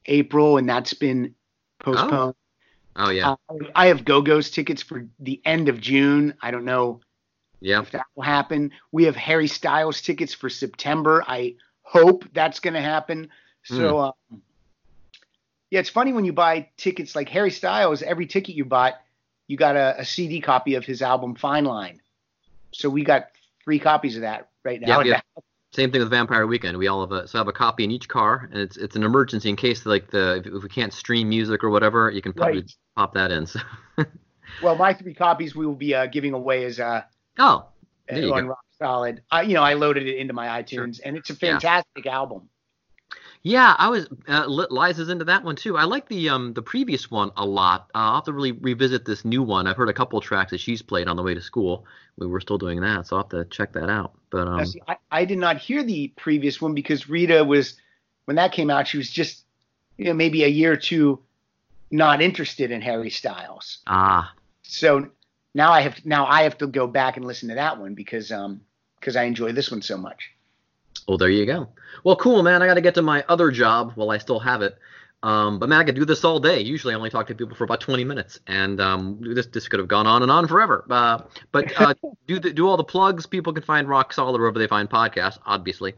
April, 0.05 0.57
and 0.57 0.67
that's 0.67 0.93
been 0.93 1.35
postponed. 1.79 2.35
oh 2.95 3.09
yeah, 3.09 3.31
Uh, 3.49 3.55
I 3.75 3.87
have 3.87 4.05
Go 4.05 4.21
Go's 4.21 4.51
tickets 4.51 4.81
for 4.81 5.07
the 5.19 5.41
end 5.45 5.69
of 5.69 5.79
June. 5.79 6.35
I 6.41 6.51
don't 6.51 6.65
know 6.65 7.01
yeah. 7.59 7.81
if 7.81 7.91
that 7.91 8.05
will 8.15 8.23
happen. 8.23 8.71
We 8.91 9.05
have 9.05 9.15
Harry 9.15 9.47
Styles 9.47 10.01
tickets 10.01 10.33
for 10.33 10.49
September. 10.49 11.23
I 11.27 11.55
hope 11.83 12.25
that's 12.33 12.59
going 12.59 12.73
to 12.73 12.81
happen. 12.81 13.29
So, 13.63 13.99
um, 13.99 14.41
yeah, 15.71 15.79
it's 15.79 15.89
funny 15.89 16.13
when 16.13 16.25
you 16.25 16.33
buy 16.33 16.67
tickets 16.77 17.15
like 17.15 17.29
Harry 17.29 17.49
Styles. 17.49 18.01
Every 18.03 18.27
ticket 18.27 18.55
you 18.55 18.65
bought, 18.65 19.01
you 19.47 19.57
got 19.57 19.75
a, 19.75 19.99
a 20.01 20.05
CD 20.05 20.41
copy 20.41 20.75
of 20.75 20.85
his 20.85 21.01
album 21.01 21.33
Fine 21.35 21.65
Line. 21.65 22.01
So 22.73 22.89
we 22.89 23.03
got 23.03 23.29
three 23.63 23.79
copies 23.79 24.15
of 24.15 24.21
that 24.21 24.49
right 24.63 24.79
now. 24.79 25.01
Yeah, 25.01 25.21
yeah. 25.35 25.41
Same 25.73 25.89
thing 25.89 26.01
with 26.01 26.09
Vampire 26.09 26.45
Weekend. 26.45 26.77
We 26.77 26.87
all 26.87 26.99
have 26.99 27.13
a 27.13 27.25
so 27.27 27.37
I 27.37 27.39
have 27.39 27.47
a 27.47 27.53
copy 27.53 27.85
in 27.85 27.91
each 27.91 28.09
car, 28.09 28.49
and 28.51 28.61
it's 28.61 28.75
it's 28.75 28.97
an 28.97 29.03
emergency 29.03 29.49
in 29.49 29.55
case 29.55 29.85
like 29.85 30.11
the 30.11 30.35
if, 30.35 30.47
if 30.47 30.63
we 30.63 30.69
can't 30.69 30.91
stream 30.93 31.29
music 31.29 31.63
or 31.63 31.69
whatever, 31.69 32.11
you 32.11 32.21
can 32.21 32.33
probably 32.33 32.59
Right. 32.59 32.75
pop 32.95 33.13
that 33.13 33.31
in. 33.31 33.45
So. 33.47 33.59
Well, 34.61 34.75
my 34.75 34.93
three 34.93 35.13
copies 35.13 35.55
we 35.55 35.65
will 35.65 35.75
be 35.75 35.95
uh, 35.95 36.05
giving 36.07 36.33
away 36.33 36.65
as 36.65 36.79
uh, 36.79 37.03
oh, 37.39 37.65
you 38.11 38.33
on 38.33 38.43
go. 38.43 38.49
Rock 38.49 38.65
Solid. 38.77 39.21
I, 39.31 39.43
you 39.43 39.53
know, 39.53 39.63
I 39.63 39.73
loaded 39.75 40.05
it 40.05 40.17
into 40.17 40.33
my 40.33 40.61
iTunes, 40.61 40.99
and 41.03 41.15
it's 41.17 41.29
a 41.29 41.33
Yeah. 41.33 41.53
fantastic 41.53 42.05
album. 42.05 42.49
Yeah, 43.43 43.75
I 43.77 43.89
was. 43.89 44.07
Uh, 44.27 44.45
Li- 44.45 44.67
Liza's 44.69 45.09
into 45.09 45.25
that 45.25 45.43
one 45.43 45.55
too. 45.55 45.75
I 45.75 45.85
like 45.85 46.07
the 46.07 46.29
um 46.29 46.53
the 46.53 46.61
previous 46.61 47.09
one 47.09 47.31
a 47.37 47.45
lot. 47.45 47.89
Uh, 47.95 47.97
I'll 47.99 48.15
have 48.15 48.25
to 48.25 48.33
really 48.33 48.51
revisit 48.51 49.05
this 49.05 49.25
new 49.25 49.41
one. 49.41 49.65
I've 49.65 49.77
heard 49.77 49.89
a 49.89 49.93
couple 49.93 50.19
of 50.19 50.25
tracks 50.25 50.51
that 50.51 50.59
she's 50.59 50.81
played 50.81 51.07
on 51.07 51.15
the 51.15 51.23
way 51.23 51.33
to 51.33 51.41
school. 51.41 51.85
We 52.17 52.27
were 52.27 52.39
still 52.39 52.59
doing 52.59 52.81
that, 52.81 53.07
so 53.07 53.15
I'll 53.15 53.23
have 53.23 53.29
to 53.29 53.45
check 53.45 53.73
that 53.73 53.89
out. 53.89 54.13
But 54.29 54.47
um, 54.47 54.65
see, 54.65 54.81
I, 54.87 54.97
I 55.09 55.25
did 55.25 55.39
not 55.39 55.57
hear 55.57 55.81
the 55.81 56.09
previous 56.09 56.61
one 56.61 56.75
because 56.75 57.09
Rita 57.09 57.43
was, 57.43 57.77
when 58.25 58.35
that 58.35 58.51
came 58.51 58.69
out, 58.69 58.87
she 58.87 58.97
was 58.97 59.09
just, 59.09 59.43
you 59.97 60.05
know, 60.05 60.13
maybe 60.13 60.43
a 60.43 60.47
year 60.47 60.73
or 60.73 60.77
two 60.77 61.19
not 61.89 62.21
interested 62.21 62.71
in 62.71 62.81
Harry 62.81 63.09
Styles. 63.09 63.79
ah, 63.87 64.33
So 64.63 65.09
now 65.53 65.71
I 65.71 65.81
have 65.81 66.05
now 66.05 66.25
I 66.25 66.43
have 66.43 66.57
to 66.59 66.67
go 66.67 66.87
back 66.87 67.17
and 67.17 67.25
listen 67.25 67.49
to 67.49 67.55
that 67.55 67.79
one 67.79 67.95
because 67.95 68.31
um 68.31 68.61
because 68.99 69.15
I 69.15 69.23
enjoy 69.23 69.51
this 69.51 69.71
one 69.71 69.81
so 69.81 69.97
much. 69.97 70.30
Well, 71.07 71.17
there 71.17 71.29
you 71.29 71.45
go. 71.45 71.69
Well, 72.03 72.15
cool, 72.15 72.43
man. 72.43 72.61
I 72.61 72.67
got 72.67 72.75
to 72.75 72.81
get 72.81 72.95
to 72.95 73.01
my 73.01 73.23
other 73.27 73.51
job 73.51 73.93
while 73.95 74.11
I 74.11 74.17
still 74.17 74.39
have 74.39 74.61
it. 74.61 74.77
Um, 75.23 75.59
but 75.59 75.69
man, 75.69 75.79
I 75.79 75.83
could 75.83 75.95
do 75.95 76.05
this 76.05 76.23
all 76.23 76.39
day. 76.39 76.61
Usually, 76.61 76.93
I 76.93 76.97
only 76.97 77.11
talk 77.11 77.27
to 77.27 77.35
people 77.35 77.55
for 77.55 77.63
about 77.63 77.79
20 77.79 78.03
minutes, 78.03 78.39
and 78.47 78.81
um, 78.81 79.19
this 79.21 79.45
this 79.47 79.67
could 79.67 79.79
have 79.79 79.87
gone 79.87 80.07
on 80.07 80.23
and 80.23 80.31
on 80.31 80.47
forever. 80.47 80.83
Uh, 80.89 81.21
but 81.51 81.79
uh, 81.79 81.93
do 82.27 82.39
the, 82.39 82.51
do 82.51 82.67
all 82.67 82.77
the 82.77 82.83
plugs. 82.83 83.27
People 83.27 83.53
can 83.53 83.63
find 83.63 83.87
Rock 83.87 84.13
Solid 84.13 84.39
wherever 84.39 84.57
they 84.57 84.67
find 84.67 84.89
podcasts, 84.89 85.37
obviously. 85.45 85.93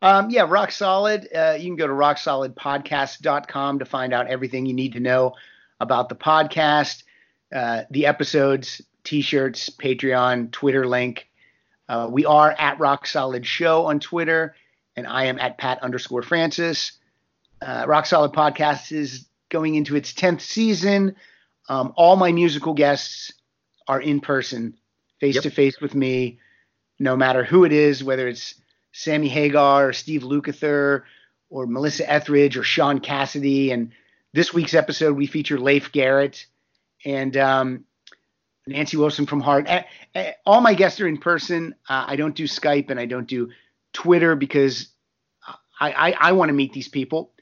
Um, 0.00 0.30
yeah, 0.30 0.46
Rock 0.48 0.70
Solid. 0.70 1.28
Uh, 1.34 1.56
you 1.58 1.64
can 1.64 1.76
go 1.76 1.86
to 1.86 1.92
rocksolidpodcast.com 1.92 3.78
to 3.80 3.84
find 3.84 4.12
out 4.12 4.28
everything 4.28 4.66
you 4.66 4.74
need 4.74 4.92
to 4.92 5.00
know 5.00 5.34
about 5.80 6.08
the 6.08 6.14
podcast, 6.14 7.02
uh, 7.52 7.82
the 7.90 8.06
episodes, 8.06 8.80
t-shirts, 9.02 9.70
Patreon, 9.70 10.52
Twitter 10.52 10.86
link. 10.86 11.28
Uh, 11.88 12.08
we 12.10 12.24
are 12.24 12.50
at 12.50 12.78
Rock 12.78 13.06
Solid 13.06 13.46
Show 13.46 13.86
on 13.86 14.00
Twitter, 14.00 14.54
and 14.96 15.06
I 15.06 15.24
am 15.24 15.38
at 15.38 15.58
Pat 15.58 15.82
underscore 15.82 16.22
Francis. 16.22 16.92
Uh, 17.60 17.84
Rock 17.86 18.06
Solid 18.06 18.32
Podcast 18.32 18.92
is 18.92 19.26
going 19.50 19.74
into 19.74 19.96
its 19.96 20.12
tenth 20.12 20.40
season. 20.40 21.16
Um, 21.68 21.92
all 21.96 22.16
my 22.16 22.32
musical 22.32 22.74
guests 22.74 23.32
are 23.86 24.00
in 24.00 24.20
person, 24.20 24.78
face 25.20 25.40
to 25.42 25.50
face 25.50 25.80
with 25.80 25.94
me, 25.94 26.38
no 26.98 27.16
matter 27.16 27.44
who 27.44 27.64
it 27.64 27.72
is, 27.72 28.02
whether 28.02 28.28
it's 28.28 28.54
Sammy 28.92 29.28
Hagar 29.28 29.88
or 29.88 29.92
Steve 29.92 30.22
Lukather 30.22 31.02
or 31.50 31.66
Melissa 31.66 32.10
Etheridge 32.10 32.56
or 32.56 32.62
Shaun 32.62 33.00
Cassidy. 33.00 33.72
And 33.72 33.92
this 34.32 34.54
week's 34.54 34.74
episode, 34.74 35.16
we 35.16 35.26
feature 35.26 35.58
Leif 35.58 35.92
Garrett 35.92 36.46
and 37.04 37.36
um, 37.36 37.84
Nancy 38.66 38.96
Wilson 38.96 39.26
from 39.26 39.40
Heart. 39.40 39.66
Eh, 39.68 39.82
eh, 40.14 40.32
all 40.46 40.60
my 40.60 40.74
guests 40.74 41.00
are 41.00 41.06
in 41.08 41.18
person. 41.18 41.74
Uh, 41.88 42.04
I 42.08 42.16
don't 42.16 42.34
do 42.34 42.44
Skype 42.44 42.90
and 42.90 42.98
I 42.98 43.06
don't 43.06 43.26
do 43.26 43.50
Twitter 43.92 44.34
because 44.36 44.88
I, 45.80 45.92
I, 45.92 46.16
I 46.28 46.32
want 46.32 46.48
to 46.48 46.54
meet 46.54 46.72
these 46.72 46.88
people. 46.88 47.32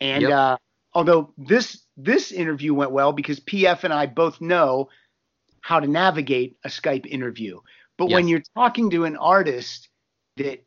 And 0.00 0.22
Yep. 0.22 0.32
uh, 0.32 0.56
although 0.94 1.32
this 1.38 1.82
this 1.96 2.32
interview 2.32 2.74
went 2.74 2.90
well 2.90 3.12
because 3.12 3.38
PF 3.40 3.84
and 3.84 3.92
I 3.92 4.06
both 4.06 4.40
know 4.40 4.88
how 5.60 5.78
to 5.78 5.86
navigate 5.86 6.56
a 6.64 6.68
Skype 6.68 7.06
interview. 7.06 7.60
But 7.98 8.10
when 8.10 8.26
you're 8.26 8.42
talking 8.56 8.90
to 8.90 9.04
an 9.04 9.16
artist 9.16 9.88
that 10.38 10.64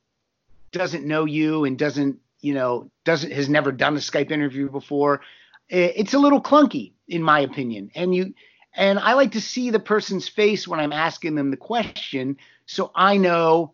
doesn't 0.71 1.05
know 1.05 1.25
you 1.25 1.65
and 1.65 1.77
doesn't, 1.77 2.19
you 2.39 2.53
know, 2.53 2.89
doesn't 3.03 3.33
has 3.33 3.49
never 3.49 3.71
done 3.73 3.95
a 3.95 3.99
Skype 3.99 4.31
interview 4.31 4.69
before, 4.69 5.21
it's 5.67 6.13
a 6.13 6.19
little 6.19 6.41
clunky 6.41 6.93
in 7.07 7.21
my 7.21 7.39
opinion. 7.41 7.91
And 7.95 8.15
you 8.15 8.33
and 8.75 8.99
I 8.99 9.13
like 9.13 9.31
to 9.33 9.41
see 9.41 9.69
the 9.69 9.79
person's 9.79 10.27
face 10.27 10.67
when 10.67 10.79
I'm 10.79 10.93
asking 10.93 11.35
them 11.35 11.51
the 11.51 11.57
question 11.57 12.37
so 12.65 12.91
I 12.95 13.17
know 13.17 13.73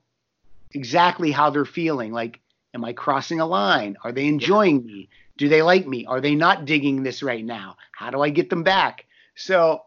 exactly 0.72 1.32
how 1.32 1.50
they're 1.50 1.66
feeling. 1.66 2.12
Like, 2.12 2.40
am 2.74 2.84
I 2.86 2.94
crossing 2.94 3.40
a 3.40 3.46
line? 3.46 3.98
Are 4.04 4.12
they 4.12 4.28
enjoying 4.28 4.86
me? 4.86 5.10
Do 5.38 5.50
they 5.50 5.62
like 5.62 5.88
me? 5.88 6.06
Are 6.06 6.22
they 6.22 6.36
not 6.36 6.66
digging 6.66 7.04
this 7.04 7.24
right 7.24 7.44
now? 7.44 7.78
How 7.94 8.10
do 8.12 8.22
I 8.22 8.30
get 8.30 8.50
them 8.50 8.64
back? 8.64 9.06
So 9.36 9.84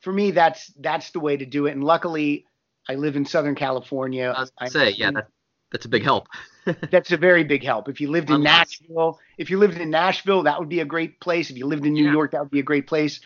for 0.00 0.12
me, 0.12 0.30
that's 0.30 0.68
that's 0.78 1.10
the 1.10 1.20
way 1.20 1.36
to 1.36 1.46
do 1.46 1.66
it. 1.66 1.72
And 1.72 1.82
luckily, 1.82 2.46
I 2.88 2.94
live 2.94 3.16
in 3.16 3.24
Southern 3.24 3.54
California. 3.54 4.32
I 4.36 4.40
was 4.40 4.52
I'm- 4.58 4.70
say, 4.70 4.90
yeah, 4.90 5.10
that, 5.10 5.28
that's 5.72 5.84
a 5.86 5.88
big 5.88 6.04
help. 6.04 6.28
that's 6.90 7.12
a 7.12 7.16
very 7.16 7.44
big 7.44 7.64
help. 7.64 7.88
If 7.88 8.00
you 8.00 8.10
lived 8.10 8.30
in 8.30 8.42
Nashville, 8.42 9.18
if 9.38 9.50
you 9.50 9.58
lived 9.58 9.78
in 9.78 9.90
Nashville, 9.90 10.42
that 10.44 10.58
would 10.58 10.68
be 10.68 10.80
a 10.80 10.84
great 10.84 11.18
place. 11.20 11.50
If 11.50 11.56
you 11.56 11.66
lived 11.66 11.86
in 11.86 11.94
New 11.94 12.04
Yeah. 12.04 12.12
York, 12.12 12.32
that 12.32 12.40
would 12.42 12.50
be 12.50 12.60
a 12.60 12.64
great 12.64 12.86
place. 12.86 13.20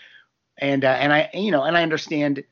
And 0.63 0.85
uh, 0.85 0.89
and 0.89 1.13
I 1.13 1.29
you 1.35 1.51
know 1.51 1.65
and 1.65 1.77
I 1.77 1.83
understand. 1.83 2.45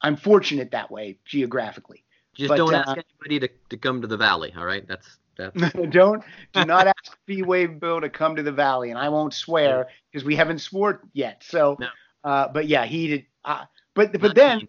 I'm 0.00 0.16
fortunate 0.16 0.70
that 0.70 0.90
way 0.90 1.18
geographically. 1.24 2.04
Just 2.34 2.48
But, 2.48 2.56
don't 2.58 2.74
uh, 2.74 2.84
ask 2.86 2.98
anybody 3.24 3.48
to, 3.48 3.48
to 3.70 3.76
come 3.78 4.02
to 4.02 4.06
the 4.06 4.16
valley. 4.16 4.54
All 4.56 4.64
right, 4.64 4.86
that's 4.86 5.18
that's 5.36 5.72
don't 5.90 6.22
do 6.52 6.64
not 6.64 6.86
ask 6.86 7.16
Fee 7.26 7.42
Waybill 7.42 8.02
to 8.02 8.08
come 8.08 8.36
to 8.36 8.42
the 8.42 8.52
valley, 8.52 8.90
and 8.90 8.98
I 8.98 9.08
won't 9.08 9.34
swear 9.34 9.88
because 10.10 10.24
we 10.24 10.36
haven't 10.36 10.60
swore 10.60 11.02
yet. 11.12 11.42
So, 11.44 11.76
No. 11.80 11.88
uh, 12.24 12.48
but 12.48 12.68
yeah, 12.68 12.84
he 12.86 13.08
did. 13.08 13.26
Uh, 13.44 13.64
but 13.94 14.12
but 14.12 14.22
not 14.22 14.34
then 14.36 14.58
me. 14.58 14.68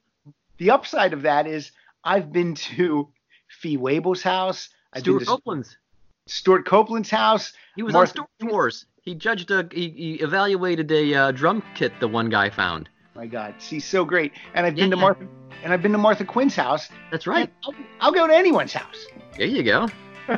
the 0.58 0.72
upside 0.72 1.14
of 1.14 1.22
that 1.24 1.46
is 1.46 1.72
I've 2.04 2.32
been 2.32 2.56
to 2.56 3.10
Fee 3.48 3.78
Waybill's 3.78 4.24
house. 4.24 4.70
I've 4.94 5.02
Stewart 5.02 5.26
Copeland's. 5.26 5.78
Stewart 6.26 6.66
Copeland's 6.66 7.10
house. 7.10 7.54
He 7.76 7.84
was 7.84 7.94
Martha- 7.94 8.22
on 8.22 8.28
Storage 8.40 8.52
Wars. 8.52 8.86
He 9.08 9.16
judged 9.16 9.50
a 9.52 9.66
he, 9.72 9.90
he 9.92 10.14
evaluated 10.16 10.92
a 10.92 11.14
uh, 11.14 11.32
drum 11.32 11.64
kit 11.76 11.94
the 12.02 12.10
one 12.10 12.28
guy 12.30 12.50
found. 12.50 12.90
My 13.16 13.26
God, 13.26 13.56
she's 13.58 13.86
so 13.86 14.04
great. 14.04 14.34
And 14.54 14.66
I've 14.66 14.76
been 14.76 14.92
to 14.92 14.98
Yeah. 14.98 15.02
Martha, 15.02 15.28
and 15.64 15.72
I've 15.72 15.82
been 15.82 15.94
to 15.94 15.98
Martha 15.98 16.26
Quinn's 16.26 16.58
house. 16.58 16.90
That's 17.10 17.26
right. 17.26 17.50
I'll, 17.64 17.74
I'll 18.02 18.12
go 18.12 18.28
to 18.28 18.36
anyone's 18.36 18.74
house. 18.74 19.08
There 19.38 19.48
you 19.48 19.64
go. 19.64 19.88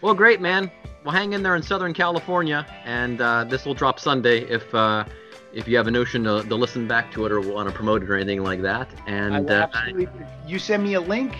Well, 0.00 0.14
great, 0.14 0.40
man. 0.40 0.70
Well, 1.04 1.14
hang 1.14 1.32
in 1.32 1.44
there 1.44 1.54
in 1.54 1.62
Southern 1.62 1.94
California, 1.94 2.66
and 2.84 3.20
uh, 3.20 3.44
this 3.44 3.64
will 3.64 3.74
drop 3.74 4.00
Sunday 4.00 4.40
if 4.48 4.74
uh, 4.74 5.04
if 5.52 5.68
you 5.68 5.76
have 5.76 5.86
a 5.86 5.92
notion 5.92 6.24
to, 6.24 6.42
to 6.42 6.54
listen 6.56 6.88
back 6.88 7.12
to 7.12 7.24
it 7.26 7.30
or 7.30 7.40
want 7.40 7.68
to 7.68 7.74
promote 7.74 8.02
it 8.02 8.10
or 8.10 8.16
anything 8.16 8.42
like 8.42 8.62
that. 8.62 8.88
And 9.06 9.48
uh, 9.48 9.68
absolutely. 9.72 10.08
You 10.46 10.58
send 10.58 10.82
me 10.82 10.94
a 10.94 11.00
link, 11.00 11.36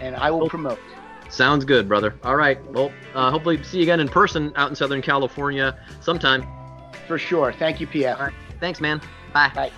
and 0.00 0.14
I 0.16 0.30
will 0.30 0.48
promote. 0.48 0.78
Sounds 1.32 1.64
good, 1.64 1.88
brother. 1.88 2.14
All 2.22 2.36
right. 2.36 2.62
Well, 2.72 2.92
uh, 3.14 3.30
hopefully 3.30 3.62
see 3.64 3.78
you 3.78 3.84
again 3.84 4.00
in 4.00 4.08
person 4.08 4.52
out 4.54 4.68
in 4.68 4.76
Southern 4.76 5.00
California 5.00 5.78
sometime. 6.00 6.46
For 7.08 7.18
sure. 7.18 7.54
Thank 7.54 7.80
you, 7.80 7.86
PF. 7.86 8.16
All 8.16 8.26
right. 8.26 8.34
Thanks, 8.60 8.80
man. 8.82 9.00
Bye. 9.32 9.50
Bye. 9.54 9.72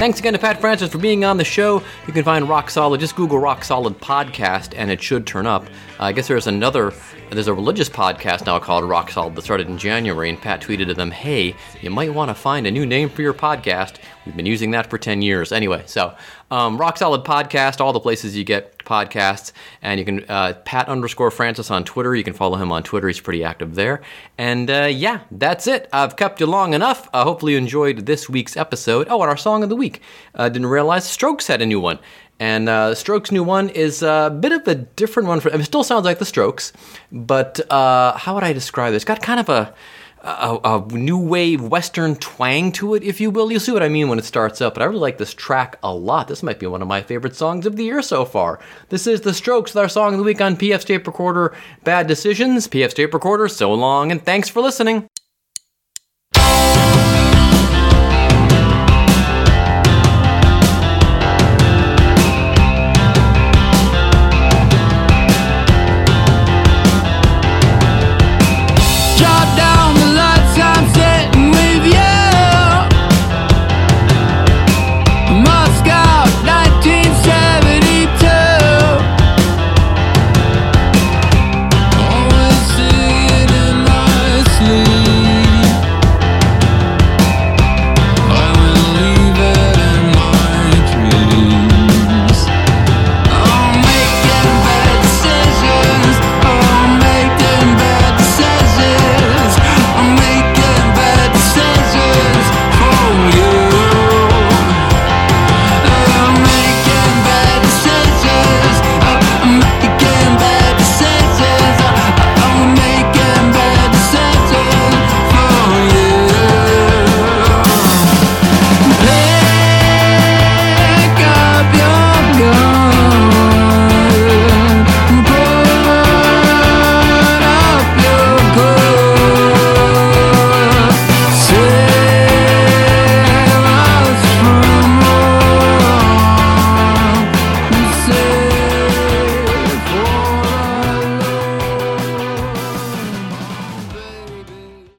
Thanks 0.00 0.18
again 0.18 0.32
to 0.32 0.38
Pat 0.38 0.62
Francis 0.62 0.88
for 0.88 0.96
being 0.96 1.26
on 1.26 1.36
the 1.36 1.44
show. 1.44 1.82
You 2.06 2.14
can 2.14 2.24
find 2.24 2.48
Rock 2.48 2.70
Solid. 2.70 3.00
Just 3.00 3.14
Google 3.16 3.38
Rock 3.38 3.62
Solid 3.62 4.00
Podcast 4.00 4.72
and 4.74 4.90
it 4.90 5.02
should 5.02 5.26
turn 5.26 5.46
up. 5.46 5.64
Uh, 5.64 6.04
I 6.04 6.12
guess 6.12 6.26
there's 6.26 6.46
another, 6.46 6.94
there's 7.30 7.48
a 7.48 7.52
religious 7.52 7.90
podcast 7.90 8.46
now 8.46 8.58
called 8.60 8.84
Rock 8.84 9.10
Solid 9.10 9.34
that 9.34 9.42
started 9.42 9.68
in 9.68 9.76
January. 9.76 10.30
And 10.30 10.40
Pat 10.40 10.62
tweeted 10.62 10.86
to 10.86 10.94
them, 10.94 11.10
hey, 11.10 11.54
you 11.82 11.90
might 11.90 12.14
want 12.14 12.30
to 12.30 12.34
find 12.34 12.66
a 12.66 12.70
new 12.70 12.86
name 12.86 13.10
for 13.10 13.20
your 13.20 13.34
podcast. 13.34 13.96
We've 14.24 14.34
been 14.34 14.46
using 14.46 14.70
that 14.70 14.88
for 14.88 14.96
10 14.96 15.20
years. 15.20 15.52
Anyway, 15.52 15.82
so 15.84 16.16
um, 16.50 16.76
Rock 16.78 16.98
Solid 16.98 17.24
Podcast, 17.24 17.80
all 17.80 17.92
the 17.92 18.00
places 18.00 18.36
you 18.36 18.44
get 18.44 18.78
podcasts. 18.78 19.52
And 19.82 19.98
you 19.98 20.04
can, 20.04 20.24
uh, 20.28 20.54
Pat 20.64 20.88
underscore 20.88 21.30
Francis 21.30 21.70
on 21.70 21.84
Twitter. 21.84 22.14
You 22.14 22.24
can 22.24 22.34
follow 22.34 22.56
him 22.56 22.72
on 22.72 22.82
Twitter. 22.82 23.08
He's 23.08 23.20
pretty 23.20 23.44
active 23.44 23.74
there. 23.74 24.02
And 24.38 24.70
uh, 24.70 24.88
yeah, 24.90 25.20
that's 25.30 25.66
it. 25.66 25.88
I've 25.92 26.16
kept 26.16 26.40
you 26.40 26.46
long 26.46 26.74
enough. 26.74 27.08
Uh, 27.12 27.24
hopefully 27.24 27.52
you 27.52 27.58
enjoyed 27.58 28.06
this 28.06 28.28
week's 28.28 28.56
episode. 28.56 29.06
Oh, 29.10 29.20
and 29.22 29.30
our 29.30 29.36
song 29.36 29.62
of 29.62 29.68
the 29.68 29.76
week. 29.76 30.02
Uh, 30.34 30.48
didn't 30.48 30.68
realize 30.68 31.08
Strokes 31.08 31.46
had 31.46 31.62
a 31.62 31.66
new 31.66 31.80
one. 31.80 31.98
And 32.40 32.70
uh, 32.70 32.94
Strokes' 32.94 33.30
new 33.30 33.44
one 33.44 33.68
is 33.68 34.02
a 34.02 34.34
bit 34.40 34.52
of 34.52 34.66
a 34.66 34.74
different 34.74 35.28
one. 35.28 35.40
For, 35.40 35.50
it 35.50 35.62
still 35.64 35.84
sounds 35.84 36.06
like 36.06 36.18
the 36.18 36.24
Strokes, 36.24 36.72
but 37.12 37.60
uh, 37.70 38.16
how 38.16 38.34
would 38.34 38.44
I 38.44 38.54
describe 38.54 38.94
it? 38.94 38.96
It's 38.96 39.04
got 39.04 39.20
kind 39.20 39.40
of 39.40 39.50
a, 39.50 39.74
a, 40.22 40.58
a 40.64 40.86
new 40.92 41.18
wave 41.18 41.62
Western 41.62 42.16
twang 42.16 42.72
to 42.72 42.94
it, 42.94 43.02
if 43.02 43.20
you 43.20 43.30
will. 43.30 43.50
You'll 43.50 43.60
see 43.60 43.72
what 43.72 43.82
I 43.82 43.88
mean 43.88 44.08
when 44.08 44.18
it 44.18 44.24
starts 44.24 44.60
up. 44.60 44.74
But 44.74 44.82
I 44.82 44.86
really 44.86 45.00
like 45.00 45.18
this 45.18 45.34
track 45.34 45.78
a 45.82 45.94
lot. 45.94 46.28
This 46.28 46.42
might 46.42 46.58
be 46.58 46.66
one 46.66 46.82
of 46.82 46.88
my 46.88 47.02
favorite 47.02 47.36
songs 47.36 47.66
of 47.66 47.76
the 47.76 47.84
year 47.84 48.02
so 48.02 48.24
far. 48.24 48.60
This 48.88 49.06
is 49.06 49.22
The 49.22 49.34
Strokes 49.34 49.74
with 49.74 49.82
our 49.82 49.88
song 49.88 50.14
of 50.14 50.18
the 50.18 50.24
week 50.24 50.40
on 50.40 50.56
PF 50.56 50.84
Tape 50.84 51.06
Recorder 51.06 51.54
Bad 51.84 52.06
Decisions. 52.06 52.68
PF 52.68 52.94
Tape 52.94 53.14
Recorder, 53.14 53.48
so 53.48 53.72
long, 53.72 54.10
and 54.10 54.24
thanks 54.24 54.48
for 54.48 54.60
listening. 54.60 55.08